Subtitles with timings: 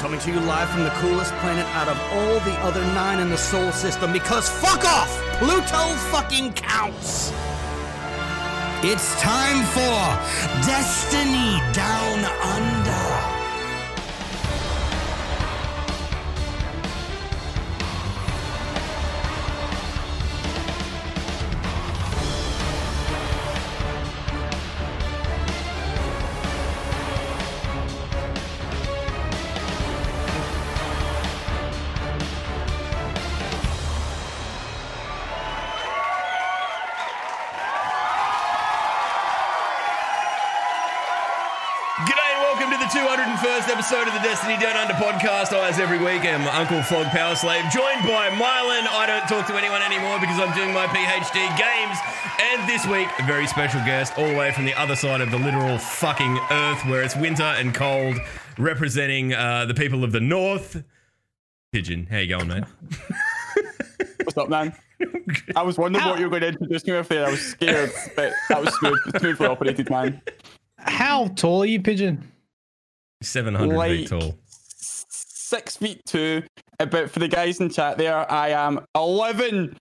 [0.00, 3.28] Coming to you live from the coolest planet out of all the other nine in
[3.28, 5.14] the solar system because fuck off!
[5.34, 7.30] Pluto fucking counts!
[8.82, 13.09] It's time for Destiny Down Under.
[44.40, 45.52] Destiny Down Under podcast.
[45.52, 48.88] I, as every week, am Uncle Flog Power Slave, joined by Myelin.
[48.88, 51.98] I don't talk to anyone anymore because I'm doing my PhD games.
[52.40, 55.30] And this week, a very special guest, all the way from the other side of
[55.30, 58.16] the literal fucking earth where it's winter and cold,
[58.56, 60.84] representing uh, the people of the north.
[61.70, 62.64] Pigeon, how you going, mate?
[64.24, 64.74] What's up, man?
[65.54, 67.26] I was wondering what you were going to introduce me with there.
[67.26, 70.22] I was scared, but that was smooth, smoothly operated, man.
[70.78, 72.26] How tall are you, Pigeon?
[73.22, 74.34] 700 Like feet tall.
[74.46, 76.42] six feet two.
[76.78, 79.76] But for the guys in chat there, I am 11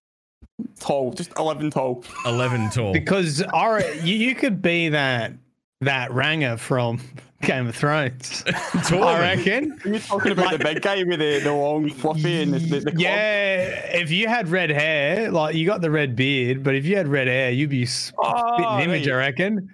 [0.79, 2.03] tall, just 11 tall.
[2.25, 2.91] 11 tall.
[2.91, 5.33] Because our, you, you could be that
[5.81, 6.99] that Ranger from
[7.41, 8.43] Game of Thrones.
[8.83, 9.93] Taller I than- reckon.
[9.95, 12.91] Are talking about the big guy with the, the long fluffy and the, the, the
[12.91, 12.99] club?
[12.99, 16.97] Yeah, if you had red hair, like you got the red beard, but if you
[16.97, 19.13] had red hair, you'd be spitting Oh, image, right.
[19.15, 19.73] I reckon.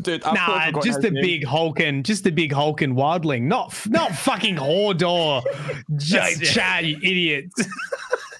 [0.00, 1.22] Dude, I've Nah, just his the name.
[1.22, 5.42] big hulking, just the big hulking wildling, not not fucking Hodor,
[5.96, 6.50] J- That's- yeah.
[6.50, 7.66] Chad, you idiots.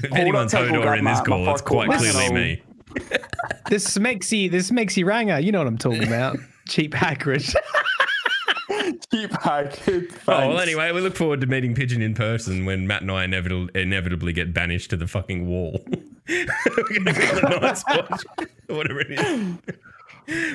[0.05, 2.63] If anyone's Hold on, Hodor in this my- my call, it's quite clearly me.
[3.71, 6.37] this smexy, this smexy Ranger, you know what I'm talking about.
[6.69, 7.55] Cheap hackers.
[9.13, 9.79] cheap hack.
[9.89, 13.25] Oh, well, anyway, we look forward to meeting Pigeon in person when Matt and I
[13.25, 15.81] inevitably, inevitably get banished to the fucking wall.
[16.29, 16.47] We're
[16.89, 18.23] going to call it Night's Watch,
[18.69, 19.57] whatever it is.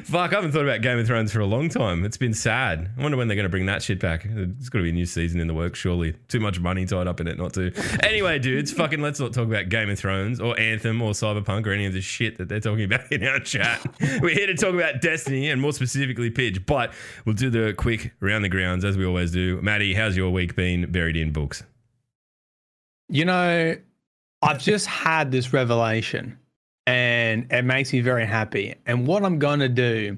[0.03, 2.06] Fuck, I haven't thought about Game of Thrones for a long time.
[2.06, 2.91] It's been sad.
[2.95, 4.23] I wonder when they're going to bring that shit back.
[4.23, 6.13] There's got to be a new season in the works, surely.
[6.28, 7.72] Too much money tied up in it not to.
[8.03, 11.72] Anyway, dudes, fucking let's not talk about Game of Thrones or Anthem or Cyberpunk or
[11.72, 13.83] any of the shit that they're talking about in our chat.
[14.22, 16.94] We're here to talk about Destiny and more specifically Pidge, but
[17.25, 19.59] we'll do the quick round the grounds as we always do.
[19.63, 21.63] Maddie, how's your week been buried in books?
[23.09, 23.75] You know,
[24.44, 26.38] I've just had this revelation
[26.88, 28.75] and it makes me very happy.
[28.85, 30.17] And what I'm going to do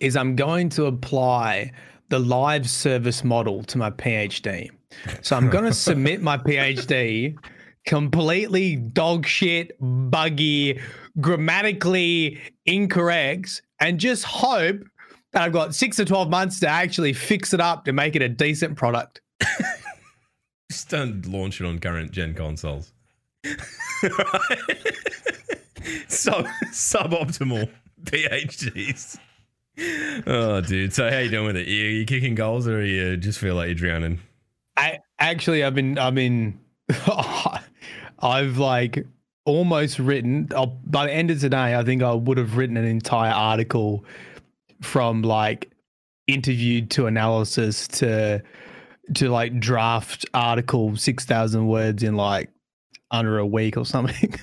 [0.00, 1.72] is I'm going to apply
[2.08, 4.70] the live service model to my PhD.
[5.22, 7.36] So I'm going to submit my PhD
[7.86, 10.80] completely dog shit, buggy,
[11.20, 14.82] grammatically incorrect, and just hope
[15.32, 18.22] that I've got six to 12 months to actually fix it up to make it
[18.22, 19.20] a decent product.
[20.70, 22.92] Just don't launch it on current gen consoles.
[26.08, 27.68] Sub suboptimal
[28.04, 29.18] PhDs.
[30.26, 30.92] Oh, dude.
[30.92, 31.66] So how you doing with it?
[31.66, 34.20] You, you kicking goals, or you just feel like you're drowning?
[34.76, 36.58] I actually, I've been, I've been,
[38.18, 39.06] I've like
[39.44, 40.48] almost written.
[40.56, 44.04] i by the end of today, I think I would have written an entire article
[44.80, 45.70] from like
[46.26, 48.42] interviewed to analysis to
[49.14, 52.50] to like draft article six thousand words in like
[53.10, 54.34] under a week or something.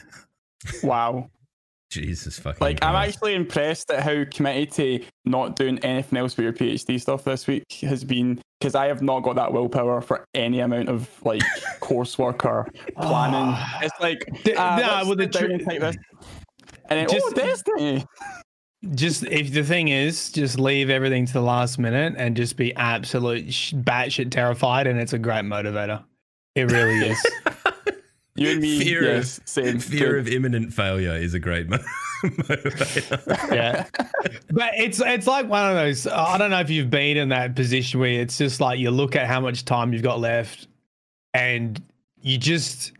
[0.83, 1.29] Wow.
[1.89, 2.59] Jesus fucking.
[2.61, 6.99] Like, I'm actually impressed at how committed to not doing anything else with your PhD
[7.01, 10.87] stuff this week has been because I have not got that willpower for any amount
[10.87, 11.41] of like
[11.81, 12.65] coursework or
[12.97, 13.57] planning.
[13.81, 15.97] it's like, D- uh, nah, well, the tr- and type this.
[16.89, 18.05] And then, Just- oh, Destiny.
[18.95, 22.73] just if the thing is, just leave everything to the last minute and just be
[22.75, 26.03] absolute sh- batshit terrified, and it's a great motivator.
[26.55, 27.25] It really is.
[28.41, 29.79] You and me, Fear of- same.
[29.79, 30.19] Fear Good.
[30.19, 31.77] of imminent failure is a great mo-
[32.23, 33.55] motivator.
[33.55, 33.85] yeah
[34.51, 37.55] but it's it's like one of those i don't know if you've been in that
[37.55, 40.67] position where it's just like you look at how much time you've got left
[41.33, 41.81] and
[42.21, 42.91] you just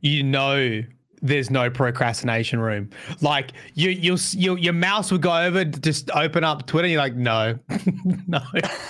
[0.00, 0.80] you know
[1.22, 2.88] there's no procrastination room
[3.20, 7.14] like you you you your mouse would go over just open up twitter you're like
[7.14, 7.58] no
[8.26, 8.40] no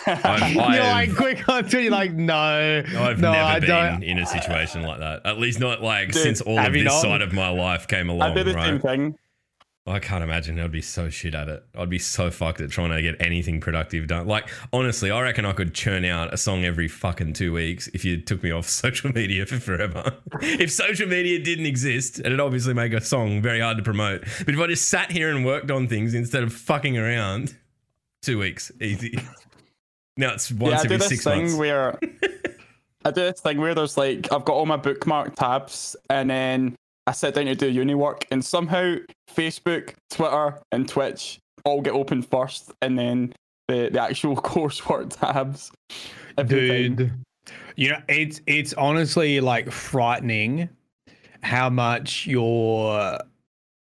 [0.07, 3.69] I've, you're I've- like quick on twitter you're like no I've no never i been
[3.69, 5.23] don't in a situation like that.
[5.25, 7.01] At least not like Dude, since all of this not?
[7.03, 8.23] side of my life came along.
[8.23, 9.19] I along, did the same thing.
[9.89, 11.65] I can't imagine I'd be so shit at it.
[11.77, 14.27] I'd be so fucked at trying to get anything productive done.
[14.27, 18.05] Like, honestly, I reckon I could churn out a song every fucking two weeks if
[18.05, 20.15] you took me off social media for forever.
[20.43, 24.23] if social media didn't exist, and it'd obviously make a song very hard to promote.
[24.45, 27.57] But if I just sat here and worked on things instead of fucking around,
[28.23, 29.19] two weeks, easy.
[30.19, 31.57] Now it's once yeah, I do every this six thing months.
[31.57, 31.99] where
[33.05, 36.75] I do this thing where there's like I've got all my bookmark tabs, and then
[37.07, 38.97] I sit down to do uni work, and somehow
[39.33, 43.33] Facebook, Twitter, and Twitch all get open first, and then
[43.69, 45.71] the, the actual coursework tabs.
[46.47, 47.13] dude.
[47.77, 50.69] You know, it's it's honestly like frightening
[51.43, 53.21] how much your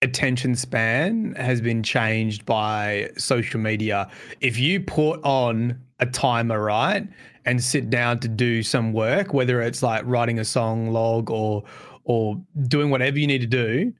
[0.02, 4.08] attention span has been changed by social media.
[4.40, 7.06] If you put on a timer, right,
[7.44, 11.64] and sit down to do some work, whether it's like writing a song log or
[12.10, 13.92] or doing whatever you need to do,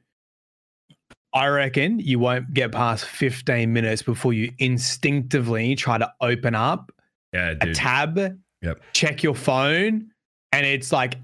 [1.33, 6.91] I reckon you won't get past 15 minutes before you instinctively try to open up
[7.33, 8.19] Yeah, a tab,
[8.63, 8.81] Yep.
[8.93, 10.11] check your phone,
[10.51, 11.15] and it's like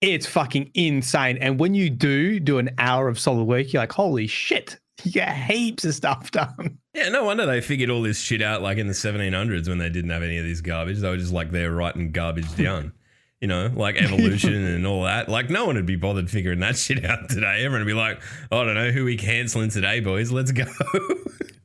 [0.00, 1.38] it's fucking insane.
[1.38, 5.10] And when you do do an hour of solid work, you're like, holy shit, you
[5.12, 6.78] get heaps of stuff done.
[6.94, 9.90] Yeah, no wonder they figured all this shit out like in the 1700s when they
[9.90, 10.98] didn't have any of this garbage.
[10.98, 12.92] They were just like there writing garbage down.
[13.42, 15.28] You know, like evolution and all that.
[15.28, 17.64] Like, no one would be bothered figuring that shit out today.
[17.64, 18.22] Everyone would be like,
[18.52, 20.30] I don't know, who we canceling today, boys?
[20.30, 20.64] Let's go.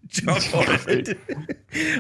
[0.08, 1.20] Jump on it.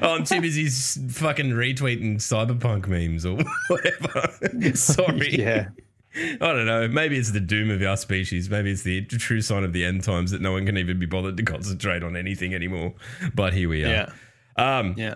[0.01, 0.67] oh, I'm too busy
[1.09, 3.37] fucking retweeting cyberpunk memes or
[3.67, 4.75] whatever.
[4.75, 5.39] Sorry.
[5.39, 5.69] Yeah.
[6.15, 6.87] I don't know.
[6.87, 8.49] Maybe it's the doom of our species.
[8.49, 11.05] Maybe it's the true sign of the end times that no one can even be
[11.05, 12.95] bothered to concentrate on anything anymore.
[13.35, 14.09] But here we are.
[14.57, 14.79] Yeah.
[14.79, 15.15] Um, Yeah.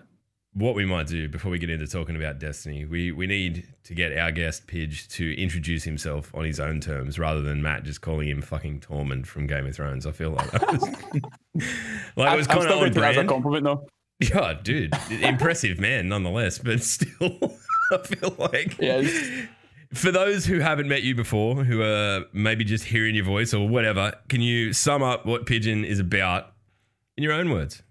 [0.53, 3.94] What we might do before we get into talking about Destiny, we we need to
[3.95, 8.01] get our guest Pidge to introduce himself on his own terms rather than Matt just
[8.01, 10.06] calling him fucking Tormund from Game of Thrones.
[10.06, 10.81] I feel like that was,
[12.15, 13.30] like it was kind of on that as a brand.
[13.30, 13.88] compliment though.
[14.19, 16.59] Yeah, dude, impressive man nonetheless.
[16.59, 17.09] But still,
[17.92, 19.48] I feel like Yes.
[19.94, 23.68] for those who haven't met you before, who are maybe just hearing your voice or
[23.68, 26.51] whatever, can you sum up what Pigeon is about
[27.18, 27.81] in your own words?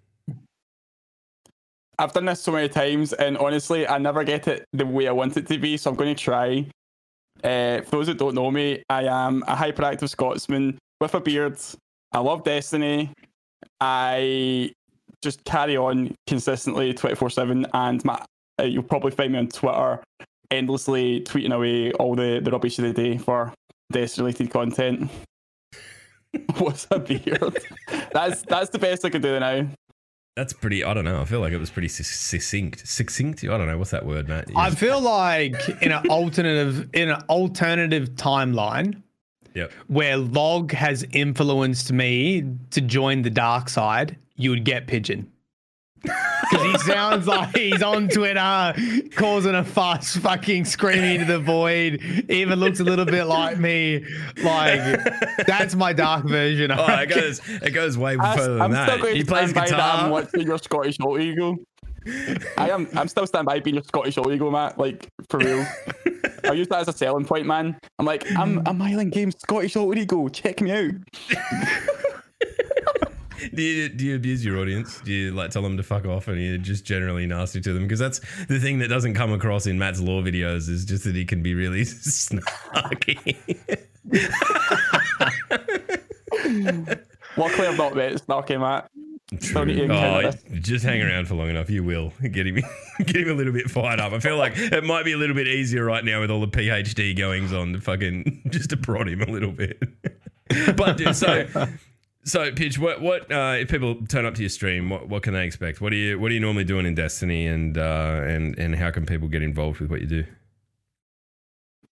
[2.01, 5.13] I've done this so many times, and honestly, I never get it the way I
[5.13, 5.77] want it to be.
[5.77, 6.67] So I'm going to try.
[7.45, 11.59] Uh, for those that don't know me, I am a hyperactive Scotsman with a beard.
[12.13, 13.11] I love Destiny.
[13.83, 14.73] I
[15.23, 18.25] just carry on consistently 24 7, and my,
[18.59, 20.03] uh, you'll probably find me on Twitter
[20.51, 23.53] endlessly tweeting away all the, the rubbish of the day for
[23.93, 25.11] Destiny related content.
[26.57, 27.59] What's a beard?
[28.13, 29.69] that's that's the best I can do now.
[30.37, 30.85] That's pretty.
[30.85, 31.21] I don't know.
[31.21, 32.87] I feel like it was pretty succinct.
[32.87, 33.43] Succinct.
[33.45, 34.49] I don't know what's that word, Matt.
[34.49, 39.03] You I feel like in an alternative in an alternative timeline
[39.55, 39.73] Yep.
[39.89, 45.31] where Log has influenced me to join the dark side, you would get Pigeon.
[46.03, 48.75] Because he sounds like he's on Twitter
[49.17, 52.01] causing a fuss, fucking screaming into the void.
[52.29, 54.05] Even looks a little bit like me.
[54.43, 54.99] Like
[55.47, 56.71] that's my dark version.
[56.71, 57.19] I Oh, it reckon.
[57.21, 57.41] goes.
[57.49, 59.01] It goes way I, further than I'm still that.
[59.03, 59.95] going He to plays stand by that.
[60.05, 61.57] I'm watching your Scottish Alt Eagle.
[62.57, 62.89] I am.
[62.97, 64.79] I'm still standing by being your Scottish Alt Eagle, Matt.
[64.79, 65.67] Like for real.
[66.45, 67.79] I use that as a selling point, man.
[67.99, 70.31] I'm like, I'm a Myelin Games Scottish Alt Eagle.
[70.31, 70.93] Check me out.
[73.55, 75.01] Do you, do you abuse your audience?
[75.01, 77.83] Do you like tell them to fuck off, and you're just generally nasty to them?
[77.83, 81.15] Because that's the thing that doesn't come across in Matt's lore videos is just that
[81.15, 83.45] he can be really snarky.
[87.37, 88.91] Luckily, I've not met Snarky, Matt.
[89.39, 89.95] Still need True.
[89.95, 92.57] Oh, just hang around for long enough, you will get him,
[92.99, 94.13] get him a little bit fired up.
[94.13, 96.49] I feel like it might be a little bit easier right now with all the
[96.49, 99.81] PhD goings on to fucking just to prod him a little bit.
[100.77, 101.47] but dude, so
[102.25, 105.33] so Pidge, what what uh, if people turn up to your stream, what what can
[105.33, 105.81] they expect?
[105.81, 108.91] What are you what are you normally doing in Destiny, and uh, and and how
[108.91, 110.25] can people get involved with what you do?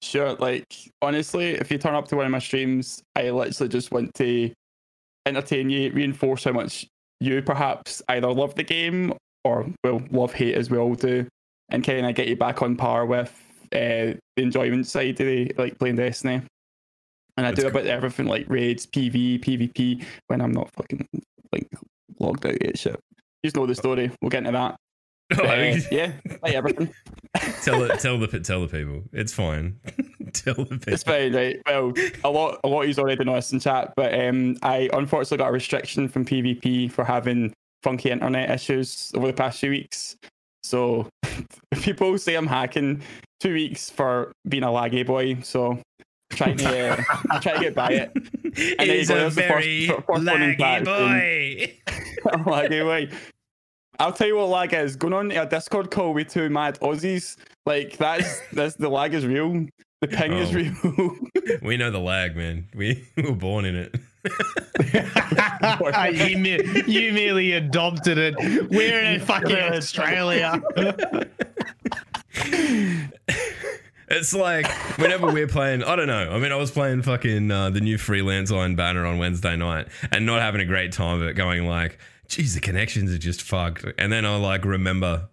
[0.03, 0.35] Sure.
[0.35, 0.67] Like
[1.01, 4.53] honestly, if you turn up to one of my streams, I literally just want to
[5.27, 6.87] entertain you, reinforce how much
[7.21, 9.13] you perhaps either love the game
[9.45, 11.27] or well love hate as we all do,
[11.71, 13.33] and kind of get you back on par with
[13.73, 16.43] uh, the enjoyment side of the like playing Destiny.
[17.37, 17.83] And I That's do a cool.
[17.83, 21.07] bit everything like raids, PV, PvP when I'm not fucking
[21.53, 21.69] like
[22.19, 22.79] logged out yet.
[22.79, 23.01] Shit.
[23.43, 24.11] You just know the story.
[24.21, 24.77] We'll get into that.
[25.29, 26.95] But, uh, yeah, like everything.
[27.65, 29.03] tell it, tell the tell the people.
[29.13, 29.81] It's fine.
[30.33, 30.93] tell the people.
[30.93, 31.61] It's fine, right?
[31.67, 34.89] Well, a lot, a lot of you already know this in chat, but um, I
[34.93, 37.53] unfortunately got a restriction from PvP for having
[37.83, 40.17] funky internet issues over the past few weeks.
[40.63, 41.09] So
[41.81, 43.03] people say I'm hacking
[43.41, 45.41] two weeks for being a laggy boy.
[45.43, 45.81] So
[46.37, 48.13] trying to uh, trying to get by it.
[48.79, 51.77] then you He's go, a that's the first- very first one in laggy fact, boy.
[52.51, 53.17] laggy boy.
[53.99, 54.95] I'll tell you what lag is.
[54.95, 59.25] Going on a Discord call with two mad Aussies, like that's that's the lag is
[59.27, 59.67] real.
[60.03, 60.55] The ping is Oh.
[60.55, 61.17] real.
[61.63, 62.69] We know the lag, man.
[62.75, 63.95] We, we were born in it.
[66.13, 68.35] you, me- you merely adopted it.
[68.69, 70.61] We're in fucking Australia.
[74.09, 74.67] It's like
[74.99, 76.31] whenever we're playing, I don't know.
[76.31, 79.89] I mean, I was playing fucking uh, the new freelance Iron banner on Wednesday night
[80.13, 81.99] and not having a great time of it, going like,
[82.29, 83.85] geez, the connections are just fucked.
[83.99, 85.29] And then I like remember,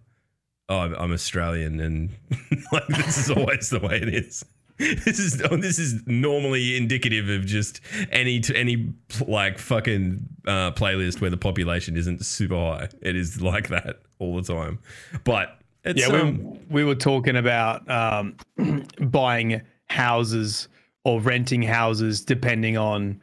[0.68, 2.10] oh, I'm- I'm Australian and
[2.72, 4.44] like this is always the way it is.
[4.76, 8.92] This is oh, this is normally indicative of just any to any
[9.24, 12.88] like fucking uh, playlist where the population isn't super high.
[13.00, 14.80] It is like that all the time.
[15.22, 18.36] But it's Yeah, um, we, we were talking about um,
[19.00, 20.68] buying houses
[21.04, 23.20] or renting houses depending on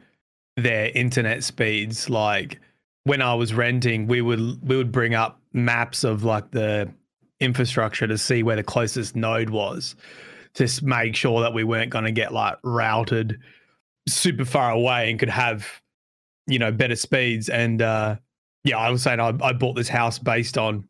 [0.56, 2.08] their internet speeds.
[2.08, 2.60] Like
[3.04, 6.92] when I was renting, we would we would bring up maps of like the
[7.40, 9.96] infrastructure to see where the closest node was,
[10.54, 13.40] to make sure that we weren't going to get like routed
[14.08, 15.82] super far away and could have
[16.46, 17.48] you know better speeds.
[17.48, 18.16] And uh,
[18.64, 20.88] yeah, I was saying I, I bought this house based on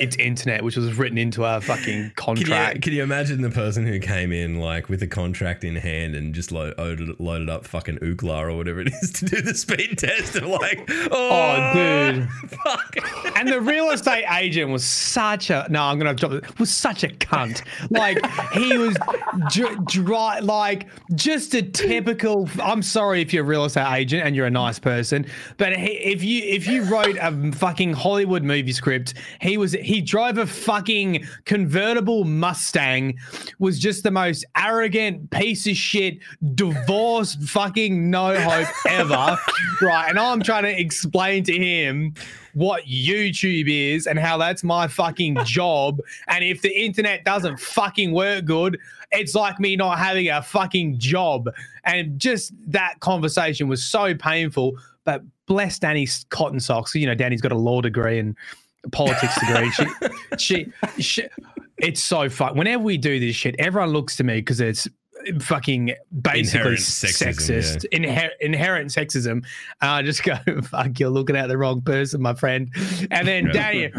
[0.00, 2.10] its internet, which was written into our fucking Can you,
[2.44, 2.82] contract.
[2.82, 6.34] can you imagine the person who came in like with a contract in hand and
[6.34, 9.98] just lo- loaded, loaded up fucking Ookla or whatever it is to do the speed
[9.98, 12.28] test of like, oh, Oh, dude.
[12.50, 12.96] fuck.
[13.38, 16.58] and the real estate agent was such a no, I'm gonna drop it.
[16.58, 17.62] Was such a cunt.
[17.90, 18.18] Like
[18.52, 18.96] he was
[19.50, 22.48] dr- dry, like just a typical.
[22.62, 25.92] I'm sorry if you're a real estate agent and you're a nice person, but he,
[25.92, 30.46] if you if you wrote a fucking Hollywood movie script, he was he drove a
[30.46, 33.18] fucking convertible Mustang,
[33.58, 36.18] was just the most arrogant piece of shit,
[36.54, 39.38] divorced fucking no hope ever,
[39.82, 40.08] right?
[40.08, 42.14] And I'm trying to explain to him
[42.54, 46.00] what YouTube is and how that's my fucking job.
[46.26, 48.78] And if the internet doesn't fucking work good,
[49.10, 51.48] it's like me not having a fucking job.
[51.84, 54.76] And just that conversation was so painful.
[55.04, 56.94] But bless Danny's cotton socks.
[56.94, 58.36] You know, Danny's got a law degree and
[58.90, 59.70] politics degree.
[59.70, 59.86] She,
[60.38, 61.22] she, she,
[61.78, 62.56] it's so fun.
[62.56, 64.88] Whenever we do this shit, everyone looks to me because it's
[65.40, 65.92] fucking
[66.22, 69.30] basically Inherent sexism, sexist, inher- inherent sexism.
[69.32, 69.44] And
[69.80, 72.70] I just go, fuck, you're looking at the wrong person, my friend.
[73.10, 73.92] And then Danny,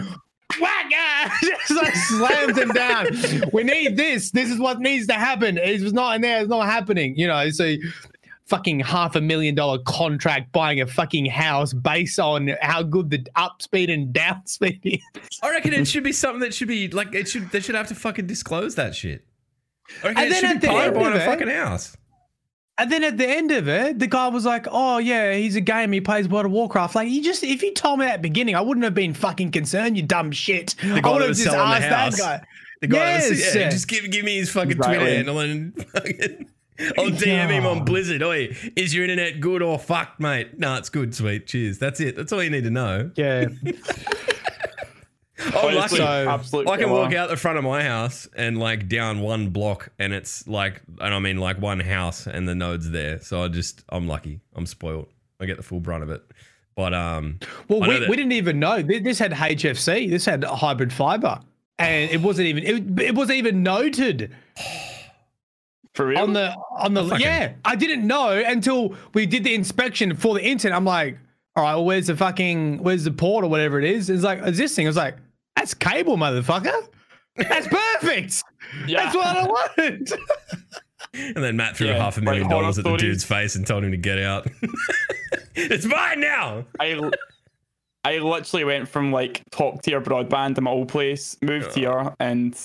[0.60, 3.08] whack, ah, just like slams him down.
[3.54, 4.32] We need this.
[4.32, 5.58] This is what needs to happen.
[5.58, 6.42] It was not in there.
[6.42, 7.16] It's not happening.
[7.18, 7.76] You know, so
[8.50, 13.26] fucking half a million dollar contract buying a fucking house based on how good the
[13.36, 15.00] up speed and down speed is.
[15.42, 17.88] I reckon it should be something that should be like it should they should have
[17.88, 19.26] to fucking disclose that shit.
[20.04, 21.26] I reckon And it then should at be the part end of buying a it-
[21.26, 21.96] fucking house.
[22.78, 25.60] And then at the end of it, the guy was like, "Oh yeah, he's a
[25.62, 25.96] gamer.
[25.96, 28.56] He plays World of Warcraft." Like, you just if you told me at the beginning,
[28.56, 29.98] I wouldn't have been fucking concerned.
[29.98, 30.76] You dumb shit.
[30.82, 32.46] The I guy would that have was just selling the asked that guy.
[32.80, 33.56] The guy that was, Yes.
[33.56, 36.48] yeah, just give give me his fucking Twitter handle and fucking
[36.98, 38.24] I'll DM him on Blizzard.
[38.24, 40.58] Oi, is your internet good or fucked, mate?
[40.60, 41.48] No, it's good, sweet.
[41.48, 41.78] Cheers.
[41.80, 42.16] That's it.
[42.16, 43.12] That's all you need to know.
[43.16, 43.48] Yeah.
[45.56, 46.28] Oh, Honestly, lucky.
[46.30, 47.00] absolute I can killer.
[47.00, 50.82] walk out the front of my house and like down one block, and it's like,
[51.00, 53.22] and I mean like one house, and the node's there.
[53.22, 54.42] So I just, I'm lucky.
[54.54, 55.08] I'm spoiled.
[55.40, 56.22] I get the full brunt of it.
[56.76, 60.10] But um, Well, we, that- we didn't even know this had HFC.
[60.10, 61.40] This had hybrid fiber,
[61.78, 64.36] and it wasn't even it, it wasn't even noted
[66.00, 66.20] For real?
[66.20, 67.56] on the on the fucking- yeah.
[67.66, 70.74] I didn't know until we did the inspection for the internet.
[70.78, 71.18] I'm like,
[71.58, 74.10] all right, well, where's the fucking where's the port or whatever it is?
[74.10, 74.88] It's like it's this thing.
[74.88, 75.18] I was like,
[75.58, 76.88] that's cable, motherfucker.
[77.36, 77.68] That's
[78.02, 78.42] perfect.
[78.88, 79.04] Yeah.
[79.04, 80.10] That's what I wanted.
[81.14, 83.68] and then Matt threw Yeah, half a million horror dollars at the dude's face and
[83.68, 84.48] told him to get out.
[85.56, 86.64] it's mine now.
[86.80, 87.12] I,
[88.06, 92.58] I literally went from like top tier broadband in my old place, moved here, and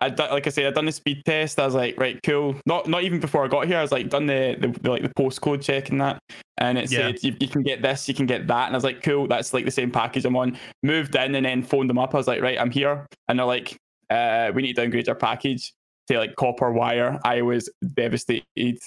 [0.00, 1.58] I like I said, I done the speed test.
[1.58, 2.56] I was like, right, cool.
[2.66, 5.02] Not not even before I got here, I was like, done the, the, the like
[5.02, 6.18] the postcode check and that,
[6.58, 7.08] and it Yeah.
[7.12, 9.26] said you, you can get this, you can get that, and I was like, cool,
[9.26, 10.58] that's like the same package I'm on.
[10.82, 12.14] Moved in and then phoned them up.
[12.14, 13.76] I was like, right, I'm here, and they're like,
[14.10, 15.72] uh, we need to downgrade our package
[16.08, 17.18] to like copper wire.
[17.24, 18.78] I was devastated.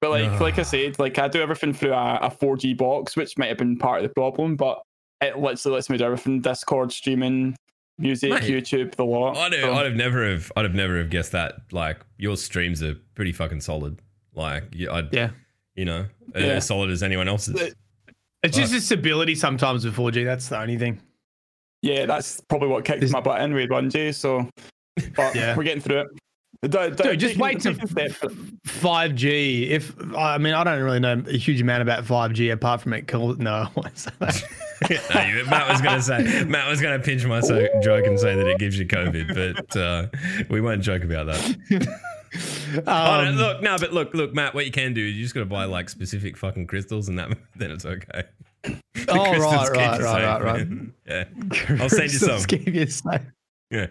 [0.00, 3.38] But like like I said, like I do everything through a, a 4G box, which
[3.38, 4.82] might have been part of the problem, but
[5.20, 7.56] it literally lets me do everything: Discord, streaming,
[7.98, 9.36] music, Mate, YouTube, the lot.
[9.36, 11.54] I'd have, So- I'd have never have I'd have never have guessed that.
[11.72, 14.00] Like your streams are pretty fucking solid.
[14.34, 15.30] Like I'd, Yeah.
[15.74, 16.40] you know, Yeah.
[16.42, 17.72] as solid as anyone else's.
[18.42, 20.24] It's just a stability sometimes with 4G.
[20.24, 21.00] That's the only thing.
[21.82, 24.12] yeah, that's probably what kicked This- my butt in with 1G.
[24.14, 24.48] So,
[25.16, 25.56] but Yeah.
[25.56, 26.06] we're getting through it.
[26.70, 29.68] Do- do- Dude, just wait to 5G.
[29.70, 33.06] If I mean, I don't really know a huge amount about 5G apart from it.
[33.06, 33.68] Called, no,
[34.90, 35.14] I won't say that.
[35.14, 38.34] No, you- Matt was gonna say Matt was gonna pinch my so- joke and say
[38.34, 39.34] that it gives you COVID,
[39.66, 40.06] but uh,
[40.48, 42.00] we won't joke about that.
[42.76, 44.54] Oh, no, Um, look, no, but look, look, Matt.
[44.56, 47.28] What you can do is you just gotta buy like specific fucking crystals, and that
[47.56, 48.24] then it's okay.
[48.64, 50.66] The Oh, crystals right, right, right, safe, right, right.
[51.06, 52.42] Yeah, I'll send you some.
[52.44, 53.20] keep you safe.
[53.70, 53.86] Yeah.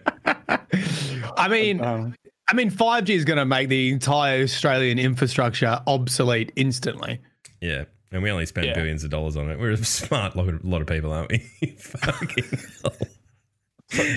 [1.38, 2.14] I mean, Um,
[2.48, 7.20] I I mean, 5G is going to make the entire Australian infrastructure obsolete instantly.
[7.62, 7.84] Yeah.
[8.14, 8.74] And we only spend Yeah.
[8.74, 9.58] billions of dollars on it.
[9.58, 11.38] We're a smart lot of, lot of people, aren't we?
[11.78, 12.44] Fucking
[12.82, 12.92] hell.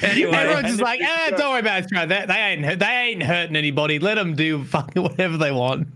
[0.03, 2.07] Anyway, Everyone's just like, ah, don't worry about Australia.
[2.07, 3.99] They, they ain't they ain't hurting anybody.
[3.99, 5.87] Let them do fucking whatever they want.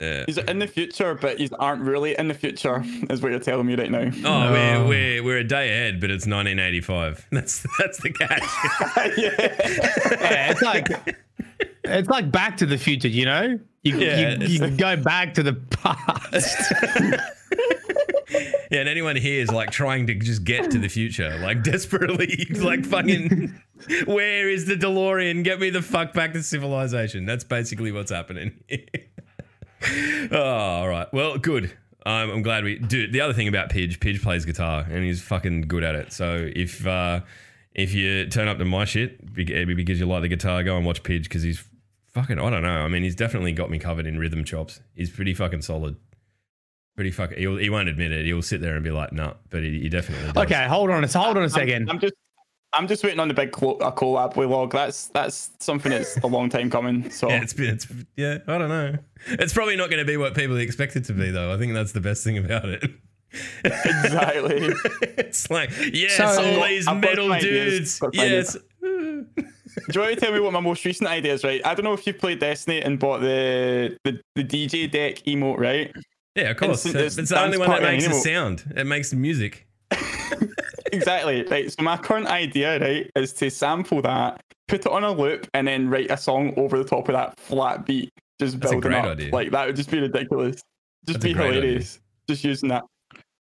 [0.00, 0.24] yeah.
[0.26, 3.66] He's in the future, but he's aren't really in the future, is what you're telling
[3.66, 4.10] me right now.
[4.24, 7.26] Oh, we're, we're we're a day ahead, but it's 1985.
[7.32, 8.42] That's that's the catch.
[9.18, 9.30] yeah.
[10.20, 10.88] Yeah, it's like
[11.84, 13.08] it's like Back to the Future.
[13.08, 16.72] You know, you Yeah, you, you can go back to the past.
[18.70, 22.46] yeah, and anyone here is like trying to just get to the future, like desperately,
[22.56, 23.60] like fucking.
[24.06, 25.44] Where is the DeLorean?
[25.44, 27.26] Get me the fuck back to civilization.
[27.26, 28.58] That's basically what's happening.
[30.32, 31.12] oh, all right.
[31.12, 31.76] Well, good.
[32.06, 33.10] Um, I'm glad we do.
[33.10, 36.12] The other thing about Pidge, Pidge plays guitar and he's fucking good at it.
[36.12, 37.20] So if uh,
[37.74, 40.86] if you turn up to my shit be- because you like the guitar, go and
[40.86, 41.64] watch Pidge because he's
[42.12, 42.38] fucking.
[42.38, 42.80] I don't know.
[42.84, 44.80] I mean, he's definitely got me covered in rhythm chops.
[44.94, 45.96] He's pretty fucking solid.
[46.94, 47.38] Pretty fucking.
[47.38, 48.24] He'll, he won't admit it.
[48.24, 50.32] He'll sit there and be like, "No," but he, he definitely.
[50.32, 50.44] Does.
[50.44, 51.90] okay, hold on a hold on a second.
[51.90, 52.14] I'm just
[52.72, 54.72] I'm just waiting on the big clo- a collab with Log.
[54.72, 57.10] That's that's something that's a long time coming.
[57.10, 57.74] So Yeah, it's been.
[57.74, 58.38] It's yeah.
[58.46, 58.96] I don't know.
[59.26, 61.52] It's probably not going to be what people expect it to be, though.
[61.52, 62.84] I think that's the best thing about it.
[63.64, 64.72] exactly.
[65.18, 68.00] it's like yes, So- all these I've metal dudes.
[68.12, 68.56] Yes.
[68.82, 69.26] Do
[69.92, 71.60] you want to tell me what my most recent idea is, right?
[71.66, 75.58] I don't know if you've played Destiny and bought the the, the DJ deck emote,
[75.58, 75.92] right?
[76.36, 76.84] Yeah, of course.
[76.86, 78.72] Instant- It's, it's the only one that makes a sound.
[78.76, 79.66] It makes music.
[80.92, 81.42] Exactly.
[81.44, 81.72] Right.
[81.72, 85.66] So my current idea, right, is to sample that, put it on a loop, and
[85.66, 88.10] then write a song over the top of that flat beat.
[88.38, 89.06] Just That's a building great up.
[89.18, 89.30] idea.
[89.32, 90.56] Like that would just be ridiculous.
[91.04, 91.60] Just That's a be great idea.
[91.62, 91.98] hilarious.
[92.28, 92.84] Just using that.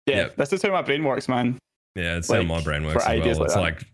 [0.07, 0.37] Yeah, Yep.
[0.37, 1.59] this is how my brain works, man.
[1.95, 3.19] Yeah, it's how my brain works as well.
[3.19, 3.61] like it's that.
[3.61, 3.85] like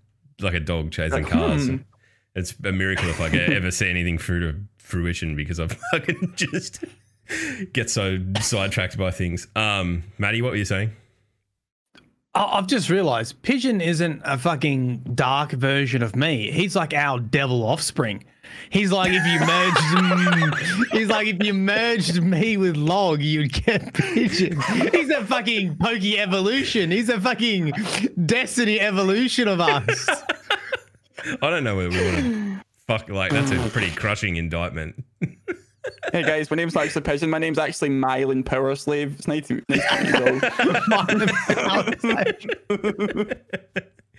[0.41, 1.69] like a dog chasing Like, cars.
[1.69, 1.77] hmm.
[2.35, 6.83] It's a miracle if I ever see anything through to fruition because I fucking just
[7.73, 9.47] get so sidetracked by things.
[9.55, 10.93] Um, Maddie, what were you saying?
[12.35, 16.51] I- I've just realized Pigeon isn't a fucking dark version of me.
[16.51, 18.25] He's like our devil offspring.
[18.71, 23.95] He's like if you merged, he's like if you merged me with Log, you'd get
[23.95, 24.61] Pigeon.
[24.93, 26.91] He's a fucking pokey evolution.
[26.91, 27.73] He's a fucking
[28.27, 30.09] destiny evolution of us.
[31.43, 35.03] I don't know whether we want to fuck like that's a pretty crushing indictment.
[36.13, 37.31] Hey guys, my name's actually Pigeon.
[37.31, 39.15] My name's actually Myelin Power Slave.
[39.19, 39.83] It's nice to, meet you.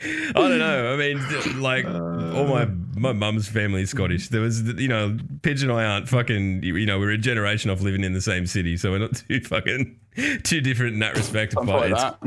[0.02, 0.93] I don't know.
[0.93, 4.28] I mean, like all my my mum's family is Scottish.
[4.30, 6.63] There was, you know, Pigeon and I aren't fucking.
[6.63, 9.39] You know, we're a generation off living in the same city, so we're not too
[9.39, 9.99] fucking
[10.43, 11.56] too different in that respect.
[11.56, 12.17] But like that.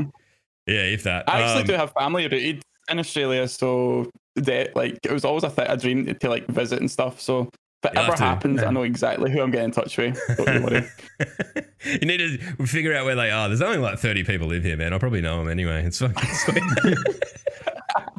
[0.65, 1.29] yeah, if that.
[1.29, 5.43] I actually Um, do have family rooted in Australia, so that like it was always
[5.43, 7.21] a, th- a dream to like visit and stuff.
[7.21, 7.49] So
[7.87, 10.19] if it You'll ever happens, I know exactly who I'm getting in touch with.
[10.37, 10.87] Don't you worry.
[11.85, 13.47] you need to figure out where they are.
[13.47, 14.93] There's only like 30 people live here, man.
[14.93, 15.83] I probably know them anyway.
[15.85, 16.63] It's fucking sweet.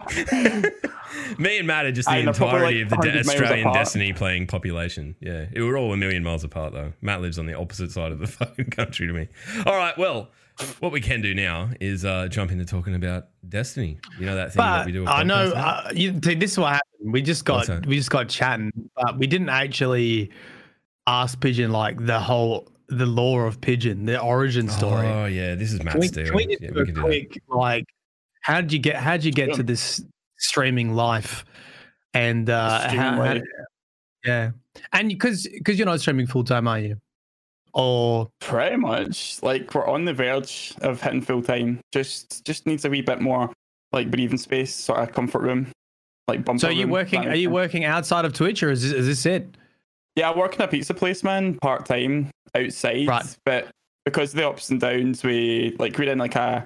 [1.38, 3.74] Me and Matt are just the entirety like, of the de- Australian apart.
[3.74, 5.14] Destiny playing population.
[5.20, 6.92] Yeah, it, we're all a million miles apart though.
[7.00, 9.28] Matt lives on the opposite side of the fucking country to me.
[9.66, 10.30] All right, well,
[10.80, 13.98] what we can do now is uh, jump into talking about Destiny.
[14.18, 15.04] You know that thing that we do.
[15.06, 17.12] a I know uh, you, see, this is what happened.
[17.12, 20.30] We just got we just got chatting, but we didn't actually
[21.06, 25.06] ask Pigeon like the whole the lore of Pigeon, the origin story.
[25.06, 26.26] Oh yeah, this is Can Matt's we, deal.
[26.26, 27.06] can we Yeah, do we a can do that.
[27.06, 27.84] quick like
[28.42, 29.56] how did you get how did you get Sure.
[29.56, 30.02] to this
[30.38, 31.44] streaming life
[32.14, 33.40] and uh how, how-
[34.24, 34.50] yeah
[34.92, 36.96] and because because you're not streaming full time are you
[37.74, 39.42] or Pretty much.
[39.42, 41.80] Like we're on the verge of hitting full time.
[41.92, 43.50] Just just needs a wee bit more
[43.92, 45.68] like breathing space, sort of comfort room.
[46.26, 48.82] Like bumper so are you room, working are you working outside of twitch or is
[48.82, 49.56] this, is this it
[50.16, 53.06] Yeah, I work in a pizza place, man, part time outside.
[53.06, 53.36] Right.
[53.44, 53.68] But
[54.04, 56.64] because of the ups and downs, we like we're in like a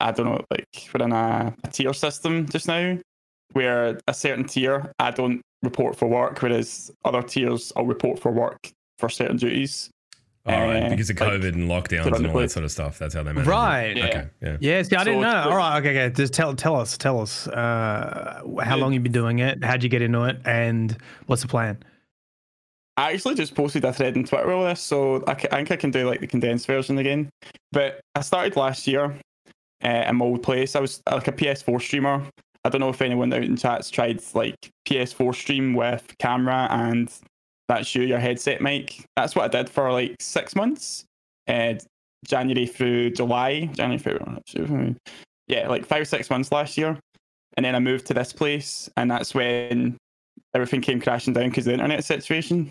[0.00, 2.98] I don't know, like we're in a, a tier system just now,
[3.52, 8.32] where a certain tier I don't report for work, whereas other tiers I'll report for
[8.32, 9.90] work for certain duties.
[10.44, 12.98] All right, uh, because of like, COVID and lockdowns and all that sort of stuff.
[12.98, 13.46] That's how they manage.
[13.46, 13.50] it.
[13.50, 14.04] right Yeah.
[14.06, 14.28] Okay.
[14.40, 14.56] Yeah.
[14.60, 17.20] yeah see i didn't know it's- all right okay okay just tell tell us tell
[17.20, 21.42] us uh how long you've been doing it how'd you get into it and what's
[21.42, 21.78] the plan
[22.98, 25.70] I actually just posted a thread on Twitter with all this, so I, I think
[25.70, 27.30] I can do like the condensed version again.
[27.72, 29.16] But I started last year
[29.82, 30.76] uh, in my old place.
[30.76, 32.22] I was like a PS4 streamer.
[32.64, 37.10] I don't know if anyone out in chat's tried like PS4 stream with camera and
[37.68, 39.04] that's you, your headset mic.
[39.16, 41.04] That's what I did for like six months,
[41.48, 41.74] uh,
[42.26, 44.96] January through July, January through
[45.48, 46.98] yeah, like five or six months last year.
[47.56, 49.96] And then I moved to this place, and that's when
[50.54, 52.70] everything came crashing down because the internet situation.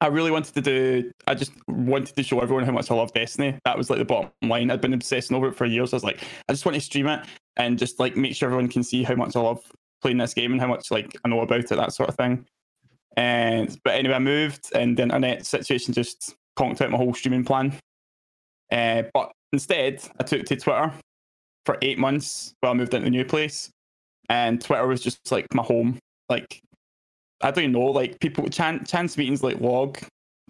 [0.00, 1.10] I really wanted to do.
[1.26, 3.58] I just wanted to show everyone how much I love Destiny.
[3.64, 4.70] That was like the bottom line.
[4.70, 5.92] I'd been obsessing over it for years.
[5.92, 7.24] I was like, I just want to stream it
[7.56, 9.62] and just like make sure everyone can see how much I love
[10.02, 12.44] playing this game and how much like I know about it, that sort of thing.
[13.16, 17.44] And but anyway, I moved and the internet situation just conked out my whole streaming
[17.44, 17.74] plan.
[18.72, 20.92] Uh, but instead, I took to Twitter
[21.64, 23.70] for eight months while I moved into a new place,
[24.28, 25.98] and Twitter was just like my home.
[26.28, 26.60] Like
[27.40, 29.98] I don't even know, like people chance chance meetings like log,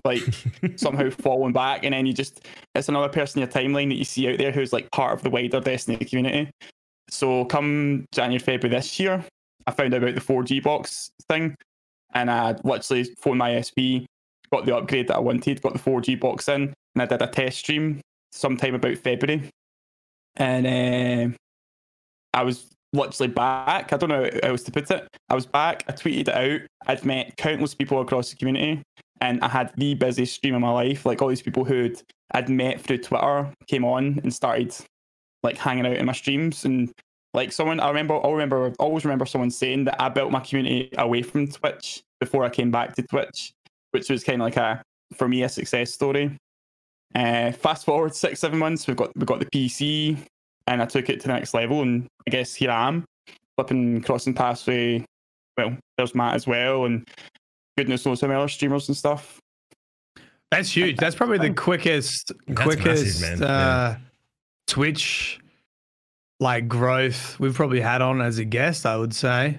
[0.05, 0.22] like
[0.77, 4.05] somehow falling back, and then you just it's another person in your timeline that you
[4.05, 6.50] see out there who's like part of the wider Destiny community.
[7.11, 9.24] So come January, February this year,
[9.66, 11.55] I found out about the 4G box thing,
[12.14, 14.07] and I literally phoned my SP,
[14.53, 17.27] got the upgrade that I wanted, got the 4G box in, and I did a
[17.27, 18.00] test stream
[18.33, 19.48] sometime about February,
[20.37, 21.37] and uh,
[22.33, 23.92] I was literally back.
[23.92, 25.07] I don't know how else to put it.
[25.29, 25.85] I was back.
[25.88, 26.61] I tweeted it out.
[26.87, 28.83] I'd met countless people across the community,
[29.20, 31.05] and I had the busiest stream of my life.
[31.05, 32.00] Like all these people who'd
[32.33, 34.74] I'd met through Twitter came on and started
[35.42, 36.64] like hanging out in my streams.
[36.64, 36.90] And
[37.35, 40.90] like someone, I remember, I remember, always remember someone saying that I built my community
[40.97, 43.53] away from Twitch before I came back to Twitch,
[43.90, 44.83] which was kind of like a
[45.16, 46.37] for me a success story.
[47.14, 50.16] Uh, fast forward six, seven months, we've got we've got the PC,
[50.68, 51.83] and I took it to the next level.
[51.83, 53.05] And I guess here I am,
[53.57, 55.05] flipping crossing paths with,
[55.59, 57.07] well, there's Matt as well, and
[57.77, 59.40] goodness knows some other streamers and stuff.
[60.51, 60.99] That's huge.
[60.99, 63.51] That's probably the quickest, That's quickest massive, man.
[63.51, 63.99] uh,
[64.68, 65.40] Twitch
[66.45, 68.87] like growth we've probably had on as a guest.
[68.87, 69.59] I would say.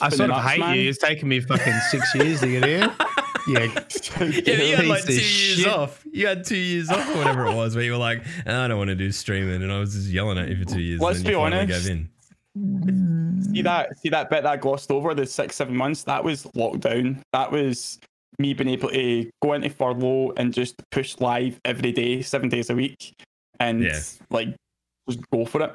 [0.00, 0.76] I Spinning sort of nuts, hate man.
[0.76, 0.88] you.
[0.90, 2.94] It's taken me fucking six years to get here.
[3.48, 3.60] Yeah,
[4.20, 5.66] Yeah, you had like two years shit.
[5.66, 6.04] off.
[6.12, 8.68] You had two years off, or whatever it was, where you were like, ah, "I
[8.68, 11.00] don't want to do streaming," and I was just yelling at you for two years.
[11.00, 11.68] Let's and be honest.
[11.86, 13.42] Gave in.
[13.54, 16.44] see that see that bit that I glossed over the six seven months that was
[16.54, 17.98] lockdown that was
[18.38, 22.68] me being able to go into furlough and just push live every day seven days
[22.70, 23.14] a week
[23.58, 24.00] and Yeah.
[24.30, 24.48] like
[25.10, 25.74] just go for it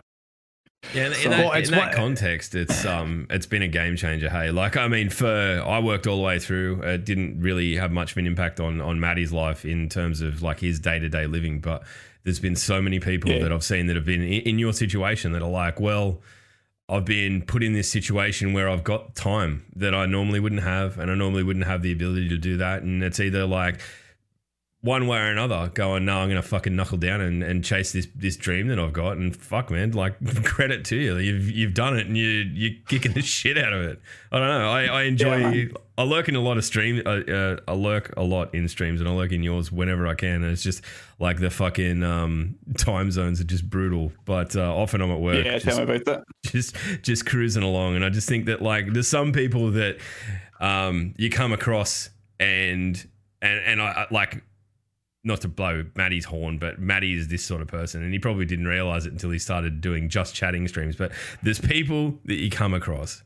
[0.93, 3.61] Yeah, in, in So- that, Well, it's in that what- context, it's um, it's been
[3.61, 4.29] a game changer.
[4.29, 6.81] Hey, like I mean, for I worked all the way through.
[6.83, 10.41] It didn't really have much of an impact on on Maddie's life in terms of
[10.41, 11.83] like his day to day living, but
[12.23, 13.39] there's been so many people Yeah.
[13.43, 16.21] that I've seen that have been in, in your situation that are like, well.
[16.87, 20.99] I've been put in this situation where I've got time that I normally wouldn't have,
[20.99, 22.83] and I normally wouldn't have the ability to do that.
[22.83, 23.81] And it's either like
[24.85, 27.91] one way or another going, no, I'm going to fucking knuckle down and, and chase
[27.91, 29.17] this this dream that I've got.
[29.17, 31.17] And fuck, man, like credit to you.
[31.17, 33.99] You've you've done it and you, you're kicking the shit out of it.
[34.31, 34.69] I don't know.
[34.69, 35.65] I, I enjoy, Yeah.
[35.97, 37.01] I lurk in a lot of stream.
[37.05, 40.13] Uh, uh, I lurk a lot in streams and I lurk in yours whenever I
[40.13, 40.43] can.
[40.43, 40.81] And it's just
[41.19, 44.11] like the fucking um, time zones are just brutal.
[44.25, 45.43] But uh, often I'm at work.
[45.45, 48.61] yeah just- tell me about it just just cruising along and i just think that
[48.61, 49.97] like there's some people that
[50.59, 53.07] um you come across and
[53.41, 54.43] and and i I- like
[55.25, 58.45] not to blow Maddie's horn, but Maddie is this sort of person, and he probably
[58.45, 60.95] didn't realize it until he started doing just chatting streams.
[60.95, 61.11] But
[61.41, 63.23] there's people that you come across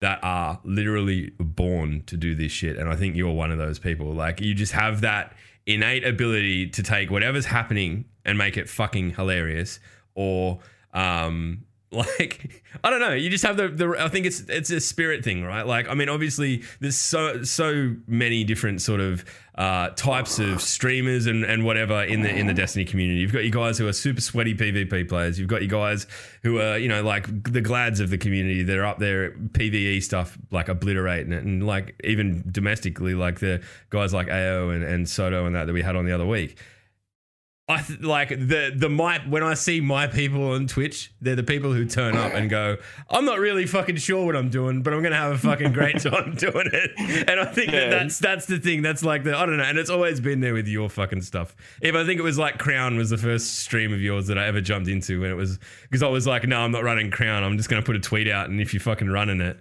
[0.00, 3.78] that are literally born to do this shit, and I think you're one of those
[3.78, 4.12] people.
[4.12, 5.36] Like you just have that
[5.66, 9.78] innate ability to take whatever's happening and make it fucking hilarious,
[10.14, 10.58] or
[10.94, 13.12] um, like I don't know.
[13.12, 15.66] You just have the, the I think it's it's a spirit thing, right?
[15.66, 21.26] Like I mean, obviously there's so so many different sort of uh, types of streamers
[21.26, 23.20] and, and whatever in the in the Destiny community.
[23.20, 25.38] You've got your guys who are super sweaty PvP players.
[25.38, 26.06] You've got your guys
[26.42, 30.02] who are you know like the glads of the community that are up there PVE
[30.02, 35.08] stuff like obliterating it, and like even domestically like the guys like AO and, and
[35.08, 36.56] Soto and that that we had on the other week.
[37.68, 41.44] I th- like the the my when I see my people on Twitch, they're the
[41.44, 42.76] people who turn up and go,
[43.08, 46.00] "I'm not really fucking sure what I'm doing, but I'm gonna have a fucking great
[46.02, 46.90] time doing it."
[47.28, 48.82] And I think that that's that's the thing.
[48.82, 51.54] That's like the I don't know, and it's always been there with your fucking stuff.
[51.80, 54.46] If I think it was like Crown was the first stream of yours that I
[54.48, 57.44] ever jumped into, and it was because I was like, "No, I'm not running Crown.
[57.44, 59.56] I'm just gonna put a tweet out, and if you're fucking running it."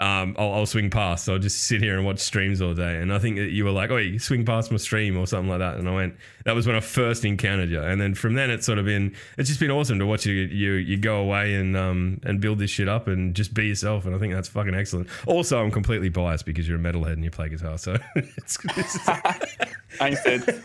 [0.00, 1.24] Um, I'll, I'll swing past.
[1.24, 2.96] So I'll just sit here and watch streams all day.
[2.98, 5.48] And I think that you were like, oh, you swing past my stream or something
[5.48, 5.76] like that.
[5.76, 7.82] And I went, that was when I first encountered you.
[7.82, 10.34] And then from then, it's sort of been, it's just been awesome to watch you,
[10.34, 14.06] you, you go away and, um, and build this shit up and just be yourself.
[14.06, 15.08] And I think that's fucking excellent.
[15.26, 17.76] Also, I'm completely biased because you're a metalhead and you play guitar.
[17.76, 18.98] So it's, it's
[19.98, 20.62] Thanks, dude.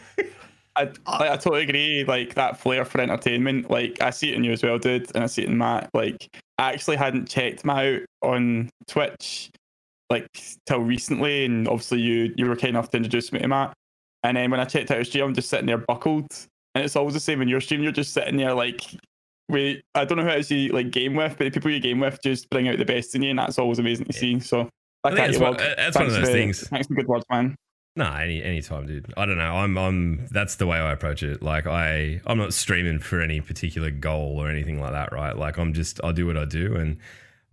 [0.75, 2.03] I, like, I totally agree.
[2.03, 3.69] Like that flair for entertainment.
[3.69, 5.89] Like I see it in you as well, dude, and I see it in Matt.
[5.93, 9.49] Like actually hadn't checked Matt out on Twitch
[10.09, 10.27] like
[10.65, 13.73] till recently, and obviously you you were kind enough to introduce me to Matt.
[14.23, 16.27] And then when I checked out his stream, I'm just sitting there buckled,
[16.75, 17.83] and it's always the same in your stream.
[17.83, 18.81] You're just sitting there like.
[19.49, 21.99] wait, I don't know who else you like game with, but the people you game
[21.99, 24.39] with just bring out the best in you, and that's always amazing to see.
[24.39, 24.69] So
[25.03, 26.67] Back I think it's one- that's one of those for- things.
[26.69, 27.55] Thanks for good words, man.
[28.23, 29.13] Any any time, dude.
[29.15, 29.55] I don't know.
[29.55, 31.43] I'm I'm that's the way I approach it.
[31.43, 35.37] Like I I'm not streaming for any particular goal or anything like that, right?
[35.37, 36.97] Like I'm just I'll do what I do and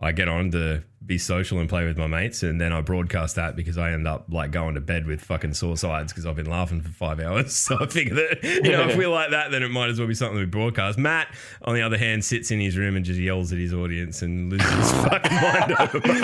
[0.01, 3.35] I get on to be social and play with my mates and then I broadcast
[3.35, 6.35] that because I end up like going to bed with fucking sore sides because I've
[6.35, 7.55] been laughing for five hours.
[7.55, 10.07] So I figure that you know if we're like that then it might as well
[10.07, 10.97] be something we broadcast.
[10.97, 11.27] Matt,
[11.63, 14.51] on the other hand, sits in his room and just yells at his audience and
[14.51, 15.97] loses his fucking mind over.
[15.97, 16.23] And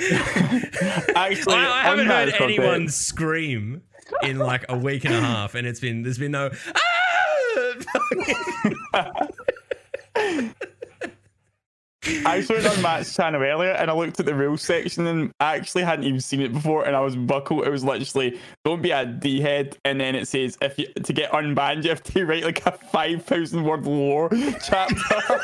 [1.16, 3.82] Actually, I, I haven't heard anyone scream
[4.22, 6.50] in like a week and a half, and it's been there's been no.
[8.94, 9.28] "Ah!"
[12.26, 15.32] I saw it on Matt's channel earlier, and I looked at the rules section, and
[15.40, 17.66] I actually hadn't even seen it before, and I was buckled.
[17.66, 21.12] It was literally, "Don't be a d head," and then it says, "If you to
[21.12, 24.28] get unbanned, you have to write like a five thousand word lore
[24.64, 24.94] chapter."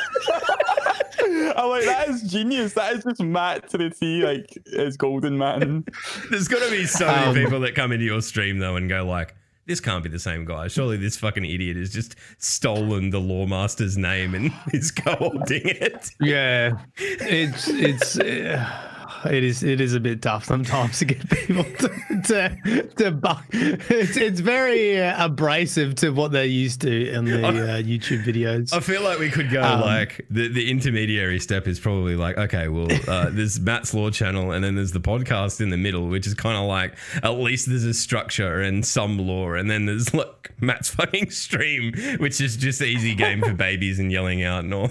[1.23, 2.73] I'm like, that is genius.
[2.73, 4.23] That is just Matt to the T.
[4.25, 5.85] Like, it's golden, man.
[6.29, 9.05] There's gonna be so many Um, people that come into your stream though and go
[9.05, 10.67] like, "This can't be the same guy.
[10.67, 16.77] Surely this fucking idiot has just stolen the Loremaster's name and is co-opting it." Yeah,
[16.97, 18.90] it's it's uh,
[19.25, 21.89] it is it is a bit tough sometimes to get people to
[22.25, 23.45] to, to buck.
[23.51, 28.73] It's it's very uh, abrasive to what they're used to in the uh, YouTube videos.
[28.73, 32.37] I feel like we could go Um, like the, the intermediary step is probably like
[32.37, 36.07] okay, well, uh, there's Matt's Lore channel and then there's the podcast in the middle,
[36.07, 39.85] which is kind of like at least there's a structure and some lore, and then
[39.85, 44.63] there's like Matt's fucking stream, which is just easy game for babies and yelling out
[44.63, 44.89] and all.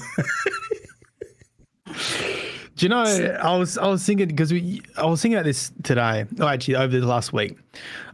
[2.81, 3.03] Do you know?
[3.43, 6.25] I was I was thinking because we I was thinking about this today.
[6.39, 7.59] Oh, actually, over the last week,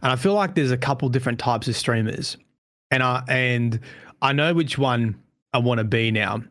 [0.03, 2.35] and I feel like there's a couple different types of streamers,
[2.91, 3.79] and I and
[4.21, 5.15] I know which one
[5.53, 6.43] I want to be now.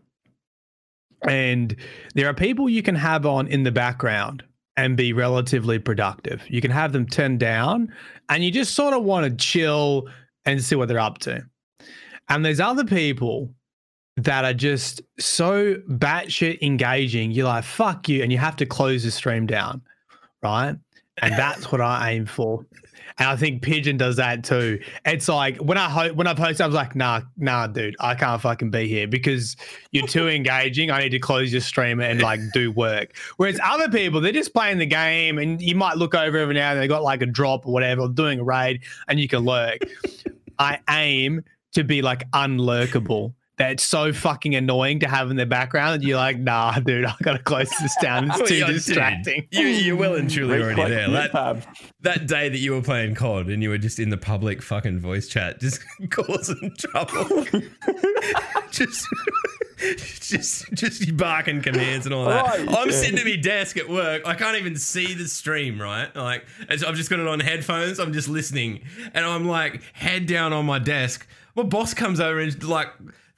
[1.28, 1.76] And
[2.14, 4.42] there are people you can have on in the background
[4.78, 6.42] and be relatively productive.
[6.48, 7.92] You can have them turned down,
[8.30, 10.08] and you just sort of want to chill
[10.46, 11.44] and see what they're up to.
[12.30, 13.50] And there's other people
[14.16, 17.30] that are just so batshit engaging.
[17.30, 18.22] You're like, fuck you.
[18.22, 19.82] And you have to close the stream down.
[20.42, 20.74] Right.
[21.22, 22.64] And that's what I aim for.
[23.18, 24.78] And I think Pigeon does that too.
[25.06, 28.14] It's like when I ho- when I've hosted, I was like, nah, nah, dude, I
[28.14, 29.56] can't fucking be here because
[29.90, 30.90] you're too engaging.
[30.90, 33.16] I need to close your stream and like do work.
[33.38, 36.72] Whereas other people, they're just playing the game, and you might look over every now
[36.72, 39.78] and they got like a drop or whatever, doing a raid, and you can lurk.
[40.58, 43.32] I aim to be like unlurkable.
[43.58, 46.02] That's so fucking annoying to have in the background.
[46.02, 48.30] You're like, nah, dude, I gotta close this down.
[48.30, 49.48] It's Oh, too yeah, distracting.
[49.50, 51.10] You, you're well and truly Right already there.
[51.10, 51.62] That, um,
[52.02, 54.98] that day that you were playing COD and you were just in the public fucking
[54.98, 57.44] voice chat, just causing trouble.
[58.70, 59.06] just,
[60.20, 62.44] just, just barking commands and all that.
[62.44, 62.94] Oh, right, I'm yeah.
[62.94, 64.20] sitting at my desk at work.
[64.26, 66.14] I can't even see the stream, right?
[66.14, 67.98] Like, as I've just got it on headphones.
[67.98, 68.82] I'm just listening,
[69.14, 71.26] and I'm like head down on my desk.
[71.54, 72.88] My boss comes over and like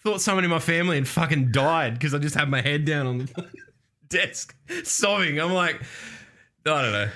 [0.03, 3.07] thought someone in my family had fucking died because I just had my head down
[3.07, 3.47] on the
[4.09, 5.41] desk sobbing.
[5.41, 5.81] I'm like.
[6.67, 7.09] I don't know.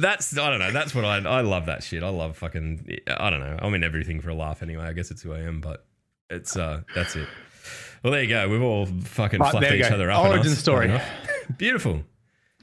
[0.00, 0.70] That's I don't know.
[0.70, 2.02] That's what I I love that shit.
[2.02, 3.56] I love fucking I don't know.
[3.58, 4.84] I'm in everything for a laugh anyway.
[4.84, 5.86] I guess it's who I am, but
[6.28, 7.26] it's uh that's it.
[8.02, 8.46] Well, there you go.
[8.50, 9.94] We've all fucking Right, fluffed there you each go.
[9.94, 10.24] other up.
[10.26, 10.58] Origin enough.
[10.58, 10.86] story.
[10.90, 11.08] Enough.
[11.56, 12.02] Beautiful.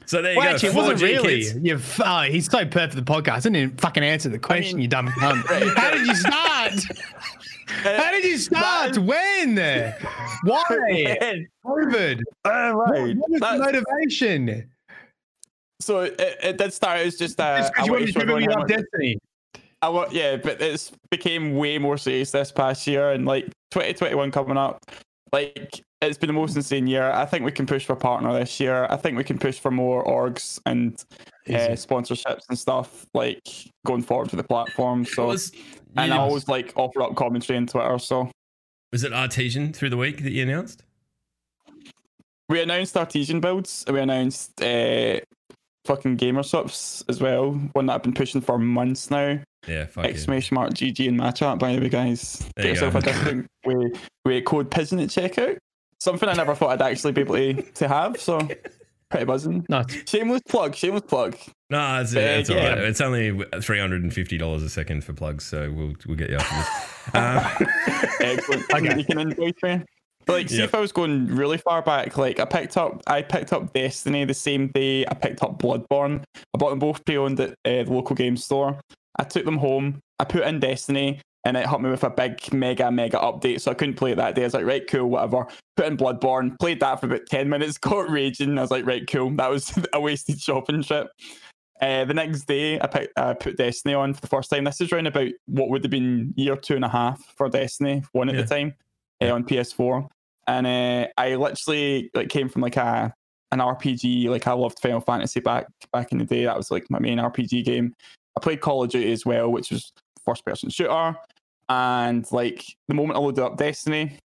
[0.05, 0.53] So there you Well, go.
[0.53, 1.41] actually, it wasn't really.
[1.45, 1.55] kids.
[1.55, 3.31] You, oh, he's so perfect for the podcast.
[3.31, 5.45] I didn't even fucking answer the question, mean- you dumb cunt.
[5.77, 6.73] How did you start?
[7.67, 8.97] How did you start?
[9.05, 9.55] When?
[10.43, 10.63] Why?
[11.65, 12.21] COVID.
[12.43, 13.17] Uh, right.
[13.17, 14.69] What was the motivation?
[15.81, 17.57] so it, it did start as just a.
[17.59, 19.17] Just I because you want wanted to give me up Destiny.
[19.81, 24.31] I wa- yeah, but it's became way more serious this past year, and like 2021
[24.31, 24.79] coming up,
[25.31, 27.11] like it's been the most insane year.
[27.11, 28.87] I think we can push for partner this year.
[28.89, 31.03] I think we can push for more orgs and
[31.49, 33.47] uh, sponsorships and stuff like
[33.85, 35.05] going forward for the platform.
[35.05, 35.51] So, Was,
[35.95, 37.97] and I always like offer up commentary on Twitter.
[37.99, 38.29] So
[38.91, 40.83] was it Artesian through the week that you announced?
[42.49, 43.85] we announced Artesian builds.
[43.87, 45.19] We announced uh,
[45.85, 47.51] fucking GamerSupps as well.
[47.73, 49.39] One that I've been pushing for months now.
[49.67, 50.11] Yeah, fuck yeah.
[50.11, 52.47] Exclamation mark GG and match up, by the way, guys.
[52.55, 52.99] There Get you yourself go.
[52.99, 55.57] a discount with, with code PISN at checkout.
[55.99, 58.37] Something I never thought I'd actually be able to, to have, so
[59.15, 59.65] pretty buzzing.
[59.69, 59.85] Nice.
[60.07, 61.35] Shameless plug, shameless plug.
[61.69, 62.69] No, it's, Uh, it's all yeah.
[62.69, 62.77] right.
[62.79, 66.29] It's only three hundred and fifty dollars a second for plugs, so we'll we'll get
[66.29, 66.91] you after this.
[67.13, 67.67] Um,
[68.19, 68.63] Excellent.
[68.73, 68.97] Okay.
[68.97, 69.83] You can enjoy, me.
[70.25, 70.65] But like, see Yep.
[70.69, 74.25] if I was going really far back, like I picked up, I picked up Destiny
[74.25, 76.23] the same day I picked up Bloodborne.
[76.35, 78.79] I bought them both pre-owned at uh, the local game store.
[79.19, 79.99] I took them home.
[80.19, 81.21] I put in Destiny.
[81.45, 84.15] And it hit me with a big mega mega update, so I couldn't play it
[84.17, 84.41] that day.
[84.41, 85.47] I was like, right, cool, whatever.
[85.77, 88.57] Put in Bloodborne, played that for about ten minutes, got raging.
[88.57, 89.31] I was like, right, cool.
[89.35, 91.07] That was a wasted shopping trip.
[91.81, 94.63] Uh, the next day, I, picked, I put Destiny on for the first time.
[94.63, 98.01] This is around about what would have been year two and a half for Destiny,
[98.13, 98.41] one at Yeah.
[98.41, 98.73] the time,
[99.21, 100.07] uh, on PS4.
[100.47, 103.13] And uh, I literally like came from like a
[103.51, 104.29] an RPG.
[104.29, 106.45] Like I loved Final Fantasy back back in the day.
[106.45, 107.93] That was like my main RPG game.
[108.37, 109.91] I played Call of Duty as well, which was
[110.25, 111.15] first person shooter.
[111.69, 114.17] And like the moment I loaded up Destiny,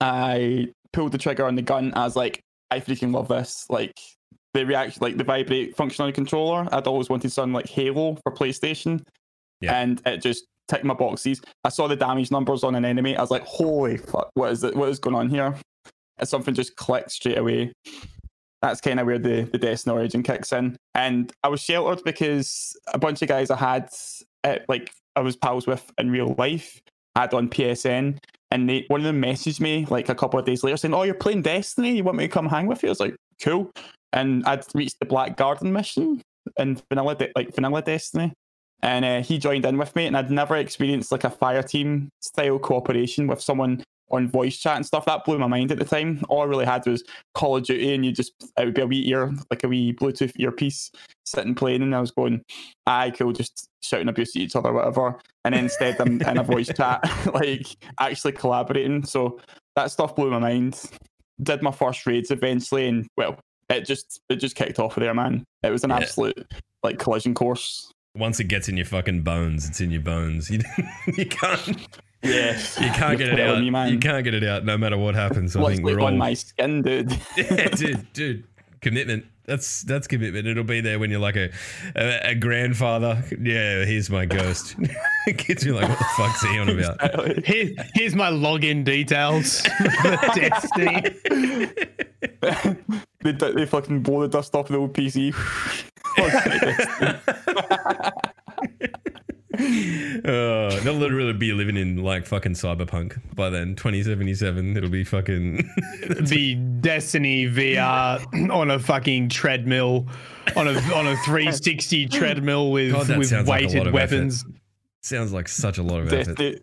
[0.00, 1.92] I pulled the trigger on the gun.
[1.94, 2.40] I was like,
[2.70, 3.66] I freaking love this.
[3.68, 3.98] Like
[4.52, 6.68] the reaction, like the vibrate function on the controller.
[6.72, 9.04] I'd always wanted something like Halo for PlayStation,
[9.60, 9.80] Yeah.
[9.80, 11.40] and it just ticked my boxes.
[11.64, 13.16] I saw the damage numbers on an enemy.
[13.16, 14.76] I was like, holy fuck, what is it?
[14.76, 15.54] What is going on here?
[16.18, 17.72] And something just clicked straight away.
[18.62, 20.76] That's kind of where the, the Destiny origin kicks in.
[20.94, 23.90] And I was sheltered because a bunch of guys I had,
[24.44, 26.80] uh, like, I was pals with in real life,
[27.16, 28.18] had on PSN.
[28.50, 31.02] And they, one of them messaged me like a couple of days later saying, Oh,
[31.02, 31.96] you're playing Destiny?
[31.96, 32.88] You want me to come hang with you?
[32.88, 33.70] I was like, Cool.
[34.12, 36.22] And I'd reached the Black Garden mission
[36.56, 38.32] in vanilla, De- like vanilla Destiny.
[38.82, 42.10] And uh, he joined in with me, and I'd never experienced like a fire team
[42.20, 43.82] style cooperation with someone
[44.16, 45.04] on voice chat and stuff.
[45.06, 46.22] That blew my mind at the time.
[46.28, 47.02] All I really had was
[47.34, 49.92] Call of Duty, and you just it would be a wee ear, like a wee
[49.92, 50.90] Bluetooth earpiece
[51.24, 52.42] sitting playing, and I was going,
[52.86, 55.18] "I cool," just shouting abuse at each other, whatever.
[55.44, 57.02] And then instead, I'm in a voice chat,
[57.34, 57.66] like
[58.00, 59.04] actually collaborating.
[59.04, 59.38] So
[59.76, 60.80] that stuff blew my mind.
[61.42, 65.14] Did my first raids eventually, and well, it just it just kicked off of there,
[65.14, 65.44] man.
[65.62, 65.96] It was an Yeah.
[65.98, 66.46] absolute
[66.82, 67.90] like collision course.
[68.16, 70.48] Once it gets in your fucking bones, it's in your bones.
[70.48, 70.60] You,
[71.16, 71.76] you can't
[72.24, 73.60] Yes, you can't get it put it out.
[73.60, 73.92] me, man.
[73.92, 75.54] you can't get it out no matter what happens.
[75.54, 77.12] I What's think we're all on my skin, dude?
[77.36, 78.44] yeah, dude, dude,
[78.80, 79.26] commitment.
[79.46, 80.46] That's that's commitment.
[80.46, 81.50] It'll be there when you're like a
[81.94, 83.22] a, a grandfather.
[83.30, 84.74] Yeah, here's my ghost.
[85.36, 87.44] Kids be like, what the fuck's he on about?
[87.44, 89.60] Here, here's my login details
[90.00, 91.02] for Destiny.
[93.20, 95.34] they, they fucking blow the dust off the old PC.
[100.24, 103.74] Uh, they'll literally be living in like fucking cyberpunk by then.
[103.74, 104.76] 2077.
[104.76, 105.56] It'll be fucking.
[106.20, 110.06] the Destiny VR on a fucking treadmill,
[110.56, 113.92] on a on a 360 treadmill with God, with sounds like a lot weighted of
[113.92, 114.44] weapons.
[115.02, 116.62] sounds like such a lot of effort.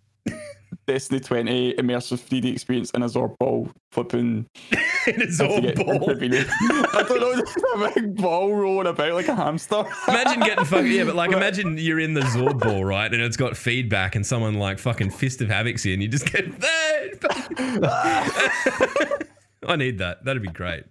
[0.92, 4.46] Destiny, Destiny 20 immersive 3D experience in a Zorb ball flipping.
[5.08, 6.12] it's I all ball.
[6.12, 9.84] I don't know, just a big ball rolling about like a hamster.
[10.08, 13.12] Imagine getting fucking yeah, but like imagine you're in the Zorb ball, right?
[13.12, 16.32] And it's got feedback, and someone like fucking Fist of Havoc's you, and you just
[16.32, 16.46] get.
[19.68, 20.26] I need that.
[20.26, 20.84] That'd be great.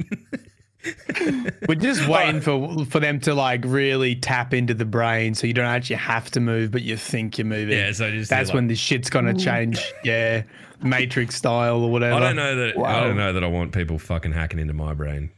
[1.69, 5.53] We're just waiting for for them to like really tap into the brain, so you
[5.53, 7.77] don't actually have to move, but you think you're moving.
[7.77, 9.93] Yeah, so just that's like- when this shit's gonna change.
[10.05, 10.43] Yeah,
[10.83, 12.15] Matrix style or whatever.
[12.17, 12.79] I don't know that.
[12.79, 15.31] I don't know that I want people fucking hacking into my brain.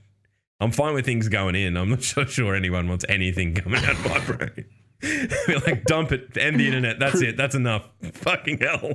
[0.60, 1.76] I'm fine with things going in.
[1.76, 4.64] I'm not so sure anyone wants anything coming out of my brain.
[5.00, 7.00] Be like, dump it, end the internet.
[7.00, 7.36] That's it.
[7.36, 7.88] That's enough.
[8.12, 8.92] Fucking hell.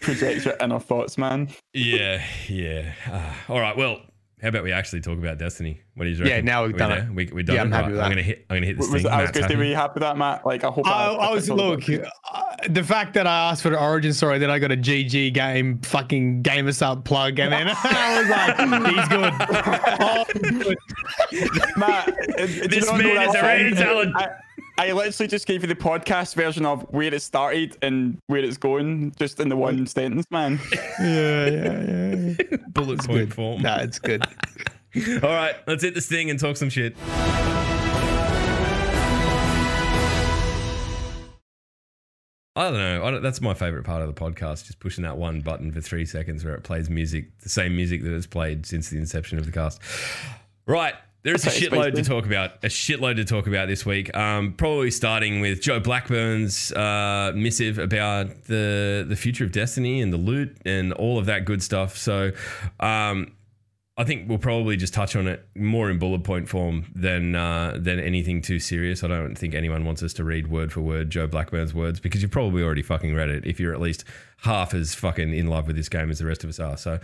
[0.00, 1.48] Project your inner thoughts, man.
[1.72, 2.92] Yeah, yeah.
[3.08, 3.76] Ah, all right.
[3.76, 4.00] Well,
[4.42, 5.80] how about we actually talk about Destiny?
[5.94, 6.28] What do you reckon?
[6.36, 6.98] Yeah, now we've we done there?
[7.08, 7.14] it.
[7.14, 7.64] We we done Yeah, it.
[7.66, 8.44] I'm happy Right, with I'm gonna hit.
[8.50, 9.10] I'm gonna hit this Was, thing.
[9.12, 9.56] I was Matt's going to say, happy.
[9.56, 10.44] were you happy with that, Matt?
[10.44, 13.70] Like, I hope I, I was told look uh, the fact that I asked for
[13.70, 17.52] the origin story, then I got a GG game fucking game us up plug, and
[17.52, 19.32] then I was like, he's good.
[20.04, 20.24] Oh,
[20.60, 20.78] good.
[21.76, 24.16] Matt, uh, do This man is a rare talent.
[24.16, 24.28] I,
[24.82, 28.56] I literally just gave you the podcast version of where it started and where it's
[28.56, 30.58] going, just in the one sentence, man.
[30.98, 32.56] Yeah, yeah, yeah.
[32.70, 33.62] bullet point form.
[33.62, 34.24] No, it's good.
[35.22, 36.96] All right, let's hit this thing and talk some shit.
[42.56, 43.04] I don't know.
[43.04, 45.80] I don't, that's my favorite part of the podcast, just pushing that one button for
[45.80, 49.38] three seconds where it plays music, the same music that has played since the inception
[49.38, 49.80] of the cast.
[50.66, 50.94] Right.
[51.24, 52.64] There's a Okay, shitload to talk about.
[52.64, 54.14] A shitload to talk about this week.
[54.16, 60.12] Um, probably starting with Joe Blackburn's uh, missive about the the future of Destiny and
[60.12, 61.96] the loot and all of that good stuff.
[61.96, 62.32] So,
[62.80, 63.32] um,
[63.96, 67.76] I think we'll probably just touch on it more in bullet point form than uh,
[67.78, 69.04] than anything too serious.
[69.04, 72.22] I don't think anyone wants us to read word for word Joe Blackburn's words because
[72.22, 74.04] you've probably already fucking read it if you're at least
[74.38, 76.76] half as fucking in love with this game as the rest of us are.
[76.76, 76.98] So,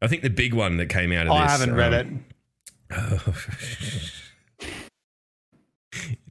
[0.00, 1.48] I think the big one that came out of I this.
[1.48, 2.35] I haven't read um, it.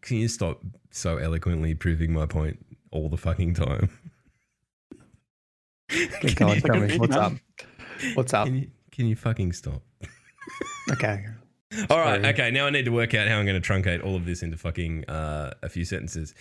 [0.01, 3.89] Can you stop so eloquently proving my point all the fucking time?
[5.89, 7.33] Keep going, It's like tell me, what's up?
[8.13, 8.45] What's up?
[8.47, 9.81] Can you, can you fucking stop?
[10.91, 11.25] Okay.
[11.89, 12.33] All right, Sorry.
[12.33, 12.51] okay.
[12.51, 14.55] Now I need to work out how I'm going to truncate all of this into
[14.55, 16.35] fucking uh, a few sentences.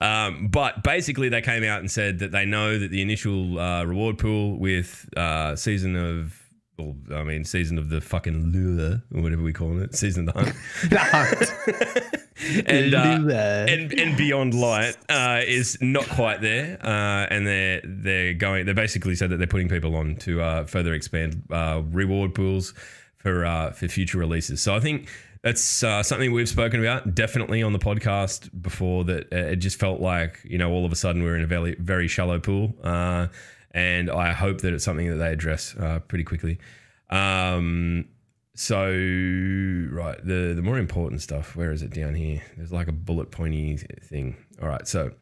[0.00, 3.84] Um, but basically, they came out and said that they know that the initial uh,
[3.84, 6.39] reward pool with uh, season of,
[6.80, 10.34] well, I mean, season of the fucking lure or whatever we call it, season of
[10.34, 12.20] the hunt,
[12.66, 16.78] and, uh, and and beyond light uh, is not quite there.
[16.82, 18.66] Uh, and they're they're going.
[18.66, 22.74] They basically said that they're putting people on to uh, further expand uh, reward pools
[23.18, 24.60] for uh, for future releases.
[24.60, 25.08] So I think
[25.42, 29.04] that's uh, something we've spoken about definitely on the podcast before.
[29.04, 31.74] That it just felt like you know all of a sudden we're in a very
[31.76, 33.28] very shallow pool, uh,
[33.72, 36.58] and I hope that it's something that they address uh, pretty quickly.
[37.08, 38.06] Um,
[38.54, 41.56] so right, the the more important stuff.
[41.56, 42.42] Where is it down here?
[42.56, 44.36] There's like a bullet pointy thing.
[44.60, 45.12] All right, so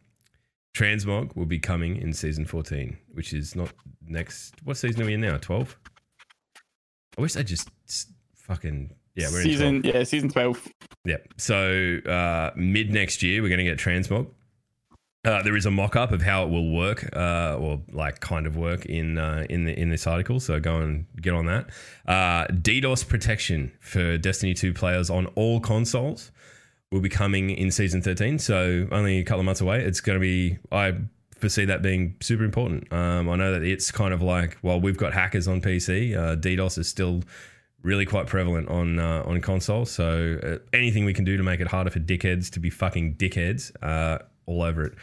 [0.76, 3.72] transmog will be coming in season 14, which is not
[4.06, 4.54] next.
[4.64, 5.36] What season are we in now?
[5.36, 5.76] 12.
[7.16, 7.68] I wish they just
[8.36, 9.28] fucking yeah.
[9.30, 9.44] We're in 12.
[9.44, 10.66] season, yeah, season twelve.
[11.04, 11.34] Yep.
[11.36, 14.28] So uh, mid next year, we're going to get transmog.
[15.24, 18.56] Uh, there is a mock-up of how it will work, uh, or like kind of
[18.56, 20.38] work in uh, in the in this article.
[20.38, 21.66] So go and get on that.
[22.06, 26.30] Uh, DDoS protection for Destiny 2 players on all consoles
[26.92, 28.38] will be coming in season 13.
[28.38, 29.84] So only a couple of months away.
[29.84, 30.58] It's going to be.
[30.70, 30.94] I
[31.38, 32.92] foresee that being super important.
[32.92, 36.36] Um, I know that it's kind of like while we've got hackers on PC, uh,
[36.36, 37.22] DDoS is still
[37.82, 39.84] really quite prevalent on uh, on console.
[39.84, 43.16] So uh, anything we can do to make it harder for dickheads to be fucking
[43.16, 44.18] dickheads, uh,
[44.48, 44.94] all over it.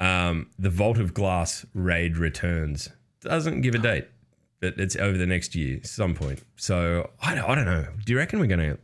[0.00, 2.90] Um, the Vault of Glass raid returns.
[3.20, 4.06] Doesn't give a date,
[4.60, 6.42] but it's over the next year, some point.
[6.56, 7.86] So I don't, I don't know.
[8.04, 8.78] Do you reckon we're gonna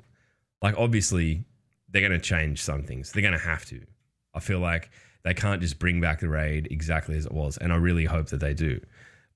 [0.62, 0.74] like?
[0.78, 1.44] Obviously,
[1.90, 3.12] they're gonna change some things.
[3.12, 3.80] They're gonna have to.
[4.34, 4.90] I feel like
[5.22, 8.28] they can't just bring back the raid exactly as it was, and I really hope
[8.28, 8.80] that they do.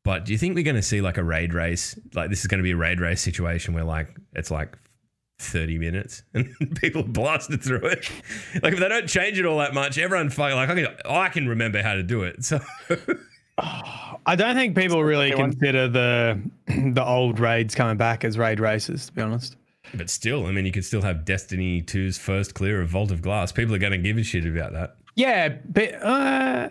[0.04, 1.98] But do you think we're going to see like a raid race?
[2.14, 4.78] Like this is going to be a raid race situation where like it's like
[5.38, 8.10] 30 minutes and people blasted through it.
[8.62, 11.28] Like if they don't change it all that much, everyone fucking like I can I
[11.28, 12.44] can remember how to do it.
[12.44, 12.60] So
[13.58, 19.06] I don't think people really consider the the old raids coming back as raid races.
[19.06, 19.56] To be honest,
[19.94, 23.22] but still, I mean you could still have Destiny 2's first clear of Vault of
[23.22, 23.52] Glass.
[23.52, 24.96] People are going to give a shit about that.
[25.14, 26.68] yeah, but uh,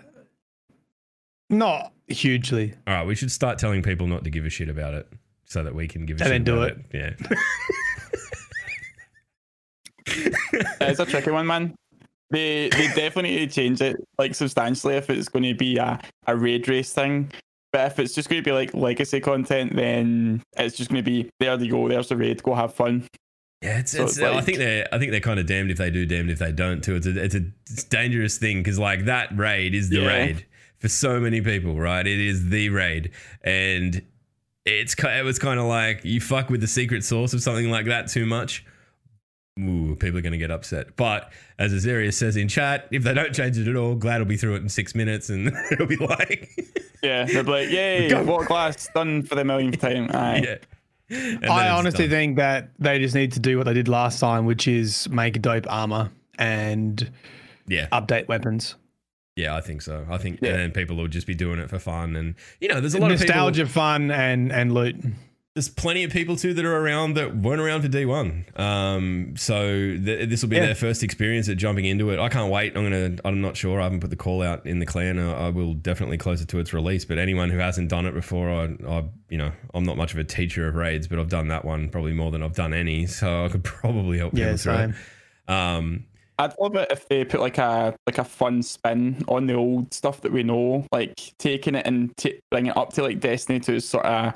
[1.50, 2.74] not hugely.
[2.86, 5.08] All right, we should start telling people not to give a shit about it
[5.46, 6.86] so that we can give a And shit then do about it.
[6.94, 7.38] Yeah.
[10.82, 11.76] It's a tricky one, man.
[12.30, 16.00] They they definitely need to change it like substantially if it's going to be a,
[16.26, 17.32] a raid race thing.
[17.72, 21.10] But if it's just going to be like legacy content, then it's just going to
[21.10, 21.58] be there.
[21.62, 21.88] You go.
[21.90, 22.44] There's the raid.
[22.44, 23.08] Go have fun.
[23.62, 25.78] Yeah, it's, So it's, it's I think they're I think they're kind of damned if
[25.78, 26.96] they do, damned if they don't too.
[26.96, 30.08] It's a it's a it's dangerous thing because like that raid is the Yeah.
[30.08, 30.46] raid
[30.80, 32.06] for so many people, right?
[32.06, 34.02] It is the raid, and
[34.66, 37.86] it's it was kind of like you fuck with the secret source of something like
[37.88, 38.64] that too much.
[39.60, 40.96] Ooh, people are going to get upset.
[40.96, 44.26] But as Azarius says in chat, if they don't change it at all, Gladd will
[44.26, 46.50] be through it in six minutes, and it'll be like,
[47.04, 50.10] Yeah, they'll be like, yay, what class done for the millionth time.
[50.14, 50.44] Aye.
[50.44, 50.56] yeah.
[51.10, 52.10] And I honestly done.
[52.12, 55.42] think that they just need to do what they did last time, which is make
[55.42, 57.10] dope armor and
[57.68, 58.76] yeah, update weapons.
[59.36, 60.06] yeah, I think so.
[60.10, 60.50] I think, Yeah.
[60.52, 63.00] and then people will just be doing it for fun, and you know, there's a
[63.00, 63.34] lot of people.
[63.36, 64.96] Nostalgia, fun, and and loot.
[65.58, 68.60] There's plenty of people too that are around that weren't around for D1.
[68.60, 69.66] Um, so
[69.98, 70.68] th- this will be Yeah.
[70.68, 72.20] their first experience at jumping into it.
[72.20, 72.78] I can't wait.
[72.78, 73.16] I'm gonna.
[73.26, 73.80] I'm not sure.
[73.82, 75.18] I haven't put the call out in the clan.
[75.18, 77.06] Uh, I will definitely closer to its release.
[77.06, 80.20] But anyone who hasn't done it before, I, I, you know, I'm not much of
[80.20, 83.08] a teacher of raids, but I've done that one probably more than I've done any.
[83.08, 84.96] So I could probably help people Yeah, through same.
[85.48, 85.52] it.
[85.52, 86.06] Um,
[86.40, 89.92] I'd love it if they put like a like a fun spin on the old
[89.92, 93.60] stuff that we know, like taking it and t- bringing it up to like Destiny
[93.62, 94.36] to sort of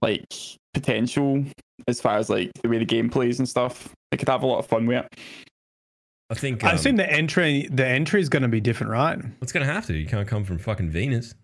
[0.00, 0.32] like
[0.74, 1.44] potential
[1.88, 3.94] as far as like the way the game plays and stuff.
[4.10, 5.20] They could have a lot of fun with it.
[6.30, 9.18] I think I um, assume the entry the entry is going to be different, right?
[9.42, 9.94] it's gonna have to.
[9.96, 11.34] You can't come from fucking Venus,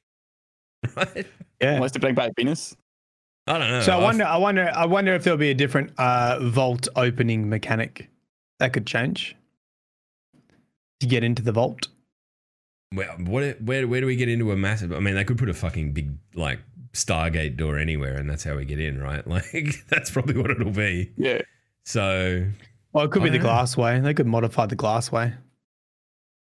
[0.96, 1.26] right?
[1.60, 1.74] Yeah.
[1.74, 2.74] Unless they bring back Venus.
[3.46, 3.82] I don't know.
[3.82, 6.88] So I I've- wonder, I wonder, I wonder if there'll be a different uh, vault
[6.96, 8.08] opening mechanic
[8.60, 9.36] that could change
[11.00, 11.88] to get into the vault.
[12.94, 13.60] Well, what?
[13.62, 13.86] Where?
[13.86, 14.92] Where do we get into a massive?
[14.92, 16.60] I mean, they could put a fucking big like
[16.92, 19.24] Stargate door anywhere, and that's how we get in, right?
[19.26, 21.12] Like that's probably what it'll be.
[21.16, 21.42] Yeah.
[21.84, 22.46] So
[22.92, 23.52] Well, it could I be the don't know.
[23.52, 24.00] glass way.
[24.00, 25.36] They could modify the Glassway.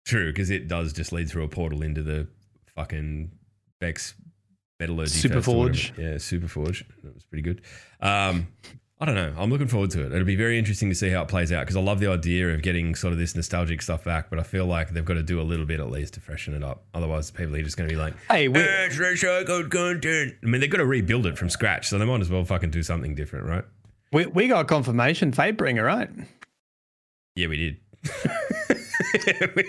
[0.06, 2.28] true, because it does just lead through a portal into the
[2.74, 3.30] fucking
[3.80, 4.14] Vex
[4.80, 5.10] metallurgy.
[5.10, 5.74] Super Fest or whatever.
[5.78, 5.92] Forge.
[5.98, 6.84] Yeah, Super Forge.
[7.02, 7.62] That was pretty good.
[8.00, 8.46] Um,
[9.00, 9.32] I don't know.
[9.38, 10.12] I'm looking forward to it.
[10.12, 12.48] It'll be very interesting to see how it plays out because I love the idea
[12.52, 15.22] of getting sort of this nostalgic stuff back, but I feel like they've got to
[15.22, 16.82] do a little bit at least to freshen it up.
[16.94, 20.34] Otherwise, people are just going to be like, Hey, we, "Eh, it's recycled content.
[20.42, 22.70] I mean, they've got to rebuild it from scratch, so they might as well fucking
[22.70, 23.64] do something different, right?
[24.12, 25.30] we, we got confirmation.
[25.30, 26.10] Fatebringer, right?
[27.36, 27.76] Yeah, we did.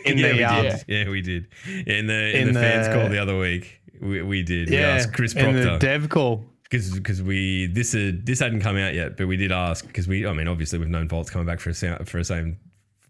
[0.05, 0.83] In yeah, the, we um, did.
[0.87, 1.47] Yeah, we did.
[1.85, 4.69] In the in, in the, fans call the other week, we, we did.
[4.69, 6.45] we Yeah, asked Chris in the dev call.
[6.69, 10.07] Because because we this had this hadn't come out yet, but we did ask because
[10.07, 12.57] we I mean obviously we've known Vault's coming back for a sound, for a same.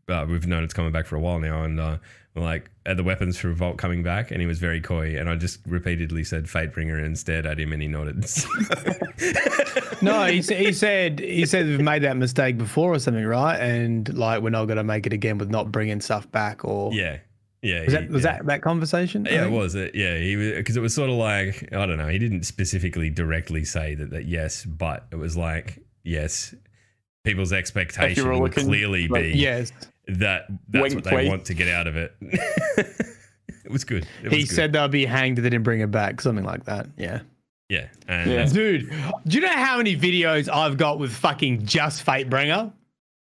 [0.08, 1.98] Uh, we've known it's coming back for a while now, and uh,
[2.34, 4.32] we're like, are the weapons for Vault coming back?
[4.32, 7.74] And he was very coy, and I just repeatedly said Fatebringer and stared at him,
[7.74, 8.26] and he nodded.
[10.02, 13.58] No, he, he said he said we've made that mistake before or something, right?
[13.58, 16.64] And like we're not going to make it again with not bringing stuff back.
[16.64, 17.18] Or yeah,
[17.62, 17.84] yeah.
[17.86, 18.32] was he- that was yeah.
[18.38, 19.26] that that conversation?
[19.30, 19.76] Yeah, it was.
[19.76, 22.08] It yeah, he was because it was sort of like I don't know.
[22.08, 26.54] He didn't specifically directly say that that yes, but it was like yes.
[27.26, 29.74] People's expectation would looking, clearly like, be Yes,
[30.08, 31.28] that that's Wink what they twice.
[31.30, 32.16] want to get out of it.
[32.22, 34.08] it was good.
[34.24, 34.56] It he was good.
[34.56, 36.88] said they'll be hanged if they didn't bring it back, something like that.
[36.98, 37.20] Yeah.
[37.68, 38.36] yeah, and Yeah.
[38.38, 38.90] that's- Dude,
[39.28, 42.72] do you know how many videos I've got with fucking just Fatebringer?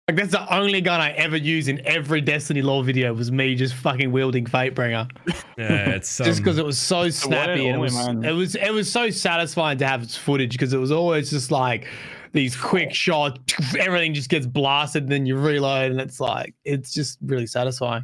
[0.08, 3.56] Like that's the only gun I ever use in every Destiny lore video was me
[3.56, 5.10] just fucking wielding Fatebringer.
[5.58, 8.68] yeah, it's um, just because it was so snappy and and it was, it was
[8.68, 11.88] it was so satisfying to have its footage because it was always just like
[12.34, 13.40] these quick shots,
[13.80, 18.04] everything just gets blasted, and then you reload, and it's like it's just really satisfying.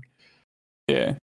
[0.87, 1.15] Yeah,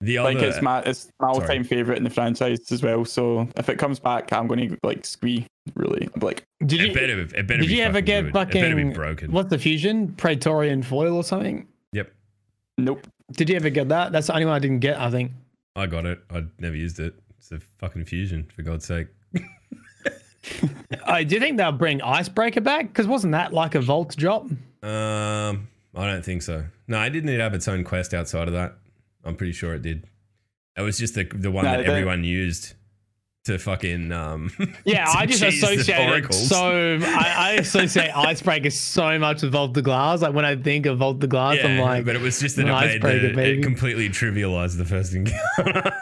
[0.00, 3.04] the like it's my it's my all-time favorite in the franchise as well.
[3.04, 5.46] So if it comes back, I'm going to like squee.
[5.74, 8.32] Really, I'm like Did it you better, it better did be you ever fucking get
[8.32, 8.36] good.
[8.36, 9.30] It better be broken.
[9.30, 11.66] what's the fusion Praetorian foil or something?
[11.92, 12.10] Yep,
[12.78, 13.06] nope.
[13.32, 14.10] Did you ever get that?
[14.12, 14.98] That's the only one I didn't get.
[14.98, 15.32] I think.
[15.76, 16.20] I got it.
[16.30, 17.14] I never used it.
[17.38, 19.08] It's a fucking fusion, for God's sake.
[21.04, 22.88] Uh, do you think they'll bring Icebreaker back?
[22.88, 24.44] Because wasn't that like a Vault drop?
[24.82, 26.64] Um, I don't think so.
[26.88, 28.74] No, I didn't It have its own quest outside of that.
[29.24, 30.06] I'm pretty sure it did.
[30.76, 32.74] It was just the the one No, that everyone used
[33.44, 34.50] to fucking um.
[34.84, 36.48] Yeah, I just associate it oracles.
[36.48, 36.98] so.
[37.02, 40.22] I, I associate Icebreaker so much with Vault the Glass.
[40.22, 42.66] Like when I think of Vault the Glass, I'm like, but it was just that
[42.66, 45.92] an it made icebreaker, the, it completely trivialized the first encounter.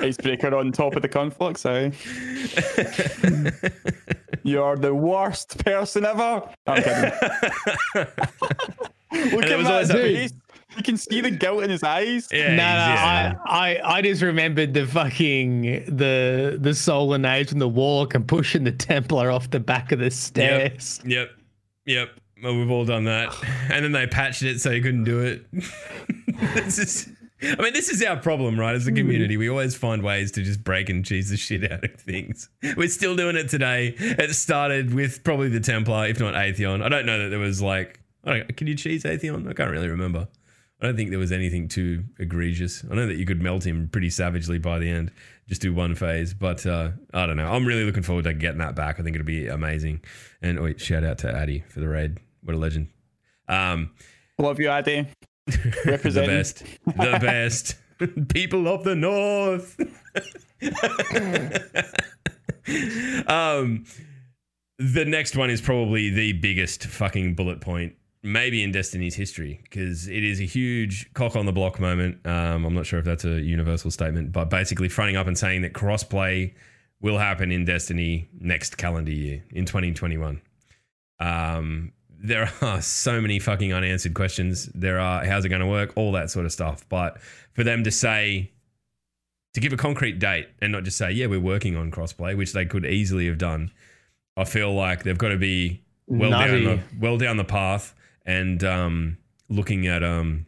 [0.00, 1.66] Icebreaker on top of the conflux.
[1.66, 1.90] Eh?
[4.44, 6.48] You're the worst person ever.
[6.66, 7.12] I'm kidding.
[9.34, 10.32] Look it at was that always that- face.
[10.78, 12.28] You can see the guilt in his eyes.
[12.30, 13.34] yeah, no, no, yeah.
[13.44, 18.26] I, I, I just remembered the fucking the the solar nades from the walk and
[18.26, 21.00] pushing the Templar off the back of the stairs.
[21.04, 21.30] Yep,
[21.84, 22.10] yep.
[22.42, 23.34] Well, we've all done that,
[23.70, 25.44] and then they patched it so you couldn't do it.
[26.54, 27.08] this is,
[27.42, 28.76] I mean, this is our problem, right?
[28.76, 28.96] As a hmm.
[28.96, 32.48] community, we always find ways to just break and cheese the shit out of things.
[32.76, 33.94] We're still doing it today.
[33.98, 36.82] It started with probably the Templar, if not Atheon.
[36.82, 39.48] I don't know that there was like, I don't, can you cheese Atheon?
[39.48, 40.28] I can't really remember.
[40.80, 42.84] I don't think there was anything too egregious.
[42.88, 45.10] I know that you could melt him pretty savagely by the end,
[45.48, 46.34] just do one phase.
[46.34, 47.50] But uh, I don't know.
[47.50, 49.00] I'm really looking forward to getting that back.
[49.00, 50.02] I think it'll be amazing.
[50.40, 52.18] And wait, shout out to Addy for the raid.
[52.42, 52.88] What a legend.
[53.48, 53.90] Um,
[54.38, 55.08] Love you, Addy.
[55.46, 56.62] the best.
[56.84, 57.76] The best.
[58.28, 59.76] People of the North.
[63.28, 63.84] um,
[64.78, 70.08] the next one is probably the biggest fucking bullet point, maybe in Destiny's history, because
[70.08, 72.26] it is a huge cock on the block moment.
[72.26, 75.62] Um, I'm not sure if that's a universal statement, but basically fronting up and saying
[75.62, 76.54] that crossplay
[77.00, 80.40] will happen in Destiny next calendar year in 2021.
[81.20, 84.66] Um, there are so many fucking unanswered questions.
[84.74, 86.84] There are how's it going to work, all that sort of stuff.
[86.88, 87.20] But
[87.54, 88.50] for them to say,
[89.54, 92.52] to give a concrete date and not just say, yeah, we're working on crossplay, which
[92.52, 93.70] they could easily have done,
[94.36, 97.94] I feel like they've got to be well down the well down the path
[98.28, 99.16] and um,
[99.48, 100.46] looking at um,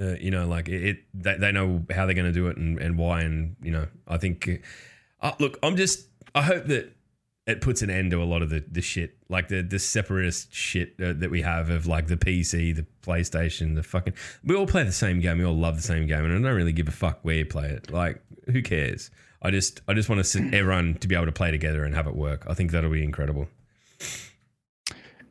[0.00, 2.56] uh, you know, like it, it they, they know how they're going to do it
[2.56, 4.48] and, and why, and you know, I think.
[5.20, 6.06] Uh, look, I'm just.
[6.34, 6.92] I hope that
[7.46, 10.54] it puts an end to a lot of the, the shit, like the the separatist
[10.54, 14.14] shit uh, that we have of like the PC, the PlayStation, the fucking.
[14.44, 15.38] We all play the same game.
[15.38, 17.44] We all love the same game, and I don't really give a fuck where you
[17.44, 17.90] play it.
[17.90, 19.10] Like, who cares?
[19.42, 22.06] I just I just want to everyone to be able to play together and have
[22.06, 22.46] it work.
[22.48, 23.48] I think that'll be incredible.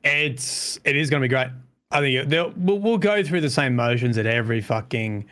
[0.04, 1.48] It's it is going to be great.
[1.92, 5.26] I think we'll, we'll go through the same motions at every fucking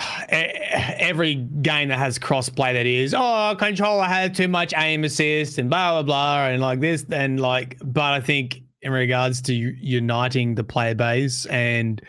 [0.28, 2.72] every game that has crossplay.
[2.72, 6.80] That is, oh, controller had too much aim assist and blah blah blah, and like
[6.80, 7.78] this and like.
[7.84, 12.02] But I think in regards to uniting the player base and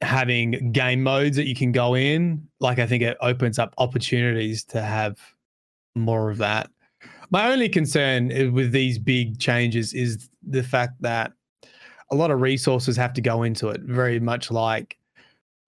[0.00, 4.64] having game modes that you can go in, like I think it opens up opportunities
[4.64, 5.18] to have
[5.94, 6.70] more of that.
[7.30, 11.32] My only concern eh, with these big changes is the fact that
[12.10, 14.96] a lot of resources have to go into it, very much like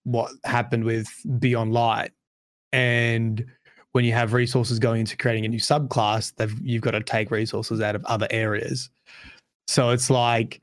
[0.05, 1.07] what happened with
[1.39, 2.13] Beyond Light.
[2.73, 3.45] And
[3.93, 6.33] when you have resources going into creating a new subclass,
[6.63, 8.89] you've got to take resources out of other areas.
[9.69, 10.63] So it's like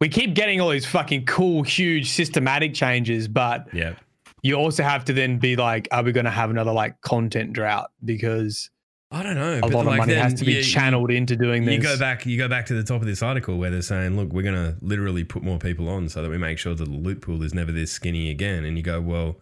[0.00, 3.94] we keep getting all these fucking cool, huge, systematic changes, but Yeah.
[4.42, 7.52] you also have to then be like, are we going to have another like content
[7.54, 8.70] drought because
[9.10, 9.58] I don't know.
[9.58, 11.74] a but lot of money has to be you- channeled into doing this?
[11.76, 12.26] You go back.
[12.26, 14.54] You go back to the top of this article where they're saying, "Look, we're going
[14.56, 17.42] to literally put more people on so that we make sure that the loot pool
[17.42, 19.36] is never this skinny again." And you go, "Well,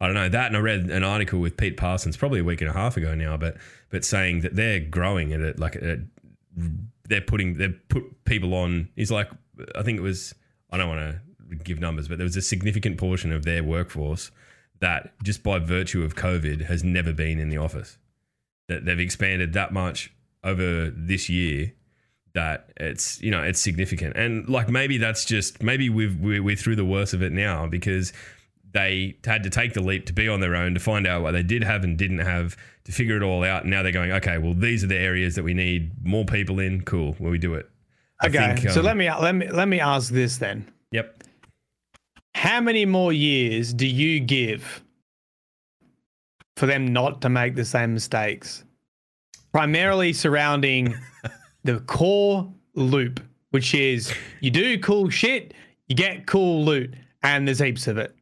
[0.00, 2.60] I don't know that." And I read an article with Pete Parsons probably a week
[2.60, 3.56] and a half ago now, but
[3.90, 6.00] but saying that they're growing at it like at,
[7.08, 8.88] they're putting they put people on.
[8.96, 9.30] He's like,
[9.76, 10.34] I think it was.
[10.70, 11.00] I don't want
[11.50, 14.32] to give numbers, but there was a significant portion of their workforce
[14.80, 17.96] that just by virtue of COVID has never been in the office
[18.68, 20.12] that they've expanded that much
[20.42, 21.72] over this year
[22.34, 24.16] that it's you know it's significant.
[24.16, 27.66] And like maybe that's just maybe we've we're, we're through the worst of it now
[27.66, 28.12] because
[28.72, 31.30] they had to take the leap to be on their own to find out what
[31.30, 33.62] they did have and didn't have to figure it all out.
[33.62, 36.58] And now they're going okay well these are the areas that we need more people
[36.58, 36.82] in.
[36.82, 37.68] Cool where we do it.
[38.20, 41.22] I Okay, think, so um, let me let me let me ask this then: yep.
[42.34, 44.82] How many more years do you give
[46.56, 48.64] for them not to make the same mistakes?
[49.52, 50.94] Primarily surrounding
[51.64, 55.54] the core loop, which is you do cool shit,
[55.88, 58.14] you get cool loot, and there's heaps of it.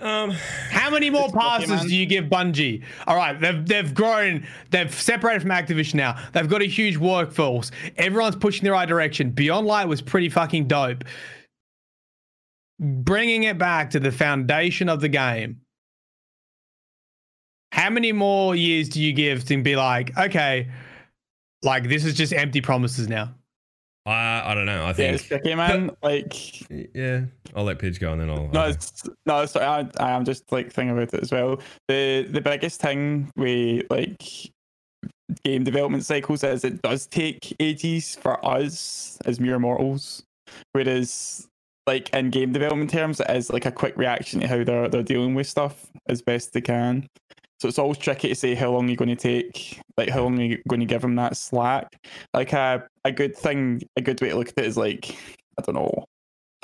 [0.00, 0.30] um
[0.70, 1.86] How many more passes man.
[1.86, 2.82] do you give Bungie?
[3.06, 6.18] All right, they've they've grown, they've separated from Activision now.
[6.32, 7.70] They've got a huge workforce.
[7.96, 9.30] Everyone's pushing the right direction.
[9.30, 11.04] Beyond Light was pretty fucking dope.
[12.80, 15.60] Bringing it back to the foundation of the game.
[17.72, 20.68] How many more years do you give to be like, okay,
[21.62, 23.34] like this is just empty promises now?
[24.04, 25.90] I I don't know I Yeah, think it's tricky, man.
[26.02, 27.22] Like, yeah
[27.54, 28.76] I'll let Pidge go and then I'll no, I'll-
[29.26, 31.60] no, sorry, I, I am just like thinking about it as well.
[31.88, 34.22] The the biggest thing we like
[35.44, 40.24] game development cycles is it does take ages for us as mere mortals,
[40.72, 41.48] whereas
[41.86, 45.02] like in game development terms, it is like a quick reaction to how they're they're
[45.02, 47.06] dealing with stuff as best they can.
[47.62, 50.36] So it's always tricky to say how long you're going to take, like how long
[50.36, 51.86] you're going to give them that slack.
[52.34, 55.16] Like a a good thing, a good way to look at it is like
[55.56, 56.04] I don't know.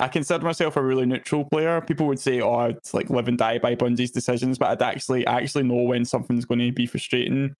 [0.01, 1.79] I consider myself a really neutral player.
[1.79, 5.25] People would say, "Oh, it's like live and die by Bungie's decisions," but I'd actually
[5.25, 7.55] I actually know when something's going to be frustrating.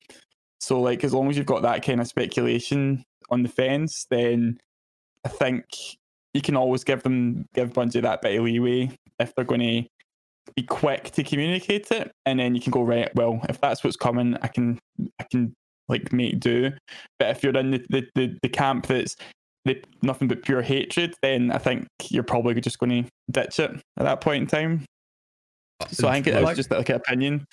[0.59, 4.59] So, like, as long as you've got that kind of speculation on the fence, then
[5.23, 5.63] I think
[6.33, 9.89] you can always give them give Bungie that bit of leeway if they're going to
[10.55, 13.13] be quick to communicate it, and then you can go right.
[13.15, 14.79] Well, if that's what's coming, I can
[15.19, 15.53] I can
[15.87, 16.71] like make do.
[17.17, 19.15] But if you're in the the, the, the camp that's
[19.65, 23.71] the, nothing but pure hatred, then I think you're probably just going to ditch it
[23.97, 24.85] at that point in time.
[25.91, 27.45] So I think it's Like- just like an opinion.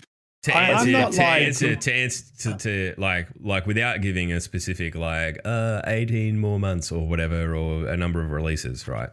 [0.42, 4.32] to I- I'm not to, like- answer to answer to, to like like without giving
[4.32, 9.08] a specific like uh 18 more months or whatever or a number of releases right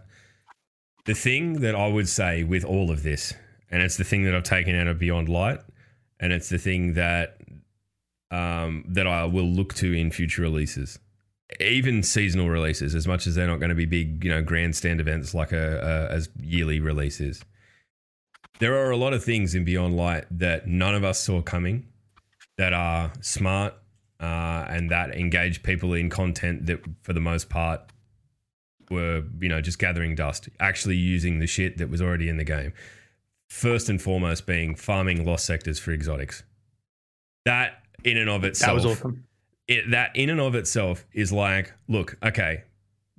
[1.06, 3.34] the thing that i would say with all of this
[3.74, 5.60] and it's the thing that i've taken out of beyond light.
[6.20, 7.38] And it's the thing that
[8.32, 11.00] um that i will look to in future releases.
[11.60, 15.02] Even seasonal releases as much as they're not going to be big you know grandstand
[15.02, 17.44] events like a, a as yearly releases.
[18.60, 21.88] There are a lot of things in Beyond Light that none of us saw coming
[22.58, 23.74] that are smart
[24.20, 27.82] uh, and that engage people in content that, for the most part,
[28.92, 32.44] were you know just gathering dust, actually using the shit that was already in the
[32.44, 32.74] game.
[33.50, 36.44] First and foremost, being farming lost sectors for exotics.
[37.46, 39.26] That in and of itself, That was awesome.
[39.68, 42.64] it, that in and of itself is like, look, okay,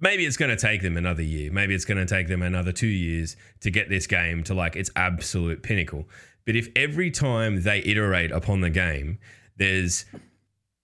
[0.00, 1.52] maybe it's going to take them another year.
[1.52, 4.76] Maybe it's going to take them another two years to get this game to like
[4.76, 6.08] its absolute pinnacle.
[6.46, 9.18] But if every time they iterate upon the game,
[9.56, 10.04] there's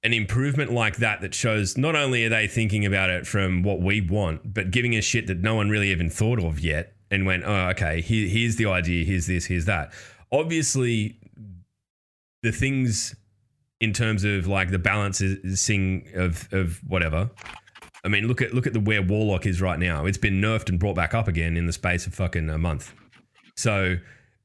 [0.03, 3.80] an improvement like that that shows not only are they thinking about it from what
[3.80, 7.26] we want, but giving a shit that no one really even thought of yet and
[7.26, 9.92] went, oh, okay, here, here's the idea, here's this, here's that.
[10.32, 11.18] Obviously,
[12.42, 13.14] the things
[13.80, 17.30] in terms of like the balancing of of whatever.
[18.04, 20.06] I mean, look at look at the where Warlock is right now.
[20.06, 22.92] It's been nerfed and brought back up again in the space of fucking a month.
[23.56, 23.96] So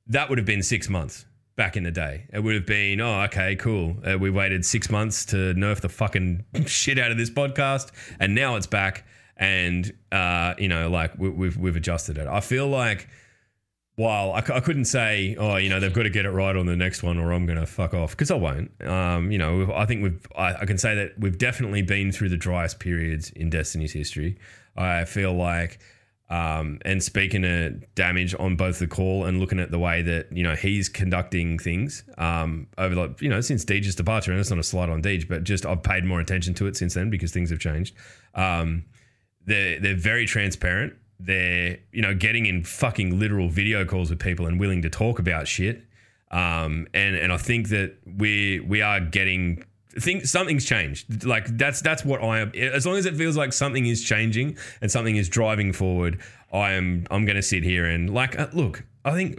[0.08, 2.26] that would have been six months back in the day.
[2.34, 3.96] It would have been, oh, okay, cool.
[4.06, 8.36] Uh, we waited six months to nerf the fucking shit out of this podcast, and
[8.36, 9.06] now it's back.
[9.38, 12.28] And uh, you know, like we, we've we've adjusted it.
[12.28, 13.08] I feel like
[13.96, 16.76] while I, couldn't say, oh, you know, they've got to get it right on the
[16.76, 18.72] next one, or I'm to fuck off because I won't.
[18.84, 22.30] Um, you know, I think we've, I, I can say that we've definitely been through
[22.30, 24.38] the driest periods in Destiny's history.
[24.76, 25.80] I feel like,
[26.30, 30.28] um, and speaking of damage on both the call and looking at the way that
[30.36, 34.50] you know he's conducting things um, over the, you know, since Deej's departure, and it's
[34.50, 37.10] not a slight on Deej, but just I've paid more attention to it since then
[37.10, 37.96] because things have changed.
[38.34, 38.84] Um,
[39.46, 44.48] they're they're very transparent they're you know getting in fucking literal video calls with people
[44.48, 45.84] and willing to talk about shit.
[46.32, 49.64] Um, and and I think that we we are getting
[50.00, 51.26] think something's changed.
[51.26, 52.52] Like that's that's what I am.
[52.56, 56.22] As long as it feels like something is changing and something is driving forward,
[56.52, 58.84] I am I'm going to sit here and like uh, look.
[59.06, 59.38] I think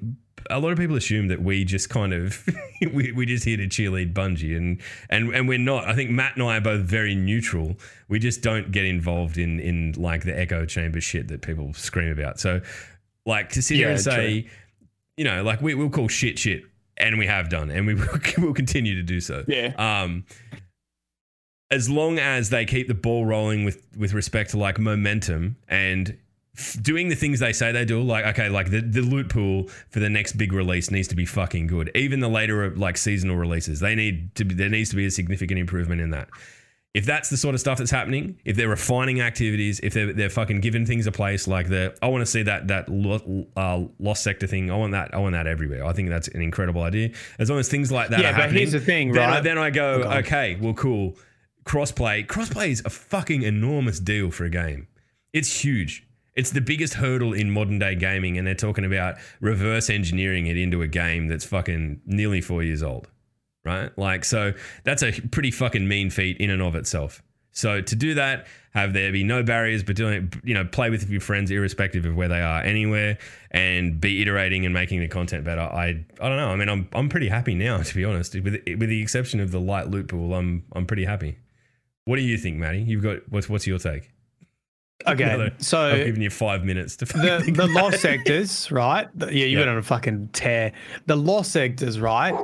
[0.51, 2.47] a lot of people assume that we just kind of
[2.93, 4.81] we, we just here to cheerlead Bungie and
[5.11, 5.87] and and we're not.
[5.87, 7.77] I think Matt and I are both very neutral.
[8.09, 12.13] We just don't get involved in in like the echo chamber shit that people scream
[12.13, 12.41] about.
[12.41, 12.61] So
[13.25, 14.49] like to sit here and say,
[15.17, 16.63] you know, like we, we'll call shit shit
[16.97, 18.07] and we have done and we will,
[18.39, 19.45] will continue to do so.
[19.47, 19.73] Yeah.
[19.77, 20.25] Um
[21.71, 26.17] as long as they keep the ball rolling with with respect to like momentum and
[26.83, 30.01] doing the things they say they do like okay like the, the loot pool for
[30.01, 33.81] the next big release needs to be fucking good even the later like seasonal releases
[33.81, 36.29] they need to be there needs to be a significant improvement in that
[36.95, 40.31] if that's the sort of stuff that's happening, if they're refining activities, if they're, they're
[40.31, 43.83] fucking giving things a place, like the I want to see that that lo, uh,
[43.99, 44.71] lost sector thing.
[44.71, 45.13] I want that.
[45.13, 45.85] I want that everywhere.
[45.85, 47.11] I think that's an incredible idea.
[47.39, 49.35] As long as things like that Yeah, are but happening, here's the thing, then I,
[49.35, 49.45] right?
[49.45, 50.17] then I go, Okay.
[50.21, 51.17] okay, well, cool.
[51.67, 54.89] Crossplay, crossplay is a fucking enormous deal for a game.
[55.35, 56.07] It's huge.
[56.37, 60.57] It's the biggest hurdle in modern day gaming, and they're talking about reverse engineering it
[60.57, 63.09] into a game that's fucking nearly four years old
[63.67, 63.99] right?
[63.99, 67.23] Like, so that's a pretty fucking mean feat in and of itself.
[67.51, 70.91] So to do that, have there be no barriers, but doing it, you know, play
[70.91, 73.19] with your friends irrespective of where they are anywhere,
[73.51, 75.63] and be iterating and making the content better.
[75.63, 76.49] I I don't know.
[76.49, 78.35] I mean, I'm I'm pretty happy now, to be honest.
[78.35, 81.39] With with the exception of the light loot pool, I'm I'm pretty happy.
[82.05, 82.83] What do you think, Maddie?
[82.83, 84.11] You've got what's what's your take?
[85.07, 89.09] Okay, Another- so I've given you five minutes to the the lost sectors, right?
[89.15, 89.59] The- Yeah, you Yeah.
[89.59, 90.73] went on a fucking tear.
[91.07, 92.35] The lost sectors, right?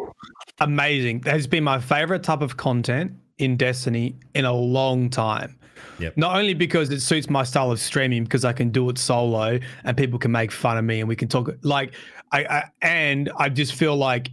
[0.61, 1.21] Amazing.
[1.21, 5.59] That has been my favorite type of content in Destiny in a long time.
[5.99, 6.17] Yep.
[6.17, 9.59] Not only because it suits my style of streaming, because I can do it solo
[9.85, 11.95] and people can make fun of me and we can talk like
[12.33, 14.31] I, I and I just feel like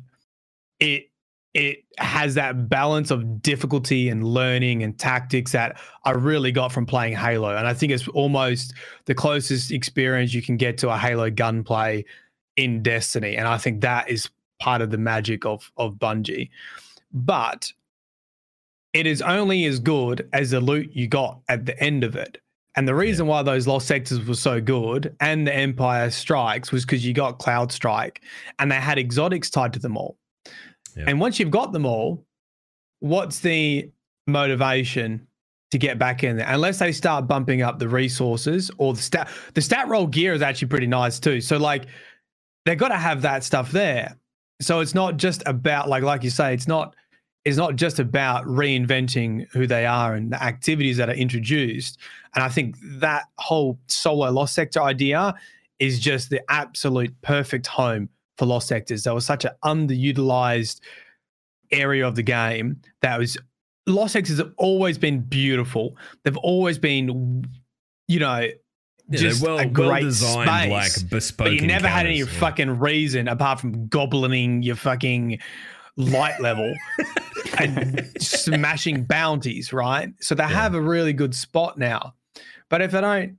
[0.79, 1.08] it
[1.59, 6.85] it has that balance of difficulty and learning and tactics that I really got from
[6.85, 7.53] playing Halo.
[7.53, 8.73] And I think it's almost
[9.07, 12.05] the closest experience you can get to a Halo gunplay
[12.55, 13.35] in Destiny.
[13.35, 14.29] And I think that is
[14.59, 16.49] part of the magic of of Bungie.
[17.11, 17.73] But
[18.93, 22.37] it is only as good as the loot you got at the end of it.
[22.77, 26.85] And the reason why those lost sectors were so good and the Empire strikes was
[26.85, 28.21] because you got Cloud Strike
[28.59, 30.15] and they had exotics tied to them all.
[31.07, 32.25] And once you've got them all,
[32.99, 33.89] what's the
[34.27, 35.27] motivation
[35.71, 36.47] to get back in there?
[36.49, 40.41] Unless they start bumping up the resources or the stat the stat roll gear is
[40.41, 41.41] actually pretty nice too.
[41.41, 41.85] So like
[42.65, 44.15] they've got to have that stuff there.
[44.61, 46.95] So it's not just about like like you say, it's not
[47.45, 51.97] it's not just about reinventing who they are and the activities that are introduced.
[52.35, 55.33] And I think that whole solo lost sector idea
[55.79, 58.09] is just the absolute perfect home
[58.39, 59.03] for lost sectors.
[59.03, 60.79] That was such an underutilized
[61.71, 63.37] area of the game that was
[63.85, 65.97] lost sectors have always been beautiful.
[66.23, 67.45] They've always been,
[68.07, 68.47] you know,
[69.09, 71.45] Yeah, just well, a well great designed, space, like bespoke.
[71.47, 72.25] but you never had any yeah.
[72.25, 75.39] fucking reason apart from goblining your fucking
[75.97, 76.73] light level
[77.59, 80.09] and smashing bounties, right?
[80.21, 82.13] So they have a really good spot now.
[82.69, 83.37] But if I don't,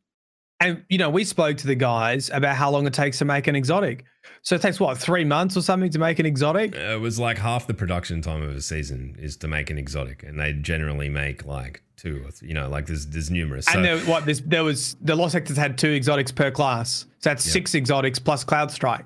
[0.60, 3.46] and you know, we spoke to the guys about how long it takes to make
[3.46, 4.04] an exotic.
[4.42, 6.74] So it takes what three months or something to make an exotic.
[6.76, 9.78] Uh, It was like half the production time of a season is to make an
[9.78, 13.66] exotic, and they generally make like two or th- you know, like there's there's numerous.
[13.66, 17.06] So, and there, what this there was the lost sectors had two exotics per class.
[17.18, 17.52] So that's Yeah.
[17.52, 19.04] six exotics plus cloud strike.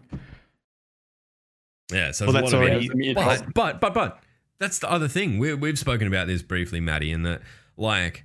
[1.93, 4.21] yeah, so Well, that's a lot already- Yeah, But, but but but
[4.59, 5.39] that's the other thing.
[5.39, 7.43] We we've spoken about this briefly, Maddie, in that
[7.77, 8.25] like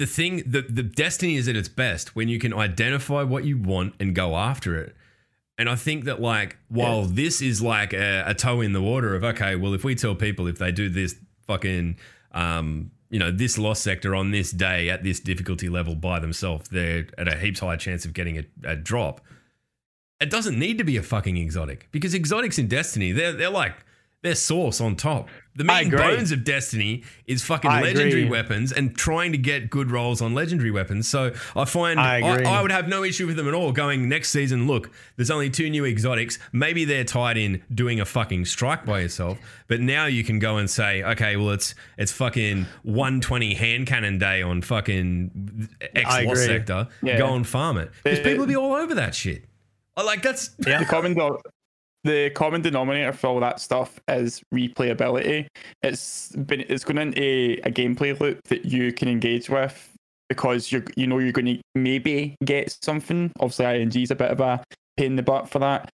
[0.00, 3.58] the thing the the destiny is at its best when you can identify what you
[3.58, 4.96] want and go after it.
[5.58, 9.14] And I think that like while this is like a, a toe in the water
[9.14, 11.98] of okay, well if we tell people if they do this fucking
[12.32, 16.70] um you know this lost sector on this day at this difficulty level by themselves,
[16.70, 19.20] they're at a heaps higher chance of getting a, a drop
[20.18, 23.74] it doesn't need to be a fucking exotic because exotics in Destiny, they're they're like
[24.22, 25.28] they're sauce on top.
[25.56, 28.30] The meat and bones of Destiny is fucking I legendary agree.
[28.30, 31.08] weapons and trying to get good rolls on legendary weapons.
[31.08, 32.42] So I find I I.
[32.42, 33.72] I, would have no issue with them at all.
[33.72, 36.38] Going next season, look, there's only two new exotics.
[36.52, 40.58] Maybe they're tied in doing a fucking strike by yourself, but now you can go
[40.58, 46.22] and say, okay, well it's it's fucking 120 hand cannon day on fucking X I
[46.22, 46.56] lost agree.
[46.56, 46.88] sector.
[47.02, 47.18] Yeah.
[47.18, 49.44] Go and farm it because people will be all over that shit.
[49.96, 50.78] Like that's yeah.
[50.80, 51.38] the common do-
[52.04, 55.46] the common denominator for all that stuff is replayability.
[55.82, 59.92] It's been it's going into a gameplay loop that you can engage with
[60.28, 63.30] because you you know you're going to maybe get something.
[63.40, 64.62] Obviously, ing is a bit of a
[64.96, 65.90] pain in the butt for that,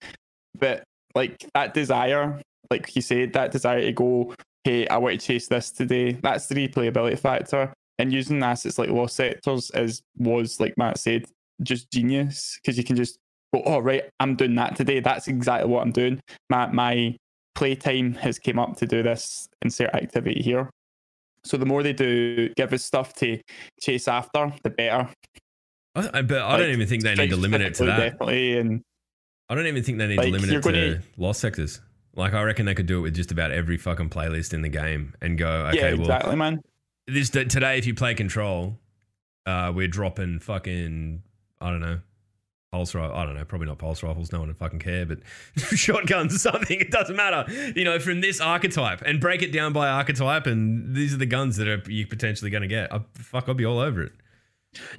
[0.59, 0.83] but
[1.15, 2.39] like that desire,
[2.69, 6.11] like you said, that desire to go, hey, I want to chase this today.
[6.11, 11.25] That's the replayability factor, and using assets like lost sectors is was like Matt said,
[11.63, 13.17] just genius because you can just
[13.53, 14.99] go, oh right, I'm doing that today.
[14.99, 16.19] That's exactly what I'm doing.
[16.49, 17.15] My my
[17.55, 20.69] playtime has came up to do this insert activity here.
[21.43, 23.39] So the more they do give us stuff to
[23.79, 25.09] chase after, the better.
[25.95, 27.97] I, but I don't even think they need to limit it to that.
[27.97, 28.81] Definitely, and
[29.47, 31.79] I don't even think they need Like, to limit it to lost sectors.
[32.15, 34.69] Like I reckon they could do it with just about every fucking playlist in the
[34.69, 36.61] game and go, okay, yeah, well, exactly, man.
[37.07, 38.77] this today if you play control,
[39.45, 41.21] uh, we're dropping fucking
[41.61, 41.99] I don't know.
[42.75, 45.19] Pulse rifle, I don't know, probably not pulse rifles, no one would fucking care, but
[45.57, 47.45] shotguns or something, it doesn't matter.
[47.73, 51.25] You know, from this archetype and break it down by archetype, and these are the
[51.25, 52.93] guns that are you potentially going to get.
[52.93, 54.11] I, fuck, I'll be all over it.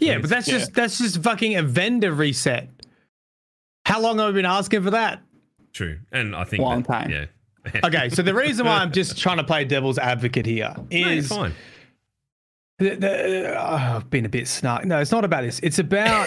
[0.00, 0.54] Yeah, but that's Yeah.
[0.58, 2.70] just that's just fucking a vendor reset.
[3.84, 5.20] How long have we been asking for that?
[5.74, 7.10] True, and I think Long that- time.
[7.10, 11.02] Yeah, Okay, so the reason why I'm just trying to play devil's advocate here is
[11.04, 11.54] No, you're fine.
[12.78, 13.64] the, the, oh,
[13.96, 14.86] I've been a bit snark.
[14.86, 15.58] No, it's not about this.
[15.62, 16.26] It's about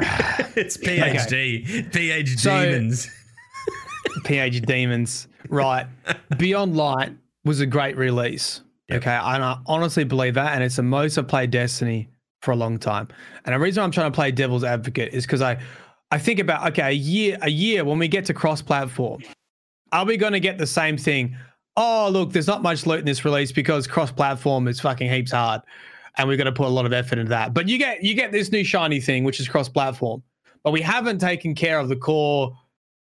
[0.56, 3.08] it's PhD, PhD So- demons.
[4.24, 5.28] PhD Demons.
[5.48, 5.86] Right.
[6.38, 7.12] Beyond Light
[7.44, 8.62] was a great release.
[8.90, 9.10] Okay.
[9.10, 10.54] And I honestly believe that.
[10.54, 12.08] And it's the most I've played Destiny
[12.42, 13.08] for a long time.
[13.44, 15.60] And the reason I'm trying to play devil's advocate is because I,
[16.10, 19.20] I think about, okay, a year, a year when we get to cross platform,
[19.92, 21.36] are we going to get the same thing?
[21.76, 25.32] Oh, look, there's not much loot in this release because cross platform is fucking heaps
[25.32, 25.60] hard.
[26.18, 27.54] And we're going to put a lot of effort into that.
[27.54, 30.22] But you get you get this new shiny thing, which is cross platform.
[30.64, 32.56] But we haven't taken care of the core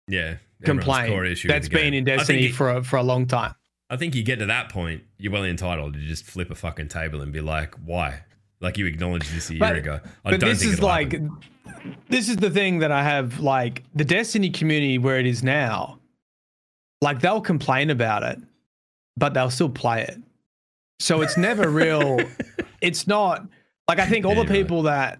[0.08, 3.26] Yeah, everyone's core complaint issue that's been in Destiny it- for a, for a long
[3.26, 3.54] time.
[3.90, 6.88] I think you get to that point, you're well entitled to just flip a fucking
[6.88, 8.22] table and be like, why?
[8.60, 10.00] Like you acknowledged this a year But- ago.
[10.24, 11.36] I But this is like happen.
[12.08, 16.00] this is the thing that I have like the Destiny community where it is now.
[17.02, 18.38] Like they'll complain about it,
[19.16, 20.18] but they'll still play it.
[21.00, 22.20] So it's never real.
[22.80, 23.46] it's not
[23.88, 25.18] like I think all the people that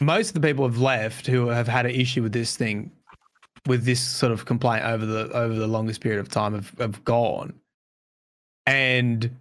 [0.00, 2.90] most of the people have left who have had an issue with this thing,
[3.66, 7.04] with this sort of complaint over the over the longest period of time have, have
[7.04, 7.54] gone.
[8.66, 9.36] And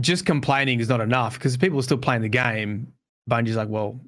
[0.00, 2.92] just complaining is not enough because people are still playing the game.
[3.28, 3.98] Bungie's like, well,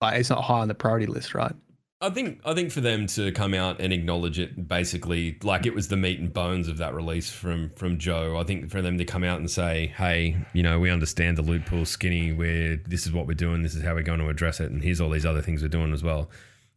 [0.00, 1.54] like, it's not high on the priority list, right?
[1.98, 5.74] I think I think for them to come out and acknowledge it basically like it
[5.74, 8.36] was the meat and bones of that release from from Joe.
[8.36, 11.42] I think for them to come out and say, "Hey, you know, we understand the
[11.42, 12.32] loot pool skinny.
[12.34, 13.62] Where this is what we're doing.
[13.62, 15.68] This is how we're going to address it, and here's all these other things we're
[15.68, 16.30] doing as well."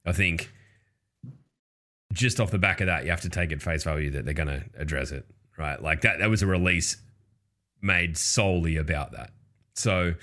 [0.06, 0.50] I think
[2.14, 4.34] just off the back of that, you have to take it face value that they're
[4.34, 5.26] going to address it,
[5.58, 5.82] right?
[5.82, 6.96] Like that that was a release
[7.82, 9.32] made solely about that.
[9.76, 10.16] So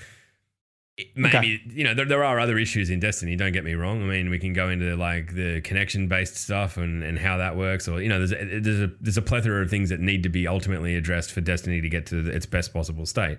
[1.14, 1.60] maybe Okay.
[1.68, 4.02] you know there, there are other issues in destiny don't get me wrong.
[4.02, 7.56] I mean we can go into like the connection based stuff and, and how that
[7.56, 10.22] works or you know there's a, there's a there's a plethora of things that need
[10.22, 13.38] to be ultimately addressed for destiny to get to its best possible state.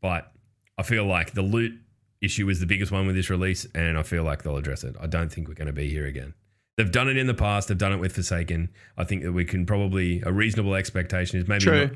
[0.00, 0.32] But
[0.78, 1.72] i feel like the loot
[2.22, 4.96] issue is the biggest one with this release and i feel like they'll address it.
[5.00, 6.34] I don't think we're going to be here again.
[6.76, 7.68] They've done it in the past.
[7.68, 8.70] They've done it with forsaken.
[8.96, 11.90] I think that we can probably a reasonable expectation is maybe not,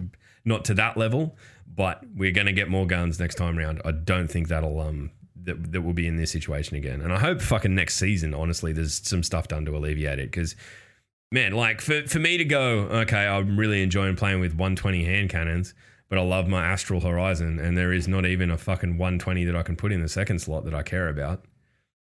[0.44, 1.36] not to that level
[1.66, 3.80] but we're going to get more guns next time round.
[3.84, 5.10] I don't think that'll um
[5.42, 7.00] that that will be in this situation again.
[7.00, 10.56] And I hope fucking next season, honestly, there's some stuff done to alleviate it because.
[11.32, 15.30] Man, like for, for me to go, okay, I'm really enjoying playing with 120 hand
[15.30, 15.74] cannons,
[16.08, 19.56] but I love my Astral Horizon, and there is not even a fucking 120 that
[19.56, 21.44] I can put in the second slot that I care about.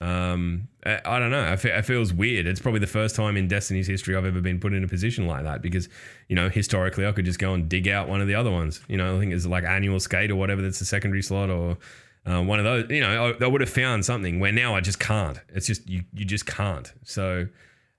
[0.01, 1.41] Um, I, I don't know.
[1.43, 2.45] I fe- it feels weird.
[2.47, 5.25] It's probably the first time in Destiny's history I've ever been put in a position
[5.25, 5.87] like that because,
[6.27, 8.81] you know, historically I could just go and dig out one of the other ones.
[8.87, 11.77] You know, I think it's like annual skate or whatever that's the secondary slot or
[12.25, 12.89] uh, one of those.
[12.89, 15.39] You know, I, I would have found something where now I just can't.
[15.49, 16.91] It's just you you just can't.
[17.03, 17.47] So,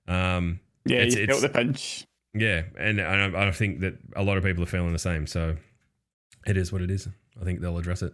[0.07, 2.05] um, Yeah, It's- you felt the pinch.
[2.33, 5.25] yeah, and, and I, I think that a lot of people are feeling the same.
[5.27, 5.57] So
[6.45, 7.07] it is what it is.
[7.41, 8.13] I think they'll address it.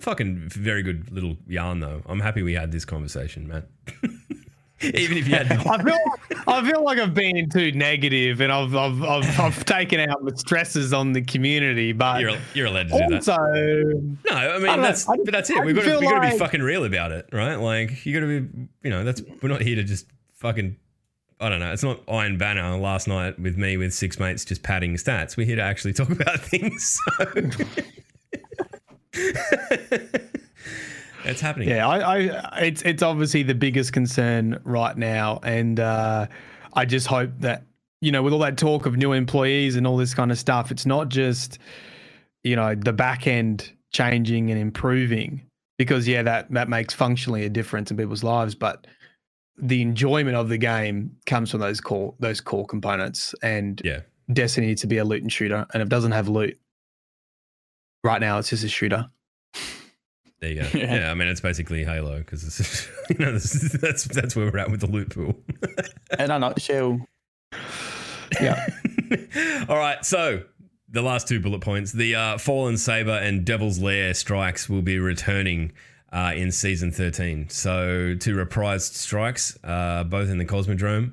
[0.00, 2.02] Fucking very good little yarn, though.
[2.06, 3.64] I'm happy we had this conversation, man.
[4.82, 5.98] Even if you had, I feel
[6.46, 10.36] I feel like I've been too negative and I've I've I've, I've taken out the
[10.36, 13.12] stresses on the community, but you're you're allowed to do that.
[13.14, 13.36] also
[14.30, 15.64] No, I mean I that's I- but that's it.
[15.64, 17.54] We've got to we got to be fucking real about it, right?
[17.56, 20.76] Like you got to be, you know, that's we're not here to just fucking.
[21.40, 21.72] I don't know.
[21.72, 25.36] It's not Iron Banner last night with me with six mates just padding stats.
[25.38, 26.98] We're here to actually talk about things.
[27.18, 27.24] So.
[31.24, 31.68] It's happening.
[31.68, 36.26] Yeah, I, I, it's it's obviously the biggest concern right now, and uh,
[36.74, 37.64] I just hope that
[38.00, 40.70] you know, with all that talk of new employees and all this kind of stuff,
[40.70, 41.58] it's not just
[42.44, 45.42] you know the back end changing and improving
[45.78, 48.86] because yeah, that that makes functionally a difference in people's lives, but
[49.58, 54.00] the enjoyment of the game comes from those core those core components and Yeah.
[54.32, 56.58] Destiny needs to be a loot and shooter and if it doesn't have loot
[58.06, 59.10] right now it's just a shooter.
[60.40, 60.68] There you go.
[60.78, 60.94] Yeah.
[60.94, 61.10] Yeah.
[61.10, 64.70] I mean, it's basically Halo because you know this is, that's that's where we're at
[64.70, 65.34] with the loot pool.
[66.18, 67.06] In a nutshell.
[68.40, 68.66] Yeah.
[69.68, 70.42] All right, so
[70.88, 74.98] the last two bullet points: the uh, Fallen Saber and Devil's Lair strikes will be
[74.98, 75.72] returning
[76.12, 77.48] uh, in season thirteen.
[77.48, 81.12] So two reprised strikes, uh, both in the Cosmodrome.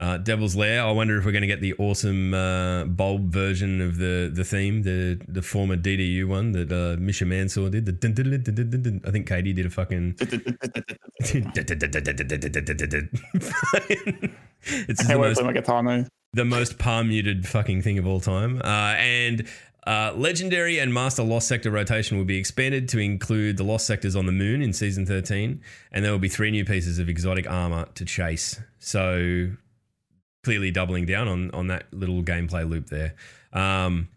[0.00, 0.82] Uh, Devil's Lair.
[0.82, 4.44] I wonder if we're going to get the awesome uh, bulb version of the the
[4.44, 7.84] theme, the the former DDU one that uh, Misha Mansoor did.
[7.84, 9.02] The dun, dun, dun.
[9.06, 10.14] I think Katie did a fucking.
[10.18, 10.32] it's
[15.06, 16.06] the most my guitar now.
[16.32, 18.62] the most palm muted fucking thing of all time.
[18.64, 19.46] Uh, and
[19.86, 24.16] uh, Legendary and Master Lost Sector rotation will be expanded to include the Lost Sectors
[24.16, 25.60] on the moon in season 13.
[25.92, 28.60] And there will be three new pieces of exotic armor to chase.
[28.78, 29.50] So
[30.42, 33.14] clearly doubling down on, on that little gameplay loop there.
[33.52, 34.08] Um,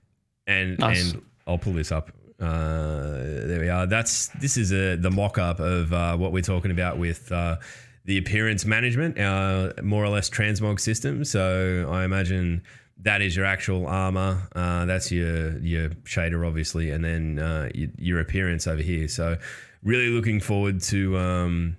[0.47, 1.13] and, Nice.
[1.13, 2.11] and I'll pull this up.
[2.39, 3.85] Uh, there we are.
[3.85, 7.57] That's this is a the mock up of uh, what we're talking about with uh,
[8.05, 11.23] the appearance management, our more or less transmog system.
[11.23, 12.63] So I imagine
[12.97, 14.49] that is your actual armor.
[14.53, 19.07] Uh, that's your your shader, obviously, and then uh, your, your appearance over here.
[19.07, 19.37] So
[19.83, 21.77] really looking forward to um,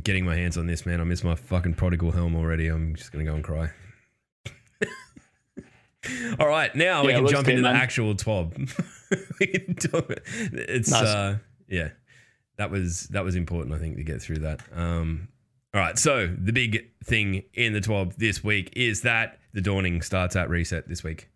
[0.00, 1.00] getting my hands on this, man.
[1.00, 2.68] I miss my fucking prodigal helm already.
[2.68, 3.70] I'm just gonna go and cry.
[6.38, 8.70] All right, now we Yeah, it can jump good, into the actual TWAB.
[9.38, 10.10] We talk-
[10.52, 11.02] it's Nice.
[11.02, 11.38] uh,
[11.68, 11.90] yeah,
[12.58, 14.60] that was that was important, I think, to get through that.
[14.74, 15.28] Um,
[15.72, 20.02] all right, so the big thing in the TWAB this week is that the Dawning
[20.02, 21.28] starts at reset this week.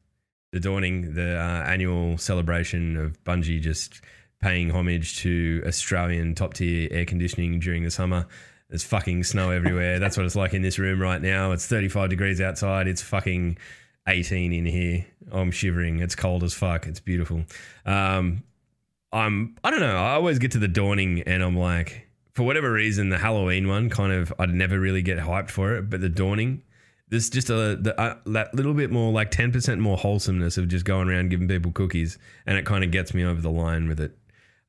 [0.53, 4.01] The Dawning, the uh, annual celebration of Bungie just
[4.43, 8.27] paying homage to Australian top tier air conditioning during the summer.
[8.71, 9.99] There's fucking snow everywhere.
[9.99, 11.51] That's what it's like in this room right now.
[11.51, 12.87] It's 35 degrees outside.
[12.87, 13.59] It's fucking
[14.07, 15.05] 18 in here.
[15.33, 15.99] I'm shivering.
[15.99, 16.87] It's cold as fuck.
[16.87, 17.43] It's beautiful.
[17.85, 18.45] Um,
[19.13, 19.97] I'm I don't know.
[19.97, 23.91] I always get to the dawning and I'm like, for whatever reason, the Halloween one
[23.91, 26.63] kind of I'd never really get hyped for it, but the dawning,
[27.09, 30.85] there's just a the, uh, that little bit more like 10% more wholesomeness of just
[30.85, 34.01] going around giving people cookies, and it kind of gets me over the line with
[34.01, 34.17] it.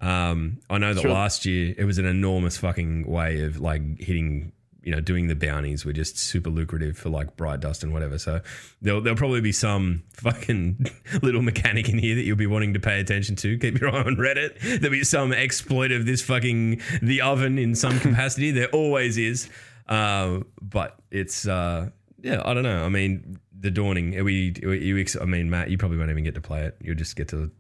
[0.01, 1.11] Um, I know that Sure.
[1.11, 4.51] last year it was an enormous fucking way of like hitting,
[4.83, 8.17] you know, doing the bounties were just super lucrative for like Bright Dust and whatever.
[8.17, 8.41] So
[8.81, 10.87] there'll, there'll probably be some fucking
[11.21, 13.57] little mechanic in here that you'll be wanting to pay attention to.
[13.59, 14.59] Keep your eye on Reddit.
[14.79, 18.49] There'll be some exploit of this fucking the oven in some capacity.
[18.49, 19.49] there always is.
[19.87, 21.89] Uh, but it's uh,
[22.23, 22.83] yeah, I don't know.
[22.85, 24.17] I mean, the dawning.
[24.17, 24.55] Are we?
[24.63, 24.97] Are you?
[24.97, 26.77] ex- I mean, Matt, you probably won't even get to play it.
[26.81, 27.51] You'll just get to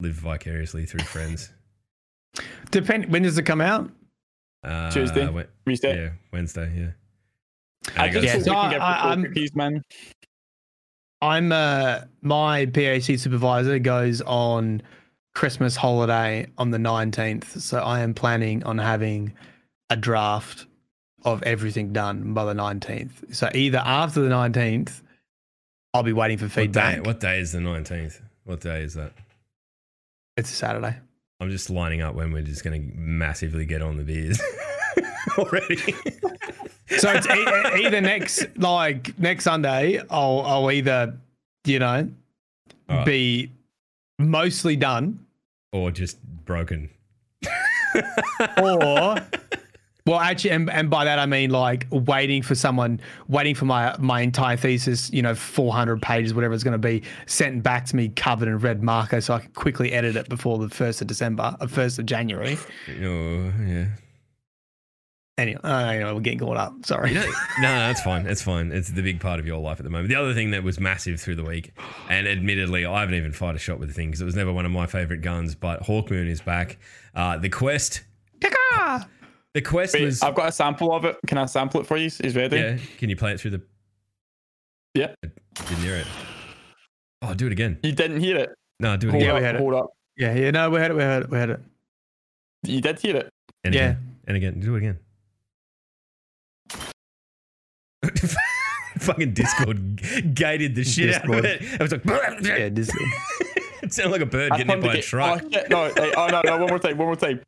[0.00, 1.50] live vicariously through friends.
[2.70, 3.90] Depend when does it come out?
[4.64, 5.28] Uh, Tuesday.
[5.28, 5.96] Wed- Reset.
[5.96, 6.72] yeah, Wednesday.
[6.76, 6.90] Yeah.
[7.96, 9.82] I And just Yeah, so I- can get I- people I'm- cookies, man.
[11.20, 14.82] I'm uh my PAC supervisor goes on
[15.34, 17.60] Christmas holiday on the 19th.
[17.60, 19.32] So I am planning on having
[19.90, 20.66] a draft
[21.24, 23.34] of everything done by the 19th.
[23.34, 25.02] So either after the 19th,
[25.92, 28.20] I'll be waiting for what day, what day is the nineteenth?
[28.44, 29.12] What day is that?
[30.38, 30.96] It's a Saturday.
[31.40, 34.40] I'm just lining up when we're just going to massively get on the beers
[35.38, 35.76] already.
[36.96, 41.16] So it's e- either next like next Sunday, I'll I'll either
[41.66, 42.08] you know
[42.88, 43.04] All right.
[43.06, 43.50] be
[44.18, 45.18] mostly done
[45.72, 46.88] or just broken.
[48.62, 49.16] or
[50.08, 52.98] well actually and, and by that i mean like waiting for someone
[53.28, 57.02] waiting for my my entire thesis you know 400 pages whatever it's going to be
[57.26, 60.58] sent back to me covered in red marker so i can quickly edit it before
[60.58, 62.56] the 1st of december uh, 1st of january
[62.88, 63.86] Oh, yeah.
[65.36, 67.26] anyway uh, anyway we're getting caught up sorry You know,
[67.60, 68.26] no, that's fine.
[68.26, 68.72] It's fine.
[68.72, 70.08] It's the big part of your life at the moment.
[70.08, 71.72] The other thing that was massive through the week,
[72.08, 74.52] and admittedly, I haven't even fired a shot with the thing because it was never
[74.52, 75.54] one of my favorite guns.
[75.54, 76.78] But Hawkmoon is back.
[77.14, 78.02] Uh, the quest,
[79.54, 80.22] the quest Wait, was.
[80.22, 81.16] I've got a sample of it.
[81.26, 82.06] Can I sample it for you?
[82.06, 82.56] Is ready?
[82.56, 83.62] yeah, can you play it through the?
[84.94, 85.14] Yeah.
[85.22, 86.06] Didn't hear it.
[87.22, 87.78] Oh, do it again.
[87.82, 88.50] You didn't hear it.
[88.80, 89.34] No, do it Hold again.
[89.34, 89.44] we up.
[89.44, 89.60] had it.
[89.60, 89.90] Hold up.
[90.16, 91.60] yeah yeah no we had it we had it we had it
[92.64, 93.28] You did hear it.
[93.64, 94.16] And yeah again.
[94.28, 94.60] And again.
[94.60, 94.98] Do it again.
[98.98, 101.62] Fucking Discord gated the shit out of it.
[101.80, 102.90] I was like, yeah this,
[103.82, 105.42] it sounded like a bird I getting hit found the by a truck.
[105.44, 107.40] Oh, shit, no, hey, oh no, no, one more time, one more time.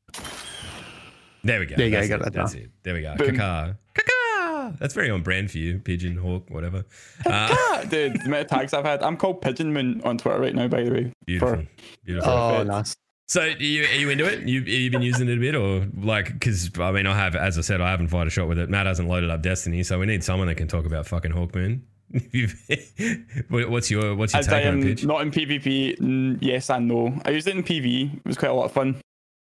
[1.45, 1.77] There we go.
[1.77, 2.23] There you go, That's you it.
[2.25, 2.71] that That's it.
[2.83, 3.15] There we go.
[3.17, 3.37] Boom.
[3.37, 3.79] Kaka.
[3.95, 4.77] Kaka.
[4.79, 5.79] That's very on brand for you.
[5.79, 6.85] Pigeon, hawk, whatever.
[7.27, 9.03] Uh, Dude, the amount of tags I've had.
[9.03, 11.13] I'm called Pigeon Moon on Twitter right now, by the way.
[11.27, 11.57] beautiful.
[11.57, 11.67] For-
[12.05, 12.31] Beautiful.
[12.31, 12.69] oh Perfect.
[12.69, 12.97] nice
[13.29, 14.47] So are you, are you into it?
[14.47, 16.33] You you been using it a bit, or like?
[16.33, 18.69] Because I mean, I have, as I said, I haven't fired a shot with it.
[18.69, 21.81] Matt hasn't loaded up Destiny, so we need someone that can talk about fucking Hawkmoon.
[23.49, 25.05] What- what's your what's your As I take on am it, pitch?
[25.05, 27.19] not in PvP, yes and no.
[27.25, 28.17] I used it in PV.
[28.19, 29.01] It was quite a lot of fun.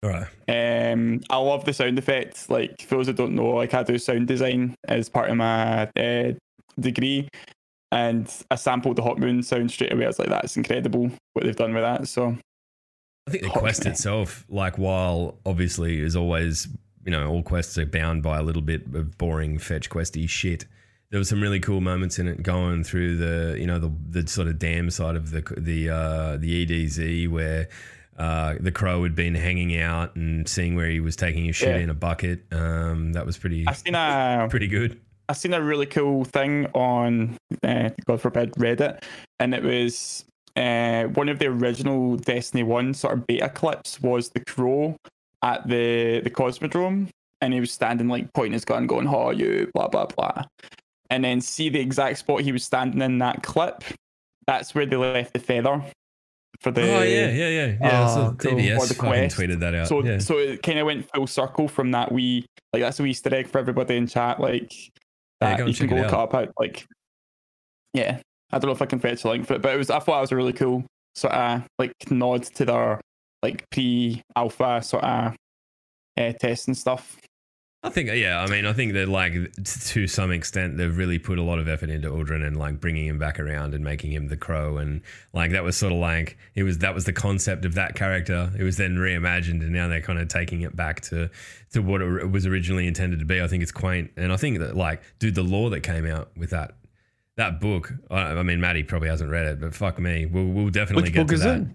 [0.03, 0.26] Right.
[0.48, 2.50] Um, I love the sound effects.
[2.50, 5.88] Like for those that don't know, like I do sound design as part of my
[5.96, 6.32] uh,
[6.80, 7.28] degree,
[7.92, 10.05] and I sampled the Hawkmoon sound straight away.
[10.05, 12.36] I was like, "That's incredible what they've done with that." So
[13.28, 13.92] I think the Hawk quest Man.
[13.92, 16.66] itself, like while obviously is always,
[17.05, 20.66] you know, all quests are bound by a little bit of boring fetch questy shit.
[21.11, 24.26] There were some really cool moments in it going through the, you know, the the
[24.26, 27.68] sort of dam side of the the uh, the EDZ where
[28.18, 31.68] uh, the crow had been hanging out and seeing where he was taking his shit
[31.76, 31.82] Yeah.
[31.82, 32.44] in a bucket.
[32.52, 35.00] Um, that was pretty I seen a pretty good.
[35.28, 39.02] I seen a really cool thing on uh, God forbid Reddit,
[39.40, 40.24] and it was
[40.56, 44.96] uh, one of the original Destiny One sort of beta clips was the crow
[45.42, 47.08] at the the Cosmodrome,
[47.40, 50.44] and he was standing like pointing his gun, going "How are you?" blah blah blah,
[51.08, 53.84] and then see the exact spot he was standing in that clip.
[54.46, 55.82] That's where they left the feather
[56.62, 56.82] for the.
[56.82, 58.06] oh yeah, yeah, yeah, yeah.
[58.08, 58.52] Oh, so cool.
[58.52, 59.36] DBS the quest.
[59.36, 59.88] tweeted that out.
[59.88, 60.18] So yeah.
[60.18, 63.34] so it kind of went full circle from that wee like that's a wee Easter
[63.34, 64.40] egg for everybody in chat.
[64.40, 66.34] Like Yeah, that and you can go look up.
[66.34, 66.86] At, like
[67.92, 69.90] yeah, I don't know if I can fetch a link for it, but it was
[69.90, 70.84] I thought it was a really cool
[71.14, 73.00] sort of like nod to their
[73.42, 75.34] like pre-alpha sort of
[76.18, 77.18] uh, test and stuff.
[77.85, 79.33] I think, yeah, I mean, I think that like
[79.64, 83.07] to some extent they've really put a lot of effort into Aldren and like bringing
[83.07, 85.01] him back around and making him the Crow, and
[85.33, 88.53] like that was sort of like it was that was the concept of that character.
[88.57, 91.28] It was then reimagined, and now they're kind of taking it back to
[91.72, 93.43] to what it was originally intended to be.
[93.43, 96.30] I think it's quaint, and I think that like, dude, the lore that came out
[96.37, 96.76] with that
[97.37, 97.93] that book.
[98.12, 101.12] I, I mean, Maddie probably hasn't read it, but fuck me, we'll we'll definitely Which
[101.14, 101.62] get book to is that.
[101.62, 101.66] it?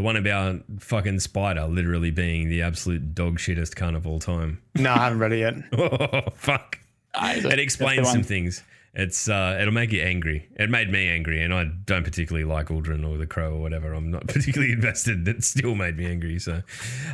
[0.00, 4.62] The one about fucking Spider literally being the absolute dog shittest cunt of all time.
[4.74, 5.54] No, I haven't read it yet.
[5.78, 6.78] Oh fuck!
[7.14, 8.62] Aye, It explains some things.
[8.94, 10.48] It's uh, it'll make you angry.
[10.56, 13.92] It made me angry, and I don't particularly like Aldren or the Crow or whatever.
[13.92, 15.28] I'm not particularly invested.
[15.28, 16.38] It still made me angry.
[16.38, 16.62] So,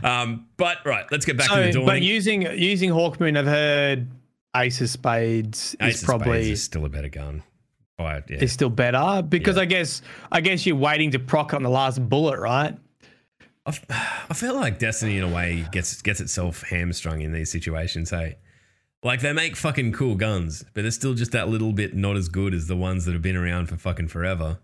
[0.04, 1.86] um, but right, let's get back to the So, dawning.
[1.86, 4.06] but using using Hawkmoon, I've heard
[4.54, 7.42] Ace of Spades Ace is of probably Spades is still a better gun.
[7.98, 8.36] By it, yeah.
[8.38, 9.62] is still better because Yeah.
[9.62, 12.76] I guess I guess you're waiting to proc on the last bullet, right?
[13.66, 18.10] I feel like Destiny in a way gets gets itself hamstrung in these situations.
[18.10, 18.36] Hey,
[19.02, 22.28] like they make fucking cool guns, but they're still just that little bit not as
[22.28, 24.58] good as the ones that have been around for fucking forever.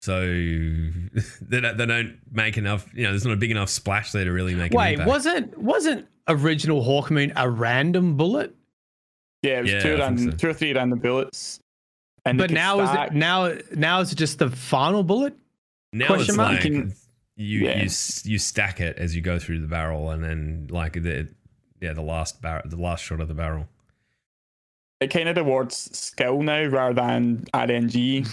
[0.00, 0.22] So
[1.42, 2.88] they don't, they don't make enough.
[2.94, 4.72] You know, there's not a big enough splash there to really make.
[4.72, 5.08] an Wait, impact.
[5.08, 8.54] wasn't wasn't original Hawkmoon a random bullet?
[9.42, 10.36] Yeah, it was Yeah, two I random, so.
[10.38, 11.60] two or three random bullets.
[12.26, 15.34] And But could now is it now now is it just the final bullet?
[15.92, 16.52] now question it's mark?
[16.52, 16.94] like Can-
[17.36, 17.76] you Yeah.
[17.82, 17.88] you
[18.24, 21.28] you stack it as you go through the barrel, and then like the
[21.80, 23.66] yeah the last bar the last shot of the barrel.
[25.00, 28.26] it kind of rewards skill now rather than RNG.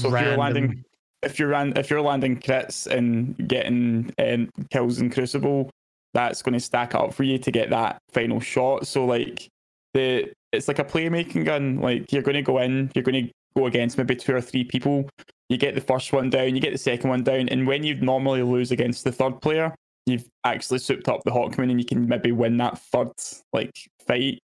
[0.00, 0.84] So if you're landing,
[1.22, 5.68] if you're ran, if you're landing crits and getting um, kills in Crucible,
[6.14, 8.86] that's going to stack up for you to get that final shot.
[8.86, 9.50] So like
[9.92, 11.80] the it's like a playmaking gun.
[11.80, 14.64] Like you're going to go in, you're going to go against maybe two or three
[14.64, 15.08] people.
[15.48, 17.94] You get the first one down, you get the second one down, and when you
[17.96, 19.74] normally lose against the third player,
[20.06, 23.08] you've actually souped up the Hawkmoon and you can maybe win that third
[23.52, 23.70] like
[24.06, 24.38] fight.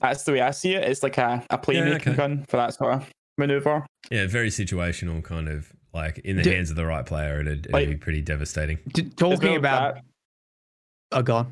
[0.00, 0.84] That's the way I see it.
[0.84, 2.14] It's like a, a playmaking okay.
[2.14, 3.86] gun for that sort of maneuver.
[4.10, 7.60] Yeah, very situational, kind of like in the Do- hands of the right player, it'd,
[7.66, 8.78] it'd Like- be pretty devastating.
[8.88, 10.04] D- talking well about that-
[11.12, 11.46] oh, go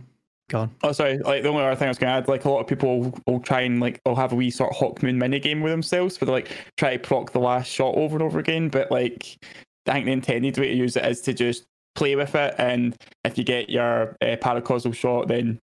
[0.44, 0.70] on, go on.
[0.82, 1.18] Oh, sorry.
[1.18, 3.00] Like the only other thing I was going to add, like a lot of people
[3.00, 5.72] will, will try and like, will have a wee sort of Hawkmoon mini game with
[5.72, 8.68] themselves, but they like try to proc the last shot over and over again.
[8.68, 9.36] But like,
[9.86, 11.64] I think the intended way to use it is to just
[11.94, 15.58] play with it, and if you get your uh, paracausal shot, then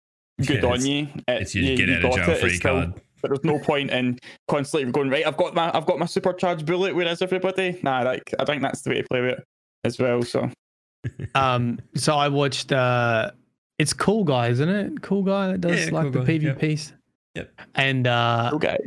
[0.45, 1.07] good Yeah, on it's- you.
[1.27, 2.31] It- It's your you- get you out of got jail it.
[2.33, 2.93] It's free still- card.
[3.21, 5.25] But there's no point in constantly going right.
[5.25, 6.95] I've got my I've got my supercharged bullet.
[6.95, 9.43] Whereas everybody, nah, like I think that's the way to play with it
[9.83, 10.21] as well.
[10.21, 10.49] So
[11.35, 12.71] Um, so I watched.
[12.71, 13.31] uh
[13.79, 15.01] It's Cool Guy, isn't it?
[15.01, 16.59] Cool Guy that does Yeah, like Cool the Guy, yep.
[16.59, 16.93] PvPs.
[17.35, 17.61] Yep.
[17.75, 18.77] And uh, okay.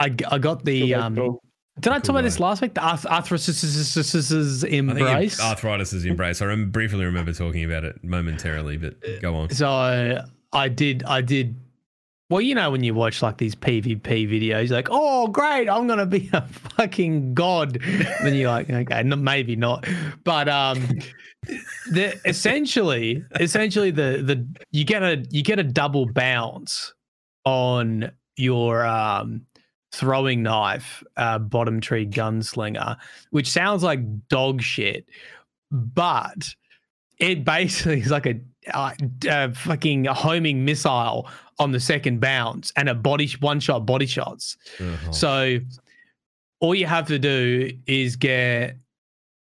[0.00, 0.08] I
[0.38, 1.16] got the Cool, um.
[1.16, 1.42] cool.
[1.78, 2.72] Did I talk Cool about this last week?
[2.74, 5.40] The arth- arthritis I think embrace.
[5.40, 6.40] arthritis is embrace.
[6.40, 9.50] I rem- briefly remember talking about it momentarily, but go on.
[9.50, 11.02] So I did.
[11.04, 11.54] I did.
[12.30, 15.86] Well, you know when you watch like these PvP videos, you're like, oh great, I'm
[15.86, 17.78] gonna be a fucking god.
[18.22, 19.86] then you're like, okay, no, maybe not.
[20.24, 20.82] But um,
[21.90, 26.92] the essentially, essentially the the you get a you get a double bounce
[27.44, 29.46] on your um
[29.92, 32.96] throwing knife, uh, bottom tree gunslinger,
[33.30, 35.06] which sounds like dog shit,
[35.70, 36.54] but
[37.18, 38.38] it basically is like a,
[38.74, 38.92] uh,
[39.28, 41.28] uh, fucking homing missile
[41.58, 44.58] on the second bounce and a body one shot body shots.
[44.78, 45.12] Uh-huh.
[45.12, 45.58] So
[46.60, 48.76] all you have to do is get,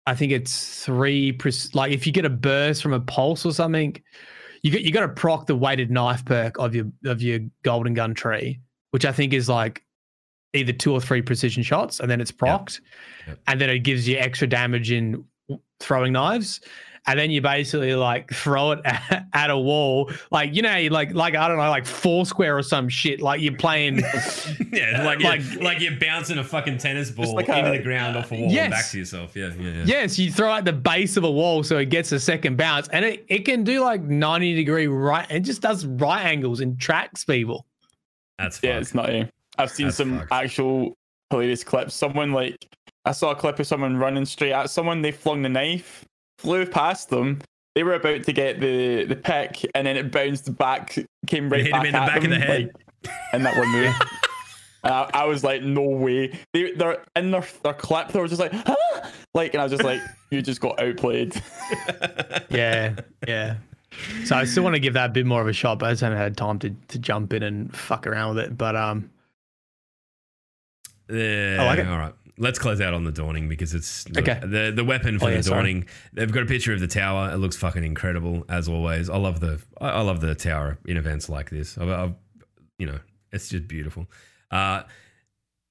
[0.07, 1.37] I think it's three.
[1.73, 3.95] Like if you get a burst from a pulse or something,
[4.63, 7.93] you got you got to proc the weighted knife perk of your of your golden
[7.93, 8.59] gun tree,
[8.91, 9.83] which I think is like
[10.53, 12.81] either two or three precision shots, and then it's procced,
[13.27, 13.39] Yep.
[13.47, 15.23] and then it gives you extra damage in
[15.79, 16.59] throwing knives.
[17.07, 20.91] And then you basically like throw it at, at a wall, like you know, you
[20.91, 23.21] like like I don't know, like Foursquare or some shit.
[23.21, 23.97] Like you're playing
[24.71, 27.83] yeah, like Like- you're, like you're bouncing a fucking tennis ball like into a- the
[27.83, 28.65] ground off a wall Yes.
[28.65, 29.35] and back to yourself.
[29.35, 29.83] Yeah, yeah, yeah.
[29.85, 32.87] Yes, you throw at the base of a wall so it gets a second bounce,
[32.89, 35.25] and it, it can do like 90 degree right.
[35.31, 37.65] It just does right angles and tracks people.
[38.37, 39.11] That's Yeah, it's not.
[39.11, 39.27] You.
[39.57, 40.31] I've seen That's some fucked.
[40.31, 40.97] actual
[41.31, 41.95] hilarious clips.
[41.95, 42.55] Someone like
[43.05, 45.01] I saw a clip of someone running straight at someone.
[45.01, 46.05] They flung the knife,
[46.41, 47.39] flew past them.
[47.75, 50.97] They were about to get the the pick, and then it bounced back,
[51.27, 52.71] came right hit him back in the at back of the head.
[53.03, 53.93] like, in that one move.
[54.83, 56.35] And I, I was like, no way.
[56.53, 58.07] They, they're in their, their clip.
[58.07, 58.75] They were just like, huh?
[59.35, 60.01] like, and I was just like,
[60.31, 61.39] you just got outplayed.
[62.49, 62.95] Yeah,
[63.27, 63.57] yeah.
[64.25, 65.91] So I still want to give that a bit more of a shot, but I
[65.91, 68.57] just haven't had time to, to jump in and fuck around with it.
[68.57, 69.09] But um,
[71.09, 71.87] Yeah, I like it.
[71.87, 72.13] All right.
[72.41, 74.39] Let's close out on the dawning because it's Okay.
[74.43, 75.59] the the weapon for Oh, yeah, the sorry.
[75.59, 75.85] dawning.
[76.13, 77.31] They've got a picture of the tower.
[77.31, 79.09] It looks fucking incredible as always.
[79.09, 81.77] I love the I, I love the tower in events like this.
[81.77, 82.13] I've, I've,
[82.79, 82.99] you know,
[83.31, 84.07] it's just beautiful.
[84.49, 84.83] Uh,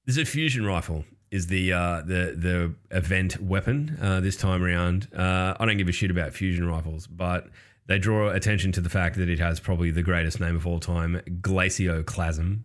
[0.05, 5.07] there's a fusion rifle is the uh, the the event weapon uh, this time around.
[5.13, 7.47] Uh, I don't give a shit about fusion rifles, but
[7.87, 10.79] they draw attention to the fact that it has probably the greatest name of all
[10.79, 12.63] time, Glacioclasm.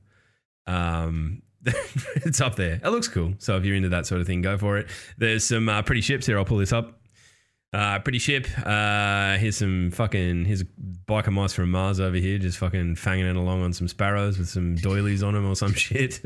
[0.67, 1.43] Um,
[2.17, 2.81] it's up there.
[2.85, 3.35] It looks cool.
[3.39, 4.89] So if you're into that sort of thing, go for it.
[5.19, 6.39] There's some uh, pretty ships here.
[6.39, 7.01] I'll pull this up.
[7.73, 8.47] Uh, pretty ship.
[8.65, 10.67] Uh, here's some fucking here's a
[11.07, 14.49] biker mice from Mars over here, just fucking fanging it along on some sparrows with
[14.49, 16.21] some doilies on them or some shit.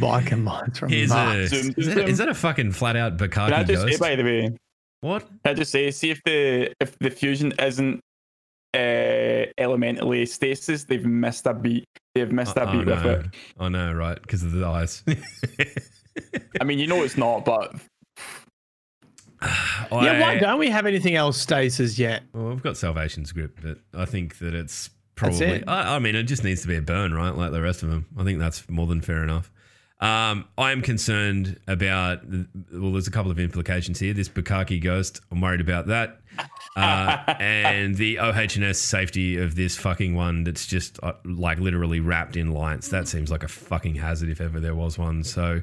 [0.00, 1.50] bike and mines from Here's Mars.
[1.50, 2.08] Zoom, is, zoom, that, zoom.
[2.08, 4.00] is that a fucking flat out Can I Bukaki just say, ghost?
[4.00, 4.56] by the way,
[5.00, 5.26] What?
[5.26, 8.00] Can I just say, see if the if the fusion isn't
[8.74, 8.78] uh,
[9.58, 11.84] elementally stasis, they've missed a beat.
[12.14, 13.26] They've missed a I beat oh, with it.
[13.58, 14.20] Oh, I know, right?
[14.20, 15.02] Because of the eyes.
[16.60, 17.74] I mean, you know it's not, but
[19.90, 22.22] Yeah, why don't we have anything else stasis yet?
[22.32, 25.46] Well, we've got Salvation's grip, but I think that it's probably.
[25.46, 25.64] it.
[25.66, 27.34] I, I mean, it just needs to be a burn, right?
[27.34, 28.06] Like the rest of them.
[28.18, 29.50] I think that's more than fair enough.
[30.00, 32.20] Um, I am concerned about.
[32.72, 34.14] Well, there's a couple of implications here.
[34.14, 35.20] This Bukaki ghost.
[35.32, 36.20] I'm worried about that,
[36.76, 40.44] uh, and the OH&S safety of this fucking one.
[40.44, 42.88] That's just uh, like literally wrapped in lights.
[42.88, 45.24] That seems like a fucking hazard if ever there was one.
[45.24, 45.62] So.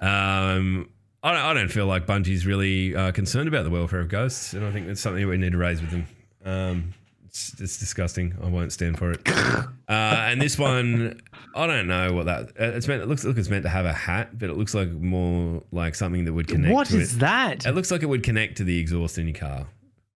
[0.00, 0.90] Um,
[1.22, 4.52] I don't, I don't feel like Bungie's really uh, concerned about the welfare of ghosts,
[4.52, 6.06] and I think that's something we need to raise with them.
[6.44, 6.94] Um,
[7.34, 8.32] it's, it's disgusting.
[8.42, 9.20] I won't stand for it.
[9.86, 11.20] Uh, and this one,
[11.54, 12.46] I don't know what that.
[12.58, 13.02] uh, It's meant.
[13.02, 15.94] It looks like it's meant to have a hat, but it looks like more like
[15.94, 16.72] something that would connect.
[16.72, 17.20] What to is it.
[17.20, 17.66] that?
[17.66, 19.66] It looks like it would connect to the exhaust in your car,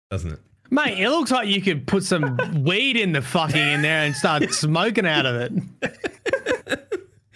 [0.08, 0.38] doesn't it?
[0.70, 4.14] Mate, it looks like you could put some weed in the fucking in there and
[4.14, 5.52] start smoking out of it.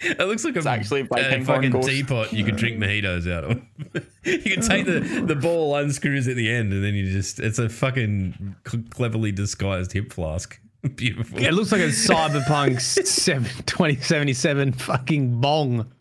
[0.03, 1.87] It looks like a, actually like a fucking ghost.
[1.87, 3.61] teapot you could drink mojitos out of.
[4.23, 7.59] you can take the, the ball unscrews at the end, and then you just it's
[7.59, 8.55] a fucking
[8.89, 10.59] cleverly disguised hip flask.
[10.95, 11.37] Beautiful.
[11.39, 15.91] It looks like a cyberpunk seven, 2077 fucking bong.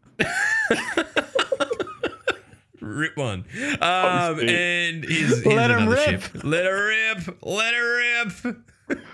[2.80, 3.44] Rip one.
[3.80, 6.22] Um, and here's, here's Let 'em another rip.
[6.22, 6.44] ship.
[6.44, 7.38] Let her rip.
[7.42, 8.56] Let her rip.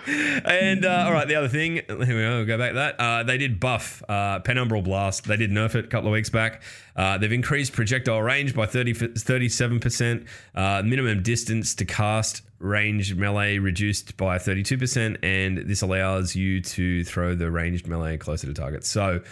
[0.07, 2.45] And uh, all right, the other thing, here we go.
[2.45, 3.01] Go back to that.
[3.01, 5.25] Uh, they did buff uh, Penumbral Blast.
[5.25, 6.63] They did nerf it a couple of weeks back.
[6.95, 10.27] Uh, they've increased projectile range by 30, 37%.
[10.55, 15.19] Uh, minimum distance to cast range melee reduced by 32%.
[15.23, 18.85] And this allows you to throw the ranged melee closer to target.
[18.85, 19.23] So,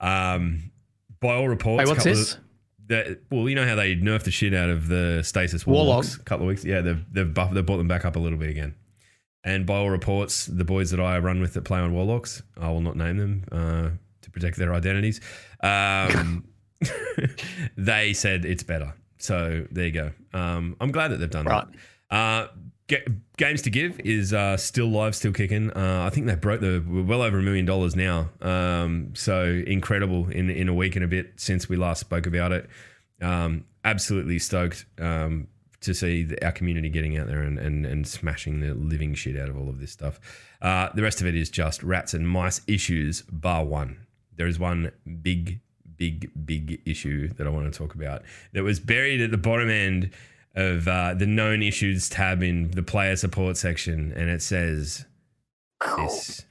[0.00, 0.70] um,
[1.20, 2.36] by all reports, Wait, what's this?
[2.88, 6.20] that well, you know how they nerfed the shit out of the stasis warlocks Warlock.
[6.20, 6.64] a couple of weeks.
[6.64, 8.74] Yeah, they've they've buffed, they've brought them back up a little bit again.
[9.44, 12.70] And by all reports, the boys that I run with that play on warlocks, I
[12.70, 13.90] will not name them uh,
[14.22, 15.20] to protect their identities.
[15.62, 16.44] Um,
[17.76, 18.94] they said it's better.
[19.18, 20.10] So there you go.
[20.32, 21.66] Um, I'm glad that they've done Right.
[22.10, 22.14] that.
[22.16, 22.48] Uh,
[22.86, 23.04] Ga-
[23.38, 25.70] Games to Give is uh, still live, still kicking.
[25.70, 28.28] Uh, I think they broke the well over a million dollars now.
[28.42, 32.52] Um, so incredible in in a week and a bit since we last spoke about
[32.52, 32.68] it.
[33.22, 35.48] Um, absolutely stoked um,
[35.84, 39.48] to see our community getting out there and, and and smashing the living shit out
[39.48, 40.20] of all of this stuff.
[40.60, 44.06] Uh, the rest of it is just rats and mice issues, bar one.
[44.36, 44.90] There is one
[45.22, 45.60] big,
[45.96, 49.70] big, big issue that I want to talk about that was buried at the bottom
[49.70, 50.10] end
[50.54, 55.04] of uh, the known issues tab in the player support section, and it says
[55.96, 56.44] this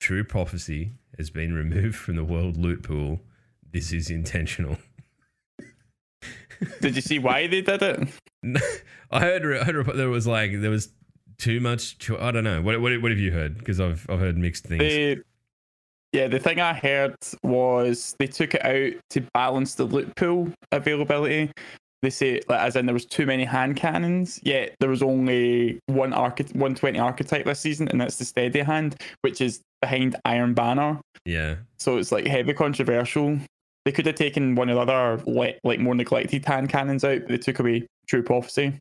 [0.00, 3.20] true prophecy has been removed from the world loot pool.
[3.70, 4.78] This is intentional.
[6.80, 8.08] Did you see why they did it?
[9.10, 10.90] I heard, I heard there was like there was
[11.38, 11.98] too much.
[11.98, 12.60] cho- I don't know.
[12.62, 13.58] What, what, what have you heard?
[13.58, 14.80] Because I've I've heard mixed things.
[14.80, 15.18] They,
[16.12, 20.50] yeah, the thing I heard was they took it out to balance the loot pool
[20.72, 21.50] availability.
[22.00, 25.80] They say, like, as in there was too many hand cannons, yet there was only
[25.86, 30.54] one archety 120 archetype this season, and that's the steady hand, which is behind Iron
[30.54, 31.00] Banner.
[31.24, 33.38] yeah, So it's like heavy controversial.
[33.88, 37.22] They could have taken one of the other le- like more neglected hand cannons out,
[37.22, 38.66] but they took away True Prophecy.
[38.66, 38.78] Um,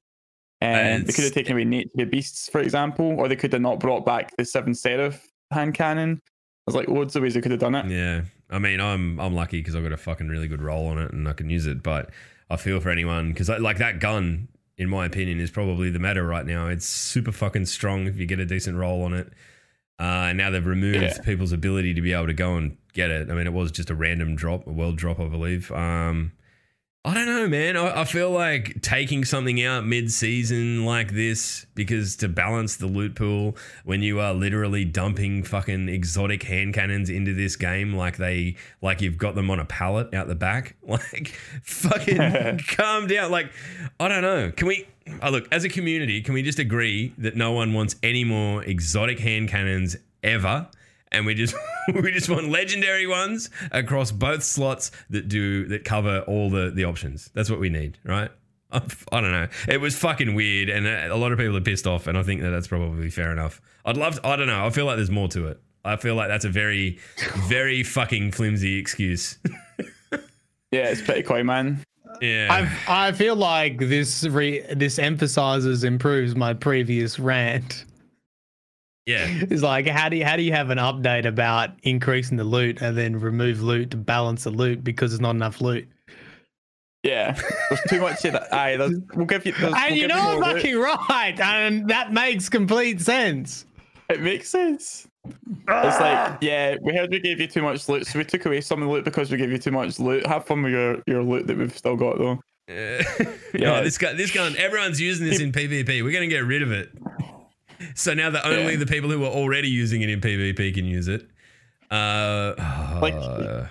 [0.59, 3.79] and they could have taken away Nature Beasts, for example, or they could have not
[3.79, 6.19] brought back the Seven Seraph hand cannon.
[6.65, 7.85] There's like loads of ways they could have done it.
[7.85, 8.23] yeah.
[8.49, 11.13] I mean, I'm I'm lucky because I've got a fucking really good roll on it
[11.13, 11.81] and I can use it.
[11.81, 12.09] But
[12.49, 16.21] I feel for anyone because like that gun, in my opinion, is probably the meta
[16.21, 16.67] right now.
[16.67, 19.31] It's super fucking strong if you get a decent roll on it.
[19.99, 21.17] Uh, and now they've removed Yeah.
[21.23, 23.29] people's ability to be able to go and get it.
[23.29, 25.71] I mean, it was just a random drop, a world drop, I believe.
[25.71, 26.33] Um,
[27.07, 27.77] I don't know, man.
[27.77, 33.15] I, I feel like taking something out mid-season like this because to balance the loot
[33.15, 33.55] pool
[33.85, 38.99] when you are literally dumping fucking exotic hand cannons into this game like they like
[38.99, 40.75] you've got them on a pallet out the back.
[40.87, 41.27] Like
[41.63, 43.31] fucking calm down.
[43.31, 43.51] Like
[43.99, 44.51] I don't know.
[44.51, 44.85] Can we
[45.21, 46.21] oh, look as a community?
[46.21, 50.67] Can we just agree that no one wants any more exotic hand cannons ever?
[51.11, 51.55] And we just
[51.93, 56.85] we just want legendary ones across both slots that do that cover all the the
[56.85, 57.29] options.
[57.33, 58.31] That's what we need, right?
[58.71, 58.81] I
[59.11, 59.47] I don't know.
[59.67, 62.23] It was fucking weird, and uh, a lot of people are pissed off, and I
[62.23, 63.61] think that that's probably fair enough.
[63.85, 64.15] I'd love.
[64.21, 64.65] To, I don't know.
[64.65, 65.61] I feel like there's more to it.
[65.85, 66.99] I feel like that's a very,
[67.47, 69.37] very fucking flimsy excuse.
[70.71, 71.81] Yeah, it's pretty coy, man.
[72.19, 72.47] yeah.
[72.87, 77.85] I I feel like this re, this emphasizes improves my previous rant.
[79.07, 79.25] Yeah.
[79.49, 82.81] It's like how do you how do you have an update about increasing the loot
[82.81, 85.87] and then remove loot to balance the loot because there's not enough loot?
[87.03, 87.39] Yeah,
[87.69, 88.53] there's too much of that.
[88.53, 89.53] Aye, there's, we'll give you.
[89.53, 90.55] There's, And we'll you know I'm more loot.
[90.57, 93.65] fucking right, and that makes complete sense.
[94.09, 95.07] It makes sense.
[95.25, 96.37] It's like, ah.
[96.41, 98.87] yeah, we heard we gave you too much loot, so we took away some of
[98.87, 100.25] the loot because we gave you too much loot.
[100.25, 102.39] Have fun with your, your loot that we've still got though.
[102.67, 103.01] yeah.
[103.53, 103.81] Yeah.
[103.81, 106.03] This guy, this gun, everyone's using this in PvP.
[106.03, 106.89] We're going to get rid of it.
[107.95, 108.79] So now that only Yeah.
[108.79, 111.27] the people who are already using it in PvP can use it.
[111.91, 112.53] Uh,
[113.01, 113.67] Like- uh,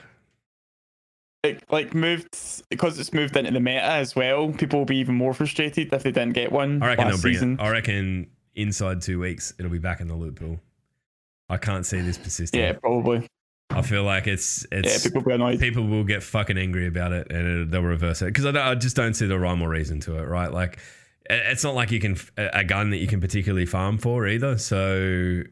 [1.42, 2.34] It like moved
[2.70, 4.50] because it's moved into the meta as well.
[4.52, 7.34] People will be even more frustrated if they didn't get one I reckon they'll bring
[7.34, 7.52] season.
[7.54, 7.60] it.
[7.60, 10.60] I reckon inside two weeks it'll be back in the loot pool.
[11.48, 12.60] I can't see this persisting.
[12.60, 13.28] Yeah, probably.
[13.70, 17.12] I feel like it's Yeah, it's people will be people will get fucking angry about
[17.12, 19.68] it and it, they'll reverse it because I, I just don't see the rhyme or
[19.68, 20.78] reason to it right like
[21.28, 24.58] it's not like you can a gun that you can particularly farm for either.
[24.58, 25.42] So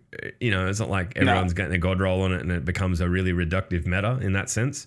[0.41, 3.01] you know it's not like everyone's getting a god roll on it and it becomes
[3.01, 4.87] a really reductive meta in that sense.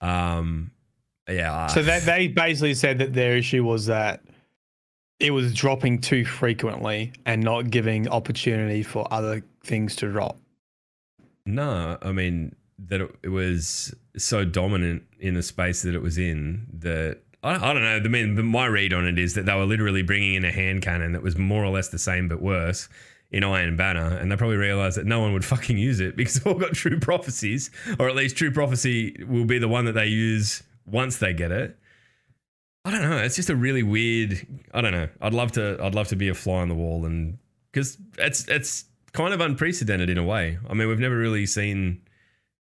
[0.00, 0.70] Um
[1.28, 4.22] yeah So they they basically said that their issue was that
[5.20, 10.36] it was dropping too frequently and not giving opportunity for other things to drop.
[11.46, 12.56] No, I mean
[12.88, 17.82] that it was so dominant in the space that it was in that I, don't
[17.82, 17.96] know.
[17.96, 20.82] I mean, my read on it is that they were literally bringing in a hand
[20.82, 22.88] cannon that was more or less the same but worse
[23.32, 26.34] in Iron Banner, and they probably realized that no one would fucking use it because
[26.34, 29.92] they've all got true prophecies, or at least true prophecy will be the one that
[29.92, 31.76] they use once they get it.
[32.84, 33.16] I don't know.
[33.18, 34.46] It's just a really weird.
[34.74, 35.08] I don't know.
[35.20, 35.78] I'd love to.
[35.80, 37.38] I'd love to be a fly on the wall, and
[37.72, 40.58] because it's it's kind of unprecedented in a way.
[40.68, 42.02] I mean, we've never really seen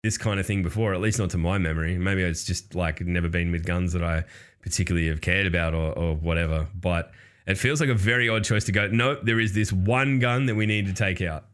[0.03, 1.99] this kind of thing before, at least not to my memory.
[1.99, 4.25] Maybe it's just like never been with guns that I
[4.67, 6.67] particularly have cared about or, or whatever.
[6.75, 7.13] But
[7.47, 8.89] it feels like a very odd choice to go.
[8.89, 11.45] Nope, there is this one gun that we need to take out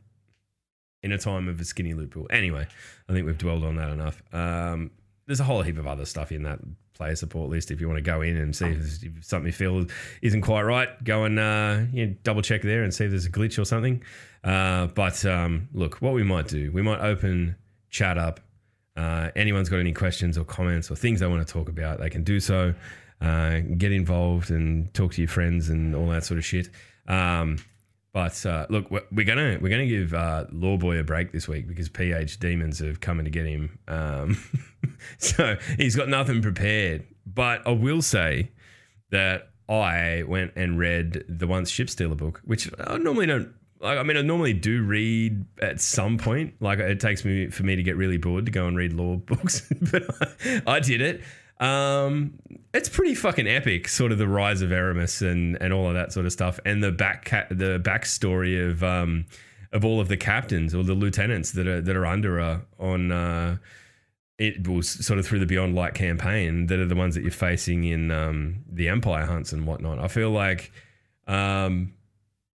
[1.02, 2.26] in a time of a skinny loot pool.
[2.30, 2.66] Anyway,
[3.08, 4.22] I think we've dwelled on that enough.
[4.32, 4.90] Um,
[5.26, 6.58] there's a whole heap of other stuff in that
[6.94, 7.70] player support list.
[7.70, 9.84] If you want to go in and see if, if something you feel
[10.22, 13.26] isn't quite right, go and uh, you know, double check there and see if there's
[13.26, 14.02] a glitch or something.
[14.42, 17.56] Uh, but um, look, what we might do, we might open
[17.90, 18.40] chat up.
[18.96, 22.10] Uh, anyone's got any questions or comments or things they want to talk about, they
[22.10, 22.74] can do so.
[23.22, 26.68] Uh, get involved and talk to your friends and all that sort of shit.
[27.06, 27.58] Um,
[28.12, 31.88] but uh, look, we're gonna we're gonna give uh, Lawboy a break this week because
[31.88, 33.78] PH Demons have come in to get him.
[33.88, 34.42] Um,
[35.18, 37.06] so he's got nothing prepared.
[37.24, 38.50] But I will say
[39.10, 43.54] that I went and read the Once Shipstealer book, which I normally don't.
[43.80, 46.54] Like, I mean, I normally do read at some point.
[46.60, 49.16] Like, it takes me for me to get really bored to go and read lore
[49.26, 50.02] books, but
[50.44, 51.22] I, I did it.
[51.60, 52.38] Um,
[52.74, 56.12] it's pretty fucking epic, sort of the rise of Eramis and and all of that
[56.12, 59.26] sort of stuff, and the back ca- the backstory of um
[59.72, 63.12] of all of the captains or the lieutenants that are that are under her on
[63.12, 63.56] uh
[64.38, 67.30] it was sort of through the Beyond Light campaign that are the ones that you're
[67.30, 69.98] facing in um the Empire hunts and whatnot.
[69.98, 70.72] I feel like
[71.26, 71.92] um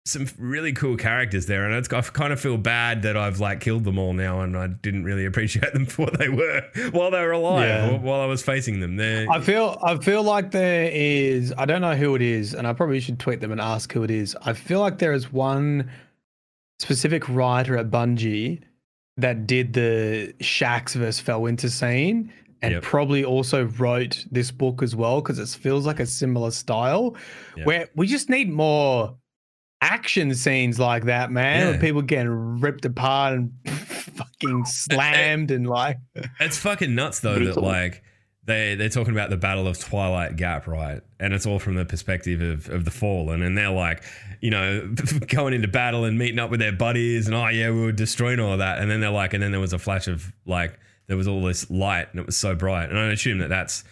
[0.05, 3.61] some really cool characters there, and it's, I kind of feel bad that I've like
[3.61, 6.61] killed them all now, and I didn't really appreciate them for what they were
[6.91, 7.97] while they were alive, Yeah.
[7.99, 8.97] while I was facing them.
[8.97, 12.67] They're, I feel I feel like there is I don't know who it is, and
[12.67, 14.35] I probably should tweet them and ask who it is.
[14.41, 15.89] I feel like there is one
[16.79, 18.61] specific writer at Bungie
[19.17, 22.83] that did the Shax versus Felwinter scene and Yep.
[22.83, 27.15] probably also wrote this book as well because it feels like a similar style
[27.55, 27.65] Yep.
[27.67, 29.15] where we just need more
[29.83, 31.59] action scenes like that, man.
[31.59, 31.69] Yeah.
[31.71, 35.97] Where people getting ripped apart and fucking slammed and like
[36.39, 38.03] It's fucking nuts though that like
[38.45, 41.01] they they're talking about the Battle of Twilight Gap, right?
[41.19, 44.03] And it's all from the perspective of of the Fallen, and they're like,
[44.41, 44.93] you know,
[45.27, 48.39] going into battle and meeting up with their buddies, and oh yeah, we were destroying
[48.39, 50.79] all of that, and then they're like, and then there was a flash of like
[51.07, 53.83] there was all this light, and it was so bright, and I assume that that's.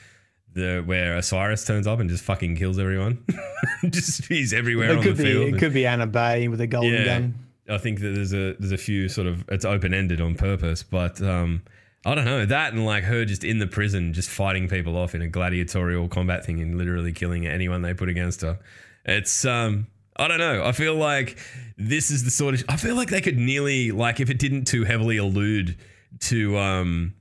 [0.53, 3.23] The, where Osiris turns up and just fucking kills everyone,
[3.89, 5.55] just he's everywhere it on could the be field.
[5.55, 7.05] it could be Ana Bray with a golden Yeah.
[7.05, 7.35] gun.
[7.69, 10.83] I think that there's a there's a few sort of it's open ended on purpose,
[10.83, 11.61] but um,
[12.05, 15.15] I don't know that and like her just in the prison, just fighting people off
[15.15, 18.59] in a gladiatorial combat thing and literally killing anyone they put against her.
[19.05, 19.87] It's um,
[20.17, 20.65] I don't know.
[20.65, 21.37] I feel like
[21.77, 24.65] this is the sort of I feel like they could nearly like if it didn't
[24.65, 25.77] too heavily allude
[26.21, 27.13] to um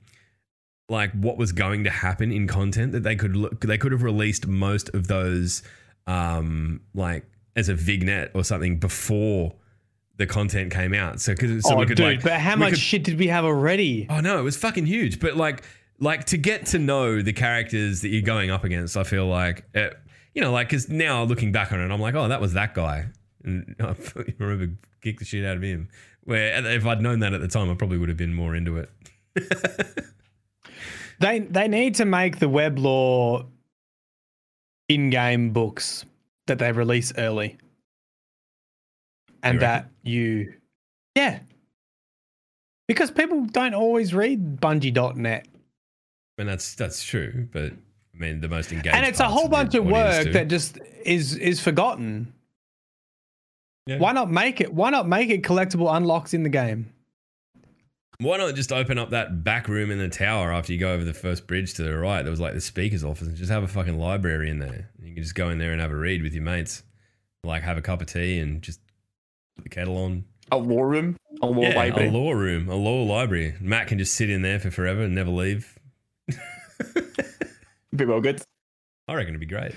[0.91, 4.03] like what was going to happen in content that they could look they could have
[4.03, 5.63] released most of those
[6.07, 9.53] um like as a vignette or something before
[10.17, 11.19] the content came out.
[11.19, 13.27] So because so oh, we could dude, like but how much could- shit did we
[13.27, 14.05] have already?
[14.09, 15.19] oh no it was fucking huge.
[15.19, 15.63] But like
[15.99, 19.63] like to get to know the characters that you're going up against i feel like
[19.75, 19.95] it,
[20.33, 22.73] you know like because now looking back on it i'm like oh that was that
[22.73, 23.05] guy.
[23.43, 23.95] And i
[24.39, 25.87] remember kick the shit out of him.
[26.23, 28.77] Where if i'd known that at the time i probably would have been more into
[28.77, 28.89] it
[31.21, 33.45] They they need to make the web lore
[34.89, 36.05] in-game books
[36.47, 37.57] that they release early,
[39.43, 40.53] and You that you,
[41.15, 41.39] yeah,
[42.87, 45.47] because people don't always read Bungie.net,
[46.41, 49.49] and that's that's true but i mean the most engaged and it's a whole the
[49.49, 50.33] bunch of work do.
[50.33, 52.33] that just is is forgotten.
[53.87, 53.97] Yeah.
[53.97, 54.73] Why not make it?
[54.73, 56.90] Why not make it collectible unlocks in the game?
[58.21, 61.03] Why not just open up that back room in the tower after you go over
[61.03, 62.21] the first bridge to the right?
[62.21, 64.91] There was like the speaker's office and just have a fucking library in there.
[65.01, 66.83] You can just go in there and have a read with your mates.
[67.43, 68.79] Like have a cup of tea and just
[69.55, 70.25] put the kettle on.
[70.51, 72.09] A war room, a lore yeah, library.
[72.09, 73.55] a lore room, a lore library.
[73.59, 75.79] Matt can just sit in there for forever and never leave.
[77.95, 78.43] Be well good.
[79.07, 79.73] I reckon it'd be great.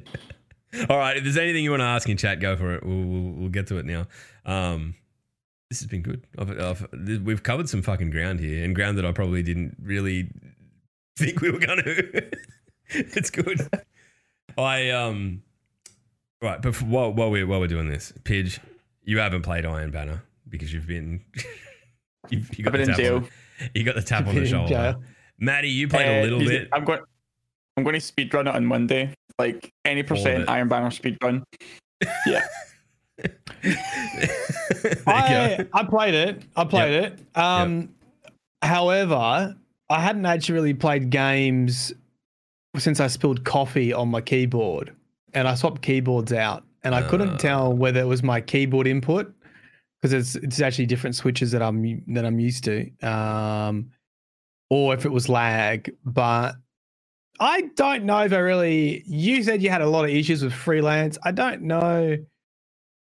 [0.90, 2.84] All right, if there's anything you want to ask in chat, go for it.
[2.84, 4.08] We'll, we'll, we'll get to it now.
[4.44, 4.96] Um,
[5.74, 6.24] this has been good.
[6.38, 6.86] I've, I've,
[7.24, 10.30] we've covered some fucking ground here, and ground that I probably didn't really
[11.18, 12.30] think we were going to.
[12.90, 13.68] it's good.
[14.56, 15.42] I um,
[16.40, 18.60] right, but for- while while we're while we're doing this, Pidge,
[19.02, 21.24] you haven't played Iron Banner because you've been
[22.30, 23.16] you've, you got the in tap jail.
[23.16, 23.28] on,
[23.74, 24.96] you got the tap on the shoulder.
[25.40, 26.68] Maddie, you played a Uh, little you- bit.
[26.72, 27.00] I'm going.
[27.76, 29.12] I'm going to speedrun it on Monday.
[29.40, 31.42] Like any percent Iron Banner speedrun.
[32.24, 32.46] Yeah.
[34.82, 35.66] There you I.
[35.72, 36.42] I played it.
[36.56, 37.18] I played it.
[37.36, 37.94] Um,
[38.62, 39.56] however,
[39.90, 41.92] I hadn't actually really played games
[42.76, 44.94] since I spilled coffee on my keyboard,
[45.32, 47.36] and I swapped keyboards out, and I couldn't Ah.
[47.36, 49.32] tell whether it was my keyboard input
[50.00, 53.90] because it's it's actually different switches that I'm that I'm used to, um,
[54.70, 55.94] or if it was lag.
[56.04, 56.56] But
[57.40, 59.02] I don't know if I really.
[59.06, 61.16] You said you had a lot of issues with freelance.
[61.24, 62.16] I don't know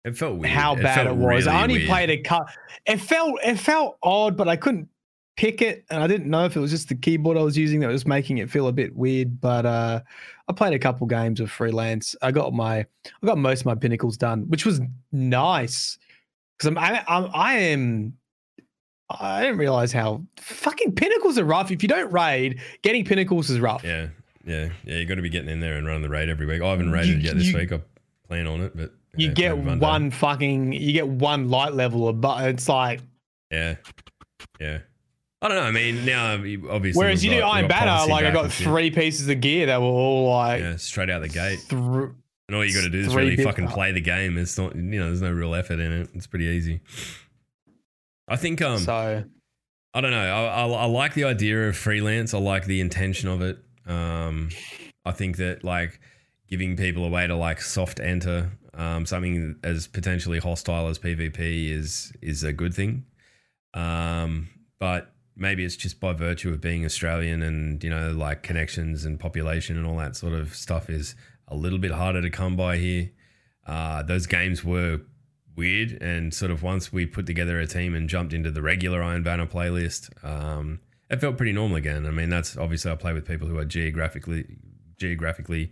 [0.05, 0.53] It felt weird.
[0.53, 1.47] how bad it was.
[1.47, 1.89] I only weird.
[1.89, 2.47] played a cut.
[2.87, 4.89] It felt it felt odd, but I couldn't
[5.37, 7.81] pick it, and I didn't know if it was just the keyboard I was using
[7.81, 9.41] that was making it feel a bit weird.
[9.41, 10.01] But uh,
[10.49, 12.17] I played a couple games of freelance.
[12.23, 14.81] I got my I got most of my pinnacles done, which was
[15.13, 15.99] nice
[16.59, 18.15] because I'm I, I'm I am.
[19.11, 21.71] I didn't realize how fucking pinnacles are rough.
[21.73, 23.83] If you don't raid, getting pinnacles is rough.
[23.83, 24.09] Yeah,
[24.47, 24.97] yeah, yeah.
[24.99, 26.63] You got to be getting in there and running the raid every week.
[26.63, 27.73] I haven't raided You- yet this you- week.
[27.73, 27.81] I
[28.29, 32.69] plan on it, but You get one fucking, you get one light level, but it's
[32.69, 33.01] like
[33.51, 33.77] Yeah,
[34.61, 34.79] yeah.
[35.43, 35.63] I don't know.
[35.63, 36.99] I mean, now obviously.
[37.01, 38.67] Whereas you we've do Iron Banner, like I got and shit.
[38.67, 41.59] three pieces of gear that were all like Yeah, straight out the gate.
[41.61, 42.15] through.
[42.49, 44.37] And all you got to do is really fucking play the game.
[44.37, 46.11] It's not, you know, there's no real effort in it.
[46.15, 46.81] It's pretty easy.
[48.29, 49.25] I think um so
[49.93, 50.21] I don't know.
[50.21, 52.33] I, I, I like the idea of freelance.
[52.33, 53.59] I like the intention of it.
[53.87, 54.51] Um,
[55.05, 55.99] I think that like
[56.49, 58.51] giving people a way to like soft enter
[58.81, 63.05] um, something as potentially hostile as PvP is is a good thing.
[63.75, 64.49] Um,
[64.79, 69.21] but maybe it's just by virtue of being Australian and you know like connections and
[69.21, 71.15] population and all that sort of stuff is
[71.47, 73.11] a little bit harder to come by here.
[73.67, 75.03] Uh, those games were
[75.55, 79.03] weird, and sort of once we put together a team and jumped into the regular
[79.03, 80.81] Iron Banner playlist, um,
[81.11, 82.07] it felt pretty normal again.
[82.07, 84.47] I mean, that's obviously I play with people who are geographically
[84.97, 85.71] geographically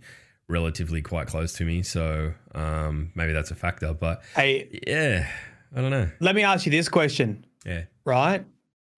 [0.49, 3.93] relatively quite close to me, so um, maybe that's a factor.
[3.93, 5.29] But Hey, yeah,
[5.75, 6.09] I don't know.
[6.19, 8.43] let me ask you this question, Yeah, right?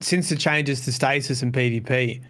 [0.01, 2.21] Since the changes to stasis and PvP,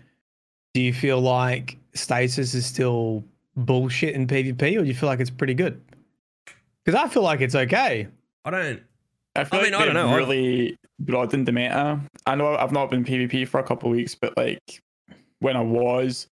[0.74, 3.24] do you feel like stasis is still
[3.56, 5.82] bullshit in PvP, or do you feel like it's pretty good?
[6.84, 8.08] Because I feel like it's okay.
[8.44, 8.82] I don't.
[9.36, 10.16] I feel I mean, like I don't know.
[10.18, 12.02] really broadened the meta.
[12.26, 14.82] I know I've not been PvP for a couple of weeks, but like
[15.40, 16.28] when I was,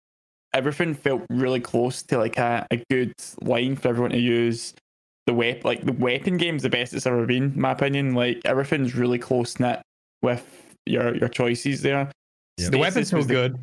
[0.54, 3.12] everything felt really close to like a, a good
[3.42, 4.74] line for everyone to use.
[5.26, 8.14] The wep like the weapon game's the best it's ever been, in my opinion.
[8.14, 9.80] Like everything's really close knit
[10.22, 12.10] with your your choices there.
[12.58, 12.70] Yeah.
[12.70, 13.58] The weapons Stasis was the- good.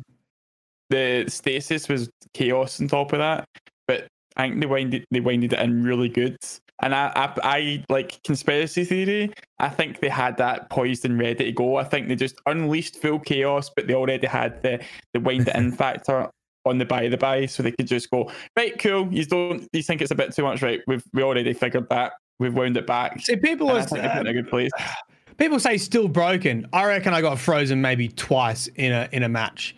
[0.90, 3.44] the stasis was chaos on top of that,
[3.86, 4.06] but
[4.36, 6.36] I think they winded they winded it in really good.
[6.82, 9.32] And I, I, I like conspiracy theory.
[9.60, 11.76] I think they had that poised and ready to go.
[11.76, 14.82] I think they just unleashed full chaos, but they already had the
[15.14, 16.28] the wind it in factor
[16.64, 19.12] on the by the by, so they could just go right, cool.
[19.12, 20.80] You don't you think it's a bit too much, right?
[20.86, 22.12] We've we already figured that.
[22.38, 23.20] We've wound it back.
[23.20, 24.70] See, people are, I think they put it in a good place.
[25.38, 26.66] people say still broken.
[26.72, 29.76] I reckon I got frozen maybe twice in a in a match.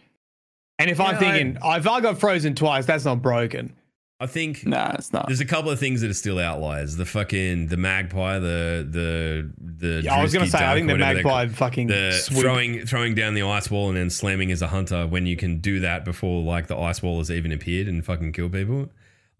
[0.78, 3.72] And if I'm Yeah, I- thinking, if I got frozen twice, that's not broken.
[4.24, 5.26] I think Nah, it's not.
[5.28, 6.96] there's a couple of things that are still outliers.
[6.96, 10.02] The fucking the magpie, the the the.
[10.02, 12.40] Yeah, I was gonna say, I think the magpie fucking the swoop.
[12.40, 15.60] throwing throwing down the ice wall and then slamming as a hunter when you can
[15.60, 18.88] do that before like the ice wall has even appeared and fucking kill people.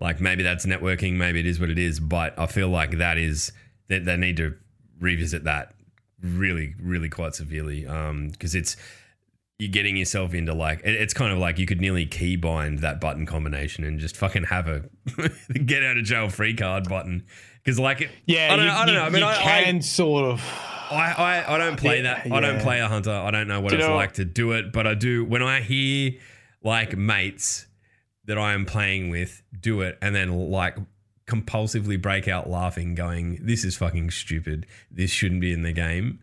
[0.01, 3.17] Like maybe that's networking, maybe it is what it is, but I feel like that
[3.19, 3.53] is
[3.89, 4.55] that they need to
[5.01, 5.75] revisit that
[6.23, 7.87] really, really quite severely.
[7.87, 8.77] Um, because it's
[9.59, 13.25] you're getting yourself into like it's kind of like you could nearly keybind that button
[13.25, 14.83] combination and just fucking have a
[15.65, 17.25] get out of jail free card button.
[17.63, 19.07] Because like it, Yeah, I don't, you, know, I don't you- know.
[19.07, 20.41] I mean, I, I- can sort of.
[20.91, 21.13] I,
[21.47, 22.31] I, I don't play that.
[22.31, 23.11] I don't play a hunter.
[23.11, 25.25] I don't know what Do it's know- like to do it, but I do.
[25.25, 26.13] When I hear
[26.63, 27.67] like mates
[28.27, 30.77] that I am playing with do it and then like
[31.27, 34.67] compulsively break out laughing, going, "This is fucking stupid.
[34.91, 36.21] This shouldn't be in the game."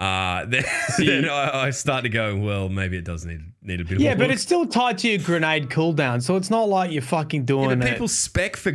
[0.00, 0.64] Uh, then,
[0.98, 4.00] then I, I start to go, well, maybe it does need need a bit.
[4.00, 6.90] Yeah, of but work." it's still tied to your grenade cooldown, so it's not like
[6.90, 7.90] you're fucking Yeah, doing but it.
[7.92, 8.70] people spec for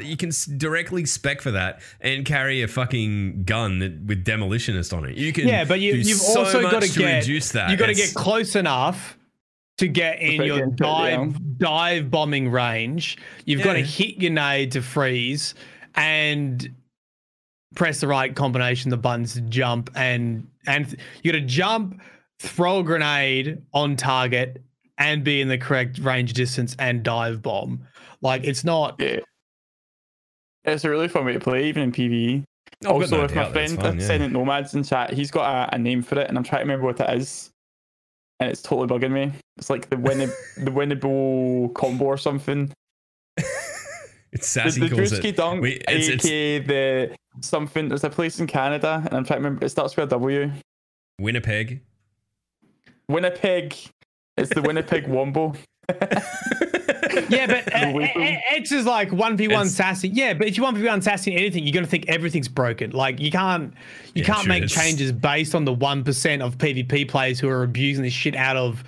[0.00, 5.04] you can directly spec for that and carry a fucking gun that, with demolitionist on
[5.04, 5.16] it.
[5.18, 7.70] You can Yeah, but you, do you've so also got to get reduce that.
[7.70, 9.18] you got to get close enough
[9.76, 11.56] to get in your dive down.
[11.58, 13.18] dive bombing range.
[13.44, 15.54] You've got to hit your nade to freeze
[15.94, 16.74] and
[17.74, 22.00] press the right combination of the buttons to jump and and you got to jump,
[22.38, 24.62] throw a grenade on target,
[24.98, 27.86] and be in the correct range distance and dive bomb.
[28.20, 28.96] Like it's not.
[28.98, 29.20] Yeah.
[30.64, 32.44] It's a really fun way to play, even in PvE.
[32.84, 34.04] Oh, I've got also, no with my doubt that's friend fun, uh, yeah.
[34.04, 36.64] Ascendant Nomads in chat, he's got a, a name for it, and I'm trying to
[36.64, 37.50] remember what it is.
[38.40, 39.32] And it's totally bugging me.
[39.56, 42.72] It's like the Winni- the Winnable combo or something.
[44.32, 45.36] It's sassy the calls Drewski it.
[45.36, 47.88] Dunk, We- it's- it's- aka the something.
[47.88, 49.66] There's a place in Canada, and I'm trying to remember.
[49.66, 50.50] It starts with a W.
[51.20, 51.80] Winnipeg.
[53.08, 53.74] Winnipeg.
[54.36, 55.54] It's the Winnipeg Wombo.
[57.28, 58.38] Yeah, but The uh, weapon.
[58.52, 60.08] it's just like one v one sassy.
[60.08, 62.92] Yeah, but if you one v one sassy in anything, you're gonna think everything's broken.
[62.92, 63.74] Like you can't
[64.14, 67.38] you Yeah, can't sure, make it's- changes based on the one percent of PvP players
[67.38, 68.82] who are abusing the shit out of.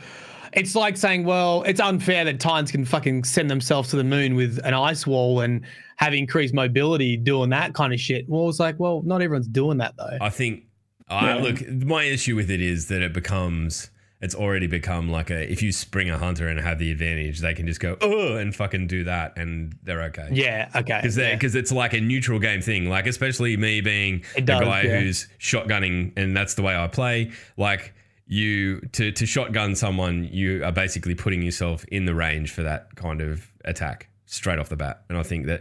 [0.55, 4.35] It's like saying, well, it's unfair that Titans can fucking send themselves to the moon
[4.35, 5.65] with an ice wall and
[5.97, 8.29] have increased mobility doing that kind of shit.
[8.29, 10.19] Well, it's like, well, not everyone's doing that though.
[10.21, 10.65] I think.
[11.09, 11.43] I Yeah.
[11.43, 11.69] look.
[11.69, 13.91] My issue with it is that it becomes.
[14.21, 15.51] It's already become like a.
[15.53, 18.55] If you spring a hunter and have the advantage, they can just go oh and
[18.57, 20.29] fucking do that, and they're okay.
[20.33, 21.01] Yeah, okay.
[21.03, 21.61] because yeah.
[21.61, 22.89] it's like a neutral game thing.
[22.89, 25.01] Like especially me being It the does, guy yeah.
[25.01, 27.33] who's shotgunning, and that's the way I play.
[27.59, 27.93] Like
[28.27, 32.95] you to to shotgun someone, you are basically putting yourself in the range for that
[32.97, 35.03] kind of attack straight off the bat.
[35.09, 35.61] And I think that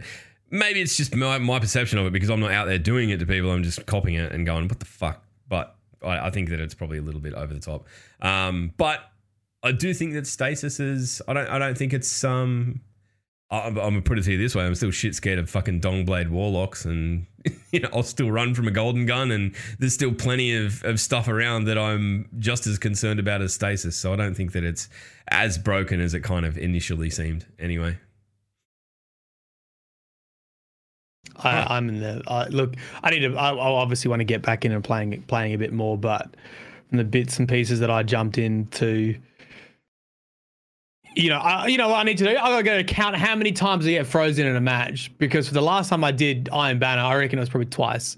[0.50, 3.18] maybe it's just my, my perception of it because I'm not out there doing it
[3.18, 3.50] to people.
[3.50, 5.24] I'm just copying it and going, what the fuck?
[5.48, 7.86] But I, I think that it's probably a little bit over the top.
[8.20, 9.00] Um, but
[9.62, 11.22] I do think that stasis is.
[11.26, 11.48] I don't.
[11.48, 12.22] I don't think it's.
[12.22, 12.80] Um,
[13.50, 15.80] I'm, I'm gonna put it to you this way: I'm still shit scared of fucking
[15.80, 17.26] Dawnblade warlocks, and
[17.70, 21.00] you know, I'll still run from a golden gun, and there's still plenty of, of
[21.00, 23.96] stuff around that I'm just as concerned about as stasis.
[23.96, 24.88] So I don't think that it's
[25.28, 27.46] as broken as it kind of initially seemed.
[27.58, 27.98] Anyway,
[31.36, 32.74] I, am in the I, look.
[33.02, 33.36] I need to.
[33.36, 36.34] I, I obviously want to get back in and playing playing a bit more, but
[36.88, 39.16] from the bits and pieces that I jumped into
[41.14, 42.30] you know, I, you know what I need to do.
[42.30, 45.48] I got to go count how many times I get frozen in a match because
[45.48, 48.16] for the last time I did Iron Banner, I reckon it was probably twice.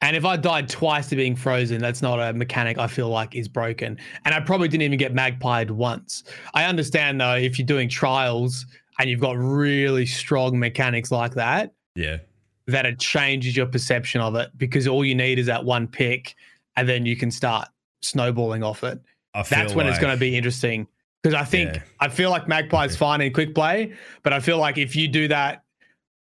[0.00, 3.36] And if I died twice to being frozen, that's not a mechanic I feel like
[3.36, 3.98] is broken.
[4.24, 6.24] And I probably didn't even get magpied once.
[6.54, 8.66] I understand though, if you're doing trials
[8.98, 12.18] and you've got really strong mechanics like that, Yeah.
[12.66, 16.34] that it changes your perception of it because all you need is that one pick
[16.76, 17.68] and then you can start
[18.00, 19.00] snowballing off it.
[19.48, 20.86] That's when it's going to be interesting.
[21.22, 21.82] Because I think Yeah.
[22.00, 23.92] I feel like Magpie's fine in quick play,
[24.22, 25.62] but I feel like if you do that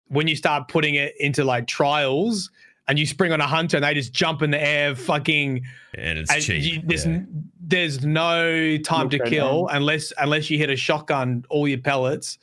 [0.09, 2.51] when you start putting it into like trials
[2.89, 5.63] and you spring on a hunter and they just jump in the air, fucking,
[5.95, 6.63] and it's and cheap.
[6.63, 7.21] you, there's yeah.
[7.61, 11.79] there's no time No to turn kill unless unless you hit a shotgun all your
[11.79, 12.39] pellets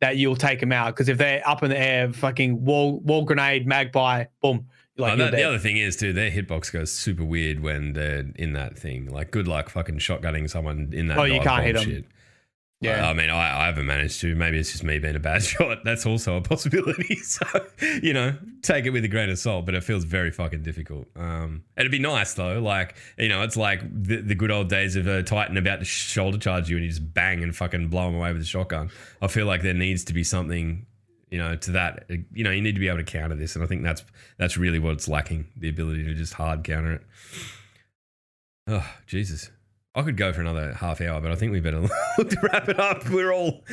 [0.00, 0.94] that you'll take them out.
[0.96, 4.66] Because if they're up in the air, fucking wall wall grenade, magpie, boom,
[4.96, 8.26] like Oh, that- the other thing is too, their hitbox goes super weird when they're
[8.36, 9.06] in that thing.
[9.10, 11.18] Like, good luck fucking shotgunning someone in that.
[11.18, 11.90] Oh, you can't hit hit 'em.
[11.90, 12.04] shit.
[12.82, 13.10] Yeah.
[13.10, 14.34] I mean, I, I haven't managed to.
[14.34, 15.84] Maybe it's just me being a bad shot.
[15.84, 17.16] That's also a possibility.
[17.22, 17.44] So,
[18.02, 21.06] you know, take it with a grain of salt, but it feels very fucking difficult.
[21.14, 22.58] Um, it'd be nice though.
[22.60, 25.84] Like, you know, it's like the, the good old days of a Titan about to
[25.84, 28.90] shoulder charge you and you just bang and fucking blow him away with a shotgun.
[29.20, 30.86] I feel like there needs to be something,
[31.30, 32.04] you know, to that.
[32.32, 33.54] You know, you need to be able to counter this.
[33.54, 34.04] And I think that's
[34.36, 37.02] that's really what it's lacking the ability to just hard counter it.
[38.66, 39.50] Oh, Jesus.
[39.94, 41.80] I could go for another half hour, but I think we better
[42.42, 43.08] wrap it up.
[43.08, 43.64] We're all.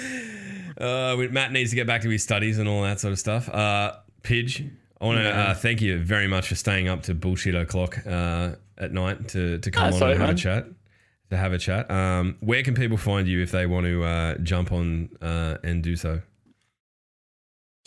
[0.80, 3.20] Uh, we- Matt needs to get back to his studies and all that sort of
[3.20, 3.50] stuff.
[3.50, 3.94] Uh,
[4.24, 4.68] Pidge,
[5.00, 8.54] I want to uh, thank you very much for staying up to bullshit o'clock uh,
[8.78, 10.66] at night to, to come That's on all and have a chat.
[11.30, 11.92] To have a chat.
[11.92, 15.84] Um, where can people find you if they want to uh, jump on uh, and
[15.84, 16.22] do so?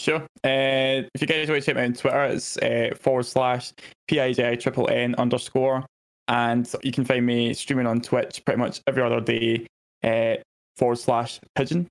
[0.01, 0.23] Sure.
[0.43, 3.75] Uh, if you guys want to check me on Twitter, it's uh, forward slash
[4.09, 5.85] PIJ triple N underscore.
[6.27, 9.67] And you can find me streaming on Twitch pretty much every other day,
[10.03, 10.37] uh,
[10.79, 11.87] forward slash pigeon.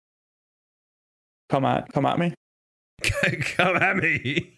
[1.49, 2.33] Come at come at me.
[3.55, 4.53] come at me.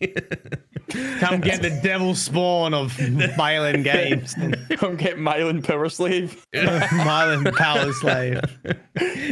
[1.19, 4.34] Come get the devil spawn of Myelin Games.
[4.77, 6.45] Come get Myelin Power Slave.
[6.53, 8.39] Myelin Power Slave.
[8.65, 8.76] I'm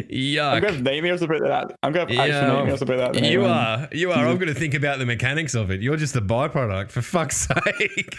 [0.09, 0.61] Yuck.
[0.61, 1.77] gonna have nightmares about that.
[1.83, 2.35] I'm gonna have Yeah.
[2.37, 3.23] actual nightmares about that.
[3.23, 3.87] You um, are.
[3.91, 4.25] You are.
[4.27, 5.81] I'm going to think about the mechanics of it.
[5.81, 8.15] You're just a byproduct, for fuck's sake.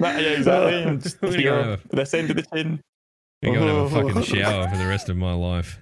[0.00, 0.84] Yeah, exactly.
[0.84, 2.80] I'm just We're gonna here, this end of the chin.
[3.44, 5.78] I'm going to have a fucking shower for the rest of my life.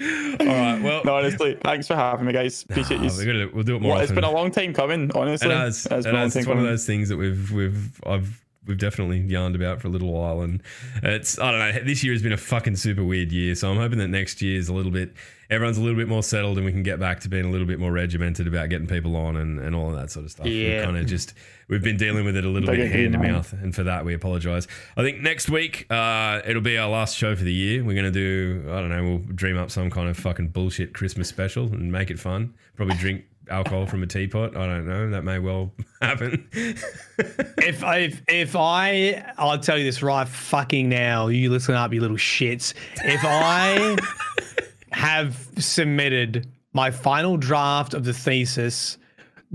[0.00, 0.82] All right.
[0.82, 2.64] Well, No, honestly, thanks for having me, guys.
[2.68, 3.50] Appreciate oh, you.
[3.52, 5.48] we'll do it more Well, it's been a long time coming, honestly.
[5.48, 5.86] It has.
[5.86, 6.36] It's It been a long has.
[6.36, 9.90] It's one of those things that we've we've I've we've definitely yarned about for a
[9.90, 10.62] little while, and
[11.02, 11.84] it's I don't know.
[11.84, 14.58] This year has been a fucking super weird year, so I'm hoping that next year
[14.58, 15.12] is a little bit.
[15.48, 17.68] Everyone's a little bit more settled, and we can get back to being a little
[17.68, 20.46] bit more regimented about getting people on and, and all of that sort of stuff.
[20.46, 20.76] Yeah.
[20.76, 21.34] We've kind of just
[21.68, 24.14] we've been dealing with it a little bit hand to mouth, and for that we
[24.14, 24.66] apologise.
[24.96, 27.84] I think next week uh, it'll be our last show for the year.
[27.84, 29.02] We're gonna do I don't know.
[29.02, 32.54] We'll dream up some kind of fucking bullshit Christmas special and make it fun.
[32.74, 34.56] Probably drink alcohol from a teapot.
[34.56, 35.10] I don't know.
[35.10, 36.48] That may well happen.
[36.52, 41.92] If I if, if I I'll tell you this right fucking now, you listen up,
[41.92, 42.74] you little shits.
[43.04, 43.96] If I
[44.92, 48.98] have submitted my final draft of the thesis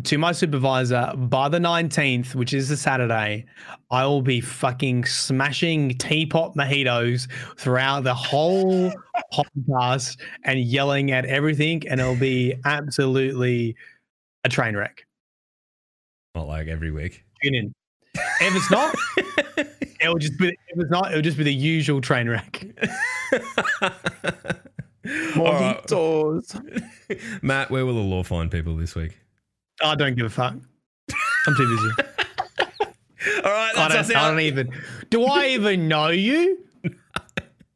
[0.03, 3.45] to my supervisor by the 19th, which is a Saturday,
[3.89, 8.91] I will be fucking smashing teapot mojitos throughout the whole
[9.33, 13.75] podcast and yelling at everything, and it'll be absolutely
[14.43, 15.05] a train wreck.
[16.35, 17.23] Not like every week.
[17.43, 17.73] Tune in.
[18.15, 18.95] If it's not,
[20.01, 20.49] it'll just be.
[20.49, 22.63] If it's not, it'll just be the usual train wreck.
[25.35, 25.81] All right.
[25.87, 27.43] Mojitos.
[27.43, 29.17] Matt, where will the lore find people this week?
[29.83, 30.55] I don't give a fuck.
[31.47, 31.89] I'm too busy.
[33.43, 34.29] All right, I that's us don't, I out.
[34.31, 34.71] don't even.
[35.09, 36.63] Do I even know you?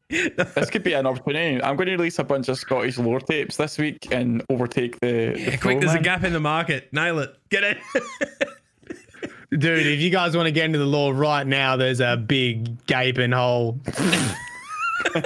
[0.10, 1.62] this could be an opportunity.
[1.64, 5.34] I'm going to release a bunch of Scottish lore tapes this week and overtake the.
[5.34, 6.92] the quick, flow, there's a gap in the market.
[6.94, 7.36] Nail it.
[7.50, 7.78] Get it.
[9.60, 12.86] Dude, if you guys want to get into the lore right now, there's a big
[12.88, 13.80] gaping hole.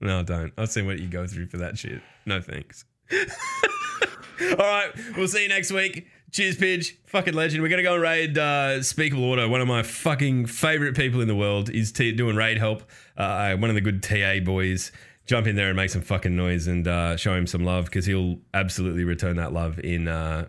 [0.00, 0.52] no, don't.
[0.58, 2.02] I've seen what you go through for that shit.
[2.26, 2.84] No thanks.
[4.50, 6.06] All right, we'll see you next week.
[6.32, 6.96] Cheers, Pidge.
[7.06, 7.62] Fucking legend.
[7.62, 11.28] We're going to go raid uh, Speakable Auto, one of my fucking favorite people in
[11.28, 11.70] the world.
[11.70, 12.82] is t- doing raid help.
[13.16, 14.92] Uh, one of the good TA boys.
[15.26, 18.04] Jump in there and make some fucking noise and uh, show him some love because
[18.06, 20.46] he'll absolutely return that love in uh,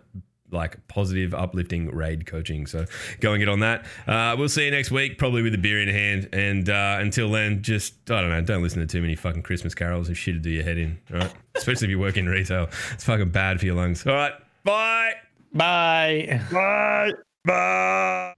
[0.50, 2.66] like positive, uplifting raid coaching.
[2.66, 2.86] So
[3.20, 3.84] go and get on that.
[4.06, 6.28] Uh, we'll see you next week, probably with a beer in hand.
[6.32, 9.74] And uh, until then, just I don't know, don't listen to too many fucking Christmas
[9.74, 10.08] carols.
[10.08, 11.32] It's shit to do your head in, all right?
[11.56, 12.68] Especially if you work in retail.
[12.92, 14.06] It's fucking bad for your lungs.
[14.06, 14.32] All right,
[14.64, 15.12] bye.
[15.52, 16.40] Bye.
[16.52, 17.12] Bye.
[17.44, 18.34] Bye.